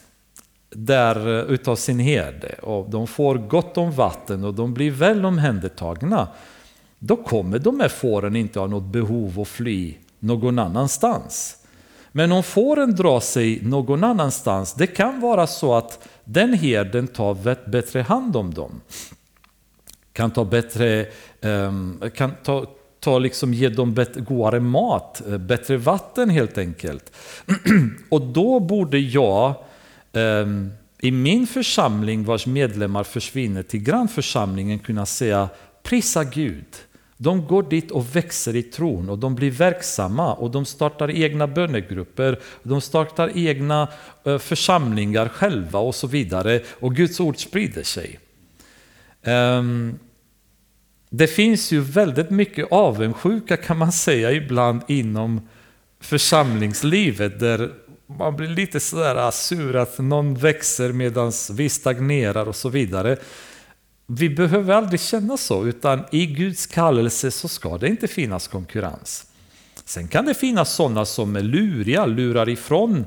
där 0.70 1.38
eh, 1.38 1.44
utav 1.44 1.76
sin 1.76 1.98
herde 1.98 2.54
och 2.62 2.90
de 2.90 3.06
får 3.06 3.34
gott 3.34 3.78
om 3.78 3.92
vatten 3.92 4.44
och 4.44 4.54
de 4.54 4.74
blir 4.74 4.90
väl 4.90 5.24
omhändertagna, 5.24 6.28
då 6.98 7.16
kommer 7.16 7.58
de 7.58 7.80
här 7.80 7.88
fåren 7.88 8.36
inte 8.36 8.60
ha 8.60 8.66
något 8.66 8.92
behov 8.92 9.40
att 9.40 9.48
fly 9.48 9.94
någon 10.18 10.58
annanstans. 10.58 11.57
Men 12.12 12.32
om 12.32 12.42
fåren 12.42 12.94
drar 12.94 13.20
sig 13.20 13.60
någon 13.62 14.04
annanstans, 14.04 14.74
det 14.74 14.86
kan 14.86 15.20
vara 15.20 15.46
så 15.46 15.74
att 15.74 16.08
den 16.24 16.54
herden 16.54 17.06
tar 17.06 17.68
bättre 17.70 18.00
hand 18.00 18.36
om 18.36 18.54
dem. 18.54 18.80
Kan 20.12 20.30
ta 20.30 20.44
bättre, 20.44 21.06
ehm, 21.40 22.02
kan 22.14 22.32
ta, 22.42 22.66
ta 23.00 23.18
liksom, 23.18 23.54
ge 23.54 23.68
dem 23.68 23.94
bättre, 23.94 24.20
godare 24.20 24.60
mat, 24.60 25.22
eh, 25.28 25.38
bättre 25.38 25.76
vatten 25.76 26.30
helt 26.30 26.58
enkelt. 26.58 27.12
Och 28.08 28.20
då 28.22 28.60
borde 28.60 28.98
jag 28.98 29.54
ehm, 30.12 30.70
i 31.00 31.10
min 31.10 31.46
församling 31.46 32.24
vars 32.24 32.46
medlemmar 32.46 33.04
försvinner 33.04 33.62
till 33.62 33.80
grannförsamlingen 33.80 34.78
kunna 34.78 35.06
säga 35.06 35.48
prisa 35.82 36.24
Gud. 36.24 36.64
De 37.20 37.46
går 37.46 37.62
dit 37.62 37.90
och 37.90 38.16
växer 38.16 38.56
i 38.56 38.62
tron 38.62 39.08
och 39.08 39.18
de 39.18 39.34
blir 39.34 39.50
verksamma 39.50 40.34
och 40.34 40.50
de 40.50 40.64
startar 40.64 41.10
egna 41.10 41.46
bönegrupper, 41.46 42.38
de 42.62 42.80
startar 42.80 43.30
egna 43.34 43.88
eh, 44.24 44.38
församlingar 44.38 45.28
själva 45.28 45.78
och 45.78 45.94
så 45.94 46.06
vidare 46.06 46.60
och 46.80 46.94
Guds 46.94 47.20
ord 47.20 47.38
sprider 47.38 47.82
sig. 47.82 48.18
Ehm, 49.22 49.98
det 51.10 51.26
finns 51.26 51.72
ju 51.72 51.80
väldigt 51.80 52.30
mycket 52.30 52.72
avundsjuka 52.72 53.56
kan 53.56 53.78
man 53.78 53.92
säga 53.92 54.32
ibland 54.32 54.82
inom 54.88 55.48
församlingslivet 56.00 57.40
där 57.40 57.70
man 58.06 58.36
blir 58.36 58.48
lite 58.48 58.80
sådär 58.80 59.30
sur 59.30 59.76
att 59.76 59.98
någon 59.98 60.34
växer 60.34 60.92
medan 60.92 61.32
vi 61.52 61.68
stagnerar 61.68 62.48
och 62.48 62.56
så 62.56 62.68
vidare. 62.68 63.16
Vi 64.10 64.30
behöver 64.30 64.74
aldrig 64.74 65.00
känna 65.00 65.36
så, 65.36 65.66
utan 65.66 66.04
i 66.10 66.26
Guds 66.26 66.66
kallelse 66.66 67.30
så 67.30 67.48
ska 67.48 67.78
det 67.78 67.88
inte 67.88 68.08
finnas 68.08 68.48
konkurrens. 68.48 69.26
Sen 69.84 70.08
kan 70.08 70.24
det 70.24 70.34
finnas 70.34 70.74
sådana 70.74 71.04
som 71.04 71.36
är 71.36 71.42
luriga, 71.42 72.06
lurar 72.06 72.48
ifrån 72.48 73.04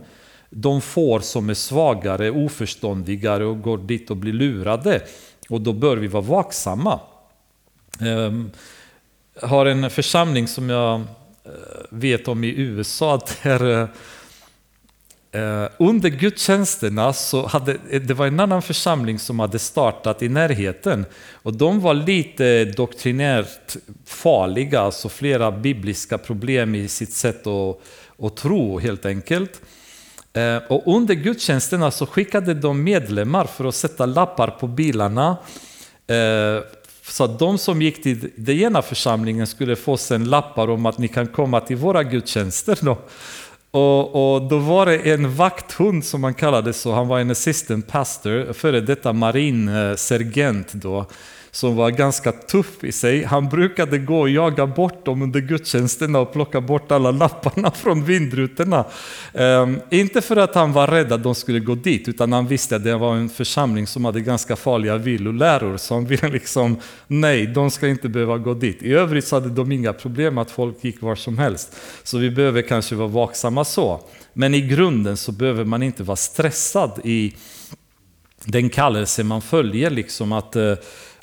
de 0.49 0.81
får 0.81 1.19
som 1.19 1.49
är 1.49 1.53
svagare, 1.53 2.31
oförståndigare 2.31 3.45
och 3.45 3.61
går 3.61 3.77
dit 3.77 4.11
och 4.11 4.17
blir 4.17 4.33
lurade. 4.33 5.01
Och 5.49 5.61
då 5.61 5.73
bör 5.73 5.97
vi 5.97 6.07
vara 6.07 6.23
vaksamma. 6.23 6.99
Jag 7.99 9.47
har 9.47 9.65
en 9.65 9.89
församling 9.89 10.47
som 10.47 10.69
jag 10.69 11.01
eh, 11.43 11.51
vet 11.89 12.27
om 12.27 12.43
i 12.43 12.47
USA 12.47 13.21
där 13.43 13.87
Eh, 15.33 15.67
under 15.77 16.09
gudstjänsterna 16.09 17.13
så 17.13 17.47
hade 17.47 17.77
eh, 17.89 18.01
det 18.01 18.13
var 18.13 18.27
en 18.27 18.39
annan 18.39 18.61
församling 18.61 19.19
som 19.19 19.39
hade 19.39 19.59
startat 19.59 20.21
i 20.21 20.29
närheten 20.29 21.05
och 21.33 21.53
de 21.53 21.79
var 21.79 21.93
lite 21.93 22.65
doktrinärt 22.65 23.75
farliga, 24.05 24.81
alltså 24.81 25.09
flera 25.09 25.51
bibliska 25.51 26.17
problem 26.17 26.75
i 26.75 26.87
sitt 26.87 27.13
sätt 27.13 27.47
att, 27.47 27.79
att 28.25 28.37
tro 28.37 28.79
helt 28.79 29.05
enkelt. 29.05 29.61
Eh, 30.33 30.57
och 30.57 30.95
under 30.95 31.13
gudstjänsterna 31.13 31.91
så 31.91 32.05
skickade 32.05 32.53
de 32.53 32.83
medlemmar 32.83 33.45
för 33.45 33.65
att 33.65 33.75
sätta 33.75 34.05
lappar 34.05 34.47
på 34.47 34.67
bilarna 34.67 35.37
eh, 36.07 36.63
så 37.03 37.23
att 37.23 37.39
de 37.39 37.57
som 37.57 37.81
gick 37.81 38.03
till 38.03 38.29
den 38.35 38.59
ena 38.59 38.81
församlingen 38.81 39.47
skulle 39.47 39.75
få 39.75 39.97
sen 39.97 40.29
lappar 40.29 40.69
om 40.69 40.85
att 40.85 40.97
ni 40.97 41.07
kan 41.07 41.27
komma 41.27 41.59
till 41.59 41.77
våra 41.77 42.03
gudstjänster. 42.03 42.79
Då. 42.81 42.97
Och, 43.71 44.33
och, 44.33 44.41
då 44.41 44.57
var 44.57 44.85
det 44.85 44.97
en 44.97 45.35
vakthund 45.35 46.05
som 46.05 46.21
man 46.21 46.33
kallade 46.33 46.73
så, 46.73 46.93
han 46.93 47.07
var 47.07 47.19
en 47.19 47.31
assistant 47.31 47.87
pastor, 47.87 48.53
före 48.53 48.81
detta 48.81 49.13
marinsergent 49.13 50.73
då 50.73 51.05
som 51.51 51.75
var 51.75 51.89
ganska 51.89 52.31
tuff 52.31 52.83
i 52.83 52.91
sig. 52.91 53.23
Han 53.23 53.49
brukade 53.49 53.97
gå 53.97 54.19
och 54.19 54.29
jaga 54.29 54.67
bort 54.67 55.05
dem 55.05 55.21
under 55.21 55.39
gudstjänsterna 55.39 56.19
och 56.19 56.33
plocka 56.33 56.61
bort 56.61 56.91
alla 56.91 57.11
lapparna 57.11 57.71
från 57.75 58.05
vindrutorna. 58.05 58.85
Um, 59.33 59.81
inte 59.89 60.21
för 60.21 60.37
att 60.37 60.55
han 60.55 60.73
var 60.73 60.87
rädd 60.87 61.11
att 61.11 61.23
de 61.23 61.35
skulle 61.35 61.59
gå 61.59 61.75
dit, 61.75 62.07
utan 62.07 62.33
han 62.33 62.47
visste 62.47 62.75
att 62.75 62.83
det 62.83 62.95
var 62.95 63.15
en 63.15 63.29
församling 63.29 63.87
som 63.87 64.05
hade 64.05 64.21
ganska 64.21 64.55
farliga 64.55 64.97
villoläror. 64.97 65.77
Så 65.77 65.93
han 65.93 66.05
ville 66.05 66.29
liksom, 66.29 66.77
nej, 67.07 67.47
de 67.47 67.71
ska 67.71 67.87
inte 67.87 68.09
behöva 68.09 68.37
gå 68.37 68.53
dit. 68.53 68.83
I 68.83 68.93
övrigt 68.93 69.27
så 69.27 69.35
hade 69.35 69.49
de 69.49 69.71
inga 69.71 69.93
problem 69.93 70.37
att 70.37 70.51
folk 70.51 70.83
gick 70.83 71.01
var 71.01 71.15
som 71.15 71.37
helst. 71.37 71.75
Så 72.03 72.17
vi 72.17 72.31
behöver 72.31 72.61
kanske 72.61 72.95
vara 72.95 73.07
vaksamma 73.07 73.65
så. 73.65 74.01
Men 74.33 74.53
i 74.53 74.61
grunden 74.61 75.17
så 75.17 75.31
behöver 75.31 75.63
man 75.63 75.83
inte 75.83 76.03
vara 76.03 76.15
stressad 76.15 76.99
i 77.03 77.33
den 78.45 78.69
kallelse 78.69 79.23
man 79.23 79.41
följer. 79.41 79.89
Liksom 79.89 80.31
att 80.31 80.55
eh, 80.55 80.73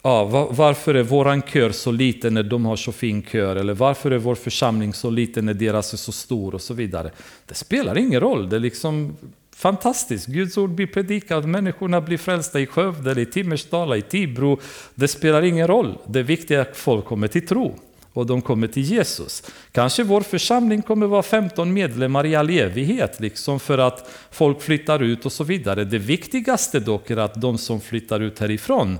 ja, 0.09 0.49
varför 0.51 0.95
är 0.95 1.03
våran 1.03 1.43
kör 1.43 1.71
så 1.71 1.91
liten 1.91 2.35
när 2.35 2.43
de 2.43 2.65
har 2.65 2.77
så 2.77 2.93
fin 2.93 3.23
kör? 3.23 3.57
Eller 3.57 3.75
varför 3.75 4.11
är 4.11 4.19
vår 4.19 4.35
församling 4.35 4.95
så 4.95 5.11
liten 5.11 5.45
när 5.45 5.55
deras 5.55 5.93
är 5.93 5.97
så 5.97 6.13
stor? 6.13 6.55
Och 6.55 6.61
så 6.61 6.75
vidare. 6.75 7.11
Det 7.47 7.55
spelar 7.55 7.99
ingen 7.99 8.21
roll. 8.21 8.49
Det 8.49 8.57
är 8.57 8.61
liksom 8.61 9.17
fantastiskt. 9.57 10.27
Guds 10.27 10.59
ord 10.59 10.71
blir 10.71 10.87
predikat, 10.87 11.45
människorna 11.45 12.01
blir 12.01 12.19
frälsta 12.19 12.61
i 12.61 12.67
Skövde, 12.67 13.21
i 13.21 13.27
Timmersdala, 13.27 13.97
i 13.97 14.03
Tibro. 14.03 14.61
Det 14.95 15.09
spelar 15.09 15.43
ingen 15.43 15.67
roll. 15.67 15.99
Det 16.07 16.23
viktiga 16.23 16.59
är 16.59 16.63
att 16.63 16.77
folk 16.77 17.05
kommer 17.05 17.29
till 17.29 17.47
tro. 17.47 17.75
och 18.13 18.27
de 18.27 18.43
kommer 18.43 18.67
till 18.67 18.83
Jesus. 18.83 19.43
Kanske 19.73 20.03
vår 20.03 20.21
församling 20.21 20.83
kommer 20.83 21.07
vara 21.07 21.23
15 21.23 21.73
medlemmar 21.73 22.27
i 22.27 22.35
all 22.35 22.51
evighet, 22.51 23.21
liksom 23.21 23.61
för 23.61 23.79
att 23.79 24.11
folk 24.31 24.63
flyttar 24.63 25.03
ut 25.03 25.27
och 25.27 25.33
så 25.33 25.45
vidare. 25.45 25.85
Det 25.85 25.99
viktigaste 25.99 26.81
dock 26.81 27.11
är 27.11 27.17
att 27.17 27.41
de 27.41 27.59
som 27.59 27.81
flyttar 27.81 28.21
ut 28.21 28.39
härifrån 28.39 28.99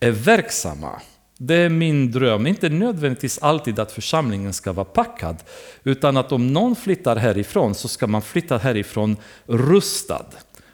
är 0.00 0.10
verksamma. 0.10 1.00
Det 1.38 1.54
är 1.54 1.68
min 1.68 2.10
dröm, 2.10 2.46
inte 2.46 2.68
nödvändigtvis 2.68 3.38
alltid 3.38 3.78
att 3.78 3.92
församlingen 3.92 4.52
ska 4.52 4.72
vara 4.72 4.84
packad, 4.84 5.36
utan 5.84 6.16
att 6.16 6.32
om 6.32 6.52
någon 6.52 6.76
flyttar 6.76 7.16
härifrån 7.16 7.74
så 7.74 7.88
ska 7.88 8.06
man 8.06 8.22
flytta 8.22 8.58
härifrån 8.58 9.16
rustad. 9.46 10.26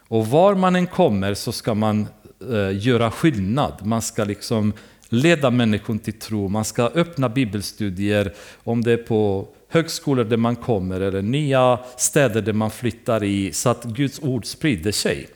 Och 0.09 0.27
var 0.27 0.55
man 0.55 0.77
än 0.77 0.87
kommer 0.87 1.35
så 1.35 1.53
ska 1.53 1.75
man 1.75 2.07
eh, 2.51 2.87
göra 2.87 3.11
skillnad. 3.11 3.87
Man 3.87 4.03
ska 4.03 4.25
liksom 4.25 4.73
leda 5.09 5.51
människor 5.51 5.99
till 5.99 6.19
tro, 6.19 6.49
man 6.49 6.65
ska 6.65 6.83
öppna 6.83 7.29
bibelstudier, 7.29 8.35
om 8.65 8.85
det 8.85 8.93
är 8.93 8.97
på 8.97 9.49
högskolor 9.69 10.25
där 10.25 10.37
man 10.37 10.57
kommer 10.57 11.01
eller 11.01 11.23
nya 11.23 11.79
städer 11.97 12.43
där 12.43 12.53
man 12.53 12.71
flyttar 12.71 13.25
i, 13.25 13.53
så 13.53 13.69
att 13.69 13.85
Guds 13.85 14.21
ord 14.23 14.47
sprider 14.47 14.93
sig. 14.93 15.29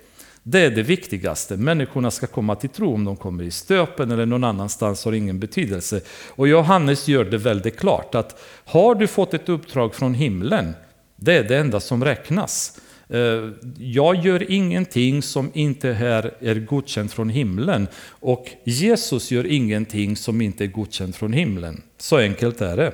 Det 0.50 0.60
är 0.60 0.70
det 0.70 0.82
viktigaste. 0.82 1.56
Människorna 1.56 2.10
ska 2.10 2.26
komma 2.26 2.54
till 2.54 2.70
tro. 2.70 2.94
Om 2.94 3.04
de 3.04 3.16
kommer 3.16 3.44
i 3.44 3.50
stöpen 3.50 4.10
eller 4.10 4.26
någon 4.26 4.44
annanstans 4.44 5.04
har 5.04 5.12
ingen 5.12 5.38
betydelse. 5.38 6.00
Och 6.28 6.48
Johannes 6.48 7.08
gör 7.08 7.24
det 7.24 7.38
väldigt 7.38 7.78
klart 7.78 8.14
att 8.14 8.40
har 8.64 8.94
du 8.94 9.06
fått 9.06 9.34
ett 9.34 9.48
uppdrag 9.48 9.94
från 9.94 10.14
himlen, 10.14 10.74
det 11.16 11.34
är 11.34 11.44
det 11.44 11.56
enda 11.56 11.80
som 11.80 12.04
räknas. 12.04 12.80
Eh, 13.08 13.50
jag 13.78 14.16
gör 14.24 14.50
ingenting 14.50 15.22
som 15.22 15.50
inte 15.54 15.92
här 15.92 16.34
är 16.40 16.54
godkänt 16.54 17.12
från 17.12 17.28
himlen. 17.28 17.88
Och 18.08 18.50
Jesus 18.64 19.30
gör 19.30 19.46
ingenting 19.46 20.16
som 20.16 20.40
inte 20.40 20.64
är 20.64 20.68
godkänt 20.68 21.16
från 21.16 21.32
himlen. 21.32 21.82
Så 21.98 22.16
enkelt 22.16 22.60
är 22.60 22.76
det. 22.76 22.92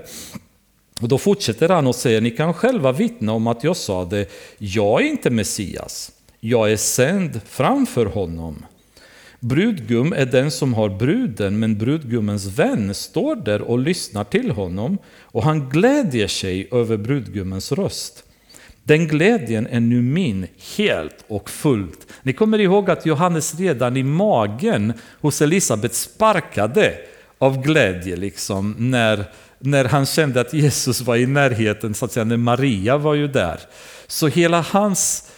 Och 1.00 1.08
då 1.08 1.18
fortsätter 1.18 1.68
han 1.68 1.86
och 1.86 1.94
säger, 1.94 2.20
ni 2.20 2.30
kan 2.30 2.54
själva 2.54 2.92
vittna 2.92 3.32
om 3.32 3.46
att 3.46 3.64
jag 3.64 3.76
sa 3.76 4.04
det, 4.04 4.30
jag 4.58 5.02
är 5.02 5.06
inte 5.06 5.30
Messias 5.30 6.12
jag 6.48 6.72
är 6.72 6.76
sänd 6.76 7.40
framför 7.46 8.06
honom. 8.06 8.66
Brudgum 9.40 10.12
är 10.12 10.26
den 10.26 10.50
som 10.50 10.74
har 10.74 10.88
bruden, 10.88 11.58
men 11.58 11.78
brudgummens 11.78 12.46
vän 12.46 12.94
står 12.94 13.36
där 13.36 13.62
och 13.62 13.78
lyssnar 13.78 14.24
till 14.24 14.50
honom 14.50 14.98
och 15.20 15.42
han 15.42 15.68
glädjer 15.68 16.28
sig 16.28 16.68
över 16.72 16.96
brudgummens 16.96 17.72
röst. 17.72 18.24
Den 18.82 19.08
glädjen 19.08 19.66
är 19.66 19.80
nu 19.80 20.02
min 20.02 20.46
helt 20.76 21.24
och 21.28 21.50
fullt. 21.50 22.06
Ni 22.22 22.32
kommer 22.32 22.58
ihåg 22.58 22.90
att 22.90 23.06
Johannes 23.06 23.54
redan 23.54 23.96
i 23.96 24.02
magen 24.02 24.92
hos 25.20 25.42
Elisabet 25.42 25.94
sparkade 25.94 26.94
av 27.38 27.62
glädje 27.62 28.16
liksom 28.16 28.74
när, 28.78 29.24
när 29.58 29.84
han 29.84 30.06
kände 30.06 30.40
att 30.40 30.54
Jesus 30.54 31.00
var 31.00 31.16
i 31.16 31.26
närheten, 31.26 31.94
så 31.94 32.04
att 32.04 32.12
säga, 32.12 32.24
när 32.24 32.36
Maria 32.36 32.98
var 32.98 33.14
ju 33.14 33.28
där. 33.28 33.60
Så 34.06 34.26
hela 34.26 34.60
hans 34.60 35.30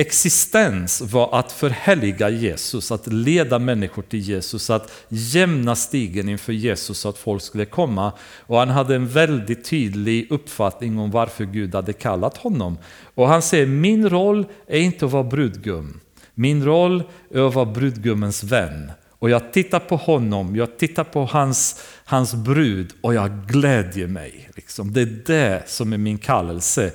existens 0.00 1.00
var 1.00 1.38
att 1.38 1.52
förhärliga 1.52 2.28
Jesus, 2.28 2.92
att 2.92 3.06
leda 3.06 3.58
människor 3.58 4.02
till 4.02 4.18
Jesus, 4.18 4.70
att 4.70 4.92
jämna 5.08 5.76
stigen 5.76 6.28
inför 6.28 6.52
Jesus 6.52 6.98
så 6.98 7.08
att 7.08 7.18
folk 7.18 7.42
skulle 7.42 7.64
komma. 7.64 8.12
Och 8.46 8.58
han 8.58 8.68
hade 8.68 8.94
en 8.94 9.08
väldigt 9.08 9.64
tydlig 9.64 10.32
uppfattning 10.32 10.98
om 10.98 11.10
varför 11.10 11.44
Gud 11.44 11.74
hade 11.74 11.92
kallat 11.92 12.36
honom. 12.36 12.78
Och 13.14 13.28
han 13.28 13.42
säger, 13.42 13.66
min 13.66 14.08
roll 14.08 14.46
är 14.66 14.78
inte 14.78 15.04
att 15.04 15.12
vara 15.12 15.24
brudgum. 15.24 16.00
Min 16.34 16.64
roll 16.64 17.02
är 17.34 17.48
att 17.48 17.54
vara 17.54 17.66
brudgummens 17.66 18.44
vän. 18.44 18.92
Och 19.18 19.30
jag 19.30 19.52
tittar 19.52 19.80
på 19.80 19.96
honom, 19.96 20.56
jag 20.56 20.78
tittar 20.78 21.04
på 21.04 21.24
hans, 21.24 21.82
hans 22.04 22.34
brud 22.34 22.92
och 23.00 23.14
jag 23.14 23.46
glädjer 23.46 24.06
mig. 24.06 24.50
Liksom. 24.56 24.92
Det 24.92 25.00
är 25.00 25.22
det 25.26 25.62
som 25.66 25.92
är 25.92 25.98
min 25.98 26.18
kallelse. 26.18 26.92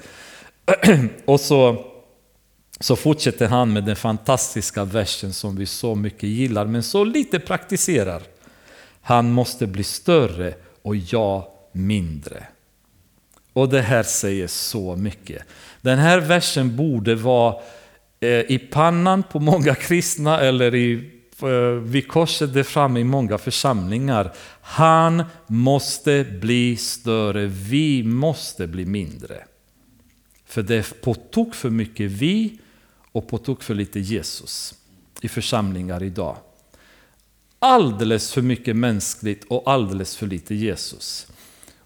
och 1.26 1.39
så 1.39 1.86
så 2.86 2.96
fortsätter 2.96 3.48
han 3.48 3.74
med 3.74 3.84
den 3.84 3.96
fantastiska 3.96 4.86
versen 4.86 5.34
som 5.34 5.56
vi 5.56 5.66
så 5.66 5.96
mycket 5.96 6.30
gillar 6.30 6.66
men 6.66 6.84
så 6.84 7.04
lite 7.04 7.40
praktiserar. 7.40 8.22
Han 9.02 9.32
måste 9.32 9.68
bli 9.68 9.84
större 9.84 10.54
och 10.82 10.96
jag 10.96 11.46
mindre. 11.72 12.44
Och 13.54 13.70
det 13.70 13.82
här 13.82 14.04
säger 14.04 14.48
så 14.48 14.96
mycket. 14.96 15.44
Den 15.82 16.00
här 16.00 16.20
versen 16.20 16.76
borde 16.76 17.16
vara 17.16 17.56
eh, 18.20 18.30
i 18.30 18.68
pannan 18.72 19.24
på 19.24 19.40
många 19.40 19.76
kristna 19.76 20.40
eller 20.40 20.76
i, 20.76 21.12
eh, 21.42 21.82
vid 21.84 22.08
korset 22.08 22.54
där 22.54 22.64
framme 22.64 23.00
i 23.00 23.04
många 23.04 23.38
församlingar. 23.38 24.34
Han 24.62 25.24
måste 25.48 26.24
bli 26.24 26.78
större, 26.78 27.46
vi 27.46 28.04
måste 28.04 28.68
bli 28.68 28.86
mindre. 28.86 29.44
För 30.46 30.64
det 30.64 30.76
är 30.76 31.02
på 31.02 31.14
tok 31.14 31.56
för 31.56 31.70
mycket 31.70 32.12
vi 32.12 32.60
och 33.16 33.28
på 33.28 33.38
tok 33.38 33.63
för 33.63 33.74
lite 33.76 33.99
Jesus 33.99 34.74
i 35.22 35.28
församlingar 35.28 36.03
idag. 36.03 36.38
Alldeles 37.59 38.32
för 38.32 38.41
mycket 38.41 38.76
mänskligt 38.76 39.43
och 39.47 39.72
alldeles 39.72 40.18
för 40.18 40.28
lite 40.28 40.55
Jesus. 40.55 41.28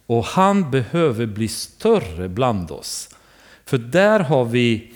Och 0.06 0.26
han 0.26 0.72
behöver 0.72 1.26
bli 1.26 1.48
större 1.48 2.30
bland 2.30 2.72
oss. 2.72 3.10
För 3.66 3.78
där 3.78 4.20
har 4.20 4.46
vi 4.46 4.94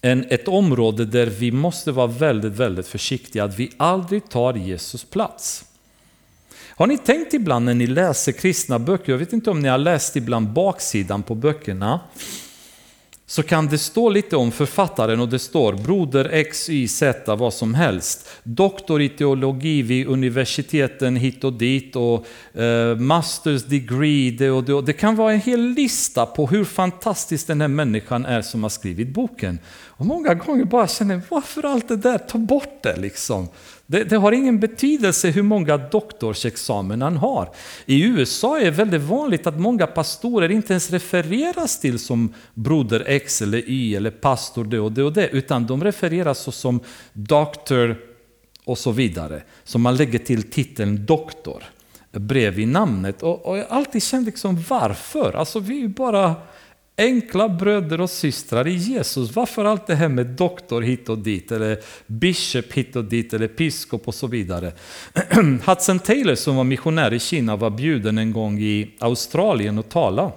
en, 0.00 0.24
ett 0.30 0.48
område 0.48 1.04
där 1.04 1.26
vi 1.26 1.52
måste 1.52 1.92
vara 1.92 2.06
väldigt, 2.06 2.52
väldigt 2.52 2.86
försiktiga 2.86 3.44
att 3.44 3.58
vi 3.58 3.72
aldrig 3.76 4.28
tar 4.28 4.54
Jesus 4.54 5.04
plats. 5.04 5.64
Har 6.68 6.86
ni 6.86 6.98
tänkt 6.98 7.34
ibland 7.34 7.64
när 7.64 7.74
ni 7.74 7.86
läser 7.86 8.32
kristna 8.32 8.78
böcker, 8.78 9.12
jag 9.12 9.18
vet 9.18 9.32
inte 9.32 9.50
om 9.50 9.60
ni 9.60 9.68
har 9.68 9.78
läst 9.78 10.16
ibland 10.16 10.48
baksidan 10.48 11.22
på 11.22 11.34
böckerna, 11.34 12.00
så 13.30 13.42
kan 13.42 13.66
det 13.66 13.78
stå 13.78 14.08
lite 14.08 14.36
om 14.36 14.52
författaren 14.52 15.20
och 15.20 15.28
det 15.28 15.38
står 15.38 15.72
broder 15.72 16.30
X, 16.32 16.70
Y, 16.70 16.88
Z, 16.88 17.36
vad 17.36 17.54
som 17.54 17.74
helst. 17.74 18.28
Doktor 18.42 19.02
i 19.02 19.08
teologi 19.08 19.82
vid 19.82 20.06
universiteten 20.06 21.16
hit 21.16 21.44
och 21.44 21.52
dit 21.52 21.96
och 21.96 22.26
eh, 22.60 22.96
masters 22.96 23.64
degree. 23.64 24.30
Det, 24.30 24.50
och 24.50 24.64
det, 24.64 24.82
det 24.82 24.92
kan 24.92 25.16
vara 25.16 25.32
en 25.32 25.40
hel 25.40 25.60
lista 25.60 26.26
på 26.26 26.46
hur 26.46 26.64
fantastisk 26.64 27.46
den 27.46 27.60
här 27.60 27.68
människan 27.68 28.26
är 28.26 28.42
som 28.42 28.62
har 28.62 28.70
skrivit 28.70 29.08
boken. 29.08 29.58
Och 30.00 30.06
många 30.06 30.34
gånger 30.34 30.64
bara 30.64 30.88
känner 30.88 31.20
varför 31.28 31.64
allt 31.64 31.88
det 31.88 31.96
där, 31.96 32.18
ta 32.18 32.38
bort 32.38 32.82
det 32.82 32.96
liksom. 32.96 33.48
Det, 33.90 34.04
det, 34.04 34.16
har 34.16 34.32
ingen 34.32 34.60
betydelse 34.60 35.30
hur 35.30 35.42
många 35.42 35.76
doktorsexamen 35.76 37.02
han 37.02 37.16
har. 37.16 37.50
I 37.86 38.02
USA 38.02 38.58
är 38.58 38.64
det 38.64 38.70
väldigt 38.70 39.02
vanligt 39.02 39.46
att 39.46 39.60
många 39.60 39.86
pastorer 39.86 40.50
inte 40.50 40.72
ens 40.72 40.90
refereras 40.90 41.80
till 41.80 41.98
som 41.98 42.34
broder 42.54 43.04
X 43.06 43.42
eller 43.42 43.70
Y 43.70 43.94
eller 43.96 44.10
pastor 44.10 44.64
det 44.64 44.80
och 44.80 44.92
det 44.92 45.02
och 45.02 45.12
det, 45.12 45.28
utan 45.28 45.66
de 45.66 45.84
refereras 45.84 46.56
som 46.56 46.80
doktor 47.12 47.96
och 48.64 48.78
så 48.78 48.90
vidare. 48.90 49.42
Så 49.64 49.78
man 49.78 49.96
lägger 49.96 50.18
till 50.18 50.50
titeln 50.50 51.06
doktor 51.06 51.62
bredvid 52.12 52.68
namnet. 52.68 53.22
Och, 53.22 53.46
och 53.46 53.58
jag 53.58 53.64
har 53.64 53.76
alltid 53.76 54.02
känt 54.02 54.26
liksom 54.26 54.64
varför? 54.68 55.32
Alltså 55.36 55.58
vi 55.58 55.84
är 55.84 55.88
bara 55.88 56.34
enkla 57.00 57.48
bröder 57.48 58.00
och 58.00 58.10
systrar 58.10 58.68
i 58.68 58.74
Jesus. 58.74 59.36
Varför 59.36 59.64
allt 59.64 59.86
det 59.86 59.94
här 59.94 60.08
med 60.08 60.26
doktor 60.26 60.82
hit 60.82 61.08
och 61.08 61.18
dit, 61.18 61.52
eller 61.52 61.78
bishop 62.06 62.72
hit 62.72 62.96
och 62.96 63.04
dit, 63.04 63.34
eller 63.34 63.48
biskop 63.48 64.08
och 64.08 64.14
så 64.14 64.26
vidare. 64.26 64.72
Hudson 65.64 65.98
Taylor 65.98 66.34
som 66.34 66.56
var 66.56 66.64
missionär 66.64 67.12
i 67.12 67.18
Kina 67.18 67.56
var 67.56 67.70
bjuden 67.70 68.18
en 68.18 68.32
gång 68.32 68.60
i 68.60 68.90
Australien 68.98 69.78
och 69.78 69.88
tala. 69.88 70.32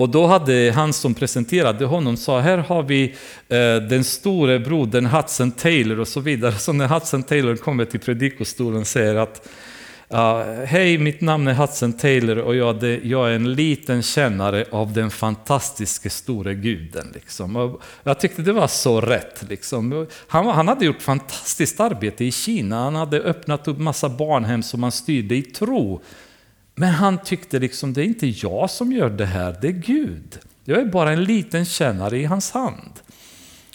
Och 0.00 0.08
då 0.08 0.26
hade 0.26 0.72
han 0.74 0.92
som 0.92 1.14
presenterade 1.14 1.84
honom 1.84 2.16
sa, 2.16 2.40
här 2.40 2.58
har 2.58 2.82
vi 2.82 3.14
eh, 3.48 3.76
den 3.88 4.04
store 4.04 4.58
brodern 4.58 5.06
Hudson 5.06 5.50
Taylor 5.50 6.00
och 6.00 6.08
så 6.08 6.20
vidare. 6.20 6.52
Så 6.52 6.72
när 6.72 6.88
Hudson 6.88 7.22
Taylor 7.22 7.56
kommer 7.56 7.84
till 7.84 8.00
predikostolen 8.00 8.84
säger 8.84 9.14
att 9.14 9.48
Uh, 10.14 10.64
Hej, 10.64 10.98
mitt 10.98 11.20
namn 11.20 11.48
är 11.48 11.54
Hudson 11.54 11.92
Taylor 11.92 12.38
och 12.38 12.56
jag, 12.56 12.80
det, 12.80 13.00
jag, 13.04 13.30
är 13.30 13.34
en 13.34 13.54
liten 13.54 14.02
kännare 14.02 14.64
av 14.70 14.92
den 14.92 15.10
fantastiska 15.10 16.10
store 16.10 16.54
guden. 16.54 17.10
Liksom. 17.14 17.78
jag 18.02 18.20
tyckte 18.20 18.42
det 18.42 18.52
var 18.52 18.66
så 18.66 19.00
rätt. 19.00 19.44
Liksom. 19.48 20.06
Han, 20.28 20.46
han, 20.46 20.68
hade 20.68 20.84
gjort 20.84 21.02
fantastiskt 21.02 21.80
arbete 21.80 22.24
i 22.24 22.32
Kina. 22.32 22.84
Han 22.84 22.94
hade 22.94 23.20
öppnat 23.20 23.68
upp 23.68 23.78
massa 23.78 24.08
barnhem 24.08 24.62
som 24.62 24.82
han 24.82 24.92
styrde 24.92 25.34
i 25.34 25.42
tro. 25.42 26.02
Men 26.74 26.90
han 26.90 27.18
tyckte 27.18 27.58
liksom, 27.58 27.92
det 27.92 28.02
är 28.02 28.06
inte 28.06 28.26
jag 28.26 28.70
som 28.70 28.92
gör 28.92 29.10
det 29.10 29.26
här, 29.26 29.56
det 29.60 29.68
är 29.68 29.72
Gud. 29.72 30.38
Jag 30.64 30.80
är 30.80 30.84
bara 30.84 31.12
en 31.12 31.24
liten 31.24 31.64
kännare 31.64 32.18
i 32.18 32.24
hans 32.24 32.50
hand. 32.50 32.92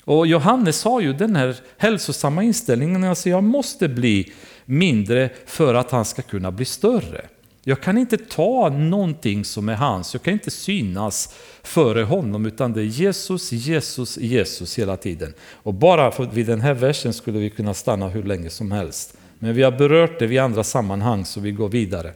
Och 0.03 0.27
Johannes 0.27 0.83
har 0.83 1.01
ju 1.01 1.13
den 1.13 1.35
här 1.35 1.55
hälsosamma 1.77 2.43
inställningen, 2.43 3.03
alltså 3.03 3.29
jag 3.29 3.43
måste 3.43 3.87
bli 3.87 4.33
mindre 4.65 5.29
för 5.45 5.73
att 5.73 5.91
han 5.91 6.05
ska 6.05 6.21
kunna 6.21 6.51
bli 6.51 6.65
större. 6.65 7.25
Jag 7.67 7.81
kan 7.81 7.97
inte 7.97 8.17
ta 8.17 8.69
någonting 8.69 9.45
som 9.45 9.69
är 9.69 9.75
hans, 9.75 10.13
jag 10.13 10.23
kan 10.23 10.33
inte 10.33 10.51
synas 10.51 11.35
före 11.63 12.03
honom 12.03 12.45
utan 12.45 12.73
det 12.73 12.81
är 12.81 12.85
Jesus, 12.85 13.51
Jesus, 13.51 14.17
Jesus 14.17 14.79
hela 14.79 14.97
tiden. 14.97 15.33
Och 15.53 15.73
bara 15.73 16.25
vid 16.25 16.45
den 16.45 16.61
här 16.61 16.73
versen 16.73 17.13
skulle 17.13 17.39
vi 17.39 17.49
kunna 17.49 17.73
stanna 17.73 18.07
hur 18.07 18.23
länge 18.23 18.49
som 18.49 18.71
helst. 18.71 19.17
Men 19.39 19.53
vi 19.53 19.63
har 19.63 19.71
berört 19.71 20.19
det 20.19 20.27
vid 20.27 20.39
andra 20.39 20.63
sammanhang 20.63 21.25
så 21.25 21.39
vi 21.39 21.51
går 21.51 21.69
vidare. 21.69 22.13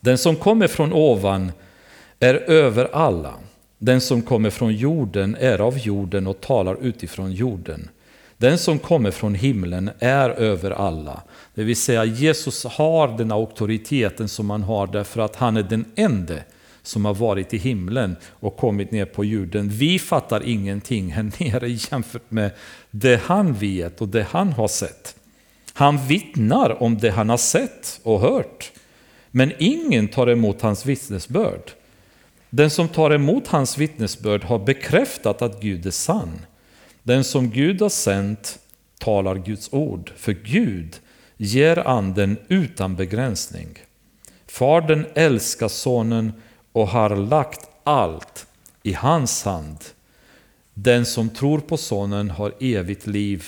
Den 0.00 0.18
som 0.18 0.36
kommer 0.36 0.66
från 0.66 0.92
ovan 0.92 1.52
är 2.20 2.34
över 2.34 2.88
alla. 2.92 3.34
Den 3.78 4.00
som 4.00 4.22
kommer 4.22 4.50
från 4.50 4.74
jorden 4.74 5.36
är 5.40 5.58
av 5.58 5.78
jorden 5.78 6.26
och 6.26 6.40
talar 6.40 6.76
utifrån 6.80 7.32
jorden. 7.32 7.88
Den 8.42 8.58
som 8.58 8.78
kommer 8.78 9.10
från 9.10 9.34
himlen 9.34 9.90
är 9.98 10.30
över 10.30 10.70
alla. 10.70 11.22
Det 11.54 11.64
vill 11.64 11.76
säga 11.76 12.04
Jesus 12.04 12.64
har 12.64 13.18
den 13.18 13.32
auktoriteten 13.32 14.28
som 14.28 14.50
han 14.50 14.62
har 14.62 14.86
därför 14.86 15.20
att 15.20 15.36
han 15.36 15.56
är 15.56 15.62
den 15.62 15.84
enda 15.94 16.34
som 16.82 17.04
har 17.04 17.14
varit 17.14 17.54
i 17.54 17.58
himlen 17.58 18.16
och 18.30 18.56
kommit 18.56 18.90
ner 18.90 19.04
på 19.04 19.24
jorden. 19.24 19.68
Vi 19.68 19.98
fattar 19.98 20.42
ingenting 20.48 21.12
här 21.12 21.22
nere 21.44 21.68
jämfört 21.68 22.30
med 22.30 22.50
det 22.90 23.20
han 23.22 23.52
vet 23.54 24.00
och 24.00 24.08
det 24.08 24.26
han 24.30 24.52
har 24.52 24.68
sett. 24.68 25.16
Han 25.72 26.06
vittnar 26.06 26.82
om 26.82 26.98
det 26.98 27.10
han 27.10 27.28
har 27.28 27.36
sett 27.36 28.00
och 28.02 28.20
hört. 28.20 28.72
Men 29.30 29.52
ingen 29.58 30.08
tar 30.08 30.26
emot 30.26 30.62
hans 30.62 30.86
vittnesbörd. 30.86 31.70
Den 32.50 32.70
som 32.70 32.88
tar 32.88 33.10
emot 33.10 33.46
hans 33.46 33.78
vittnesbörd 33.78 34.44
har 34.44 34.58
bekräftat 34.58 35.42
att 35.42 35.60
Gud 35.60 35.86
är 35.86 35.90
sann. 35.90 36.38
Den 37.02 37.24
som 37.24 37.50
Gud 37.50 37.80
har 37.80 37.88
sänt 37.88 38.58
talar 38.98 39.34
Guds 39.34 39.72
ord, 39.72 40.12
för 40.16 40.32
Gud 40.32 41.00
ger 41.36 41.88
anden 41.88 42.36
utan 42.48 42.96
begränsning. 42.96 43.78
Fadern 44.46 45.06
älskar 45.14 45.68
sonen 45.68 46.32
och 46.72 46.88
har 46.88 47.16
lagt 47.16 47.68
allt 47.84 48.46
i 48.82 48.92
hans 48.92 49.42
hand. 49.44 49.78
Den 50.74 51.06
som 51.06 51.28
tror 51.28 51.58
på 51.58 51.76
sonen 51.76 52.30
har 52.30 52.54
evigt 52.60 53.06
liv. 53.06 53.46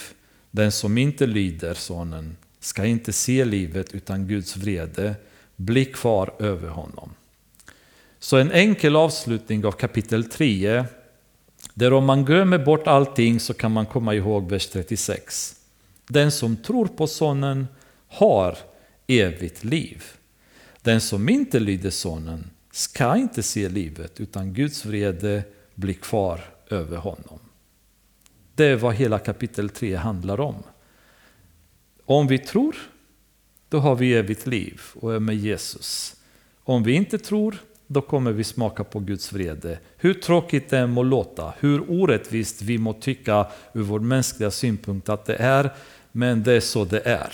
Den 0.50 0.72
som 0.72 0.98
inte 0.98 1.26
lyder 1.26 1.74
sonen 1.74 2.36
ska 2.60 2.84
inte 2.84 3.12
se 3.12 3.44
livet 3.44 3.94
utan 3.94 4.26
Guds 4.28 4.56
vrede 4.56 5.14
bli 5.56 5.84
kvar 5.84 6.34
över 6.38 6.68
honom. 6.68 7.10
Så 8.18 8.36
en 8.36 8.52
enkel 8.52 8.96
avslutning 8.96 9.64
av 9.64 9.72
kapitel 9.72 10.24
3 10.24 10.84
där 11.74 11.92
om 11.92 12.04
man 12.04 12.24
glömmer 12.24 12.58
bort 12.58 12.86
allting 12.86 13.40
så 13.40 13.54
kan 13.54 13.72
man 13.72 13.86
komma 13.86 14.14
ihåg 14.14 14.50
vers 14.50 14.66
36. 14.66 15.56
Den 16.06 16.32
som 16.32 16.56
tror 16.56 16.86
på 16.86 17.06
Sonen 17.06 17.66
har 18.08 18.58
evigt 19.06 19.64
liv. 19.64 20.04
Den 20.82 21.00
som 21.00 21.28
inte 21.28 21.60
lyder 21.60 21.90
Sonen 21.90 22.50
ska 22.70 23.16
inte 23.16 23.42
se 23.42 23.68
livet 23.68 24.20
utan 24.20 24.52
Guds 24.52 24.84
vrede 24.84 25.42
blir 25.74 25.94
kvar 25.94 26.40
över 26.70 26.96
honom. 26.96 27.38
Det 28.54 28.64
är 28.64 28.76
vad 28.76 28.94
hela 28.94 29.18
kapitel 29.18 29.68
3 29.68 29.94
handlar 29.94 30.40
om. 30.40 30.62
Om 32.04 32.26
vi 32.26 32.38
tror, 32.38 32.76
då 33.68 33.78
har 33.78 33.96
vi 33.96 34.14
evigt 34.14 34.46
liv 34.46 34.80
och 34.94 35.14
är 35.14 35.20
med 35.20 35.36
Jesus. 35.36 36.16
Om 36.64 36.82
vi 36.82 36.92
inte 36.92 37.18
tror, 37.18 37.56
då 37.94 38.00
kommer 38.00 38.32
vi 38.32 38.44
smaka 38.44 38.84
på 38.84 39.00
Guds 39.00 39.32
vrede. 39.32 39.78
Hur 39.96 40.14
tråkigt 40.14 40.70
det 40.70 40.78
än 40.78 40.90
må 40.90 41.02
låta, 41.02 41.52
hur 41.60 41.90
orättvist 41.90 42.62
vi 42.62 42.78
må 42.78 42.92
tycka 42.92 43.46
ur 43.72 43.82
vår 43.82 44.00
mänskliga 44.00 44.50
synpunkt 44.50 45.08
att 45.08 45.24
det 45.24 45.36
är, 45.36 45.70
men 46.12 46.42
det 46.42 46.52
är 46.52 46.60
så 46.60 46.84
det 46.84 47.00
är. 47.00 47.32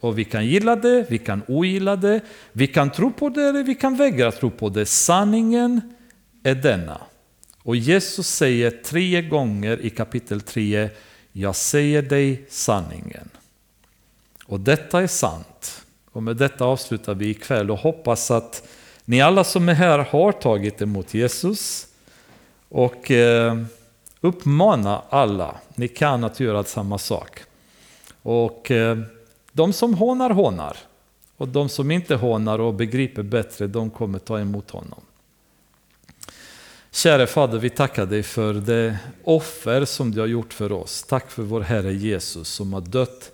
Och 0.00 0.18
vi 0.18 0.24
kan 0.24 0.46
gilla 0.46 0.76
det, 0.76 1.06
vi 1.08 1.18
kan 1.18 1.42
ogilla 1.48 1.96
det, 1.96 2.20
vi 2.52 2.66
kan 2.66 2.90
tro 2.90 3.12
på 3.12 3.28
det 3.28 3.42
eller 3.42 3.62
vi 3.62 3.74
kan 3.74 3.96
vägra 3.96 4.32
tro 4.32 4.50
på 4.50 4.68
det. 4.68 4.86
Sanningen 4.86 5.80
är 6.42 6.54
denna. 6.54 7.00
Och 7.62 7.76
Jesus 7.76 8.28
säger 8.28 8.70
tre 8.70 9.22
gånger 9.22 9.80
i 9.80 9.90
kapitel 9.90 10.40
3, 10.40 10.88
jag 11.32 11.56
säger 11.56 12.02
dig 12.02 12.46
sanningen. 12.48 13.28
Och 14.46 14.60
detta 14.60 15.02
är 15.02 15.06
sant. 15.06 15.84
Och 16.10 16.22
med 16.22 16.36
detta 16.36 16.64
avslutar 16.64 17.14
vi 17.14 17.30
ikväll 17.30 17.70
och 17.70 17.78
hoppas 17.78 18.30
att 18.30 18.68
ni 19.04 19.20
alla 19.20 19.44
som 19.44 19.68
är 19.68 19.74
här 19.74 19.98
har 19.98 20.32
tagit 20.32 20.82
emot 20.82 21.14
Jesus 21.14 21.86
och 22.68 23.10
eh, 23.10 23.56
uppmana 24.20 25.02
alla, 25.08 25.56
ni 25.74 25.88
kan 25.88 26.24
att 26.24 26.40
göra 26.40 26.64
samma 26.64 26.98
sak. 26.98 27.40
Och 28.22 28.70
eh, 28.70 28.98
de 29.52 29.72
som 29.72 29.94
hånar, 29.94 30.30
hånar. 30.30 30.76
Och 31.36 31.48
de 31.48 31.68
som 31.68 31.90
inte 31.90 32.14
hånar 32.14 32.58
och 32.58 32.74
begriper 32.74 33.22
bättre, 33.22 33.66
de 33.66 33.90
kommer 33.90 34.18
ta 34.18 34.40
emot 34.40 34.70
honom. 34.70 35.00
Käre 36.90 37.26
Fader, 37.26 37.58
vi 37.58 37.70
tackar 37.70 38.06
dig 38.06 38.22
för 38.22 38.54
det 38.54 38.98
offer 39.24 39.84
som 39.84 40.10
du 40.10 40.20
har 40.20 40.26
gjort 40.26 40.52
för 40.52 40.72
oss. 40.72 41.02
Tack 41.02 41.30
för 41.30 41.42
vår 41.42 41.60
Herre 41.60 41.94
Jesus 41.94 42.48
som 42.48 42.72
har 42.72 42.80
dött, 42.80 43.32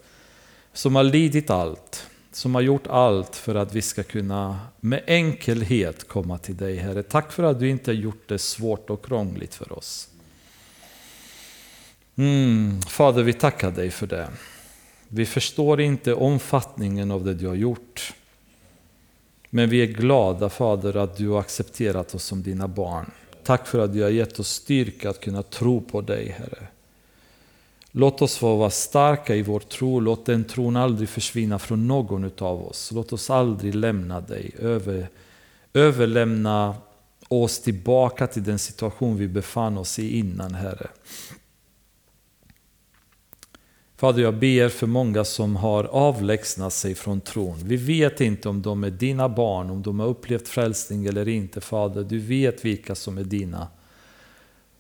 som 0.73 0.97
har 0.97 1.03
lidit 1.03 1.51
allt 1.51 2.10
som 2.33 2.55
har 2.55 2.63
gjort 2.63 2.87
allt 2.87 3.37
för 3.37 3.55
att 3.55 3.75
vi 3.75 3.83
ska 3.83 4.03
kunna 4.03 4.61
med 4.81 5.03
enkelhet 5.07 6.09
komma 6.09 6.39
till 6.39 6.57
dig 6.57 6.77
Herre. 6.77 7.03
Tack 7.03 7.33
för 7.33 7.43
att 7.43 7.61
du 7.61 7.69
inte 7.69 7.91
har 7.91 7.97
gjort 7.97 8.29
det 8.29 8.39
svårt 8.39 8.91
och 8.91 9.05
krångligt 9.05 9.55
för 9.55 9.79
oss. 9.79 10.09
Mm, 12.17 12.83
Fader, 12.83 13.23
vi 13.23 13.33
tackar 13.33 13.71
dig 13.71 13.91
för 13.91 14.07
det. 14.07 14.29
Vi 15.09 15.27
förstår 15.27 15.81
inte 15.81 16.15
omfattningen 16.15 17.11
av 17.11 17.25
det 17.25 17.35
du 17.35 17.47
har 17.47 17.55
gjort. 17.55 18.15
Men 19.51 19.71
vi 19.71 19.83
är 19.83 19.87
glada 19.87 20.49
Fader 20.49 20.97
att 20.97 21.17
du 21.17 21.29
har 21.29 21.41
accepterat 21.41 22.15
oss 22.15 22.25
som 22.25 22.43
dina 22.43 22.69
barn. 22.69 23.11
Tack 23.43 23.67
för 23.67 23.79
att 23.79 23.93
du 23.93 24.03
har 24.03 24.11
gett 24.11 24.41
oss 24.41 24.49
styrka 24.49 25.11
att 25.11 25.21
kunna 25.21 25.43
tro 25.43 25.81
på 25.81 26.01
dig 26.01 26.29
Herre. 26.39 26.67
Låt 27.93 28.23
oss 28.23 28.37
få 28.37 28.57
vara 28.57 28.71
starka 28.71 29.37
i 29.37 29.43
vår 29.43 29.61
tro. 29.61 30.01
Låt 30.01 30.27
den 30.27 30.45
tron 30.45 30.77
aldrig 30.77 31.09
försvinna 31.09 31.59
från 31.59 31.89
någon 31.89 32.31
av 32.39 32.67
oss. 32.67 32.93
Låt 32.93 33.13
oss 33.13 33.31
aldrig 33.31 33.75
lämna 33.75 34.21
dig. 34.21 34.51
Över, 34.59 35.09
överlämna 35.75 36.75
oss 37.29 37.61
tillbaka 37.61 38.27
till 38.27 38.45
den 38.45 38.59
situation 38.59 39.17
vi 39.17 39.29
befann 39.29 39.79
oss 39.79 39.99
i 39.99 40.19
innan, 40.19 40.55
Herre. 40.55 40.89
Fader, 43.97 44.23
jag 44.23 44.35
ber 44.35 44.69
för 44.69 44.87
många 44.87 45.25
som 45.25 45.57
har 45.57 45.85
avlägsnat 45.85 46.73
sig 46.73 46.95
från 46.95 47.21
tron. 47.21 47.59
Vi 47.65 47.77
vet 47.77 48.21
inte 48.21 48.49
om 48.49 48.63
de 48.63 48.85
är 48.85 48.91
dina 48.91 49.29
barn, 49.29 49.71
om 49.71 49.83
de 49.83 50.01
har 50.01 50.07
upplevt 50.07 50.49
frälsning 50.49 51.07
eller 51.07 51.29
inte. 51.29 51.61
Fader, 51.61 52.05
du 52.05 52.19
vet 52.19 52.65
vilka 52.65 52.95
som 52.95 53.19
är 53.19 53.25
dina. 53.25 53.69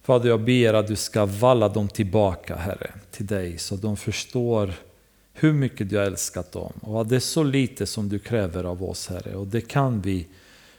Fader, 0.03 0.29
jag 0.29 0.45
ber 0.45 0.75
att 0.75 0.87
du 0.87 0.97
ska 0.97 1.27
valla 1.27 1.69
dem 1.69 1.89
tillbaka, 1.89 2.57
Herre, 2.57 2.91
till 3.11 3.27
dig, 3.27 3.59
så 3.59 3.77
de 3.77 3.97
förstår 3.97 4.75
hur 5.33 5.53
mycket 5.53 5.91
du 5.91 5.97
har 5.97 6.05
älskat 6.05 6.53
dem 6.53 6.73
och 6.81 7.01
att 7.01 7.09
det 7.09 7.17
är 7.17 7.21
så 7.21 7.43
lite 7.43 7.87
som 7.87 8.09
du 8.09 8.19
kräver 8.19 8.65
av 8.65 8.85
oss, 8.85 9.09
Herre. 9.09 9.37
Och 9.37 9.47
det 9.47 9.61
kan 9.61 10.01
vi 10.01 10.29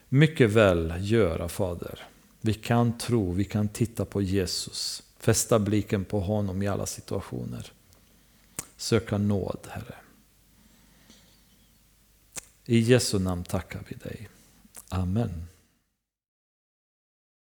mycket 0.09 0.49
väl 0.49 0.93
göra, 0.99 1.49
Fader. 1.49 1.99
Vi 2.41 2.53
kan 2.53 2.97
tro, 2.97 3.31
vi 3.31 3.45
kan 3.45 3.67
titta 3.67 4.05
på 4.05 4.21
Jesus, 4.21 5.03
fästa 5.19 5.59
blicken 5.59 6.05
på 6.05 6.19
honom 6.19 6.61
i 6.61 6.67
alla 6.67 6.85
situationer. 6.85 7.71
Söka 8.77 9.17
nåd, 9.17 9.67
Herre. 9.69 9.95
I 12.65 12.79
Jesu 12.79 13.19
namn 13.19 13.43
tackar 13.43 13.83
vi 13.87 13.95
dig. 13.95 14.29
Amen. 14.89 15.50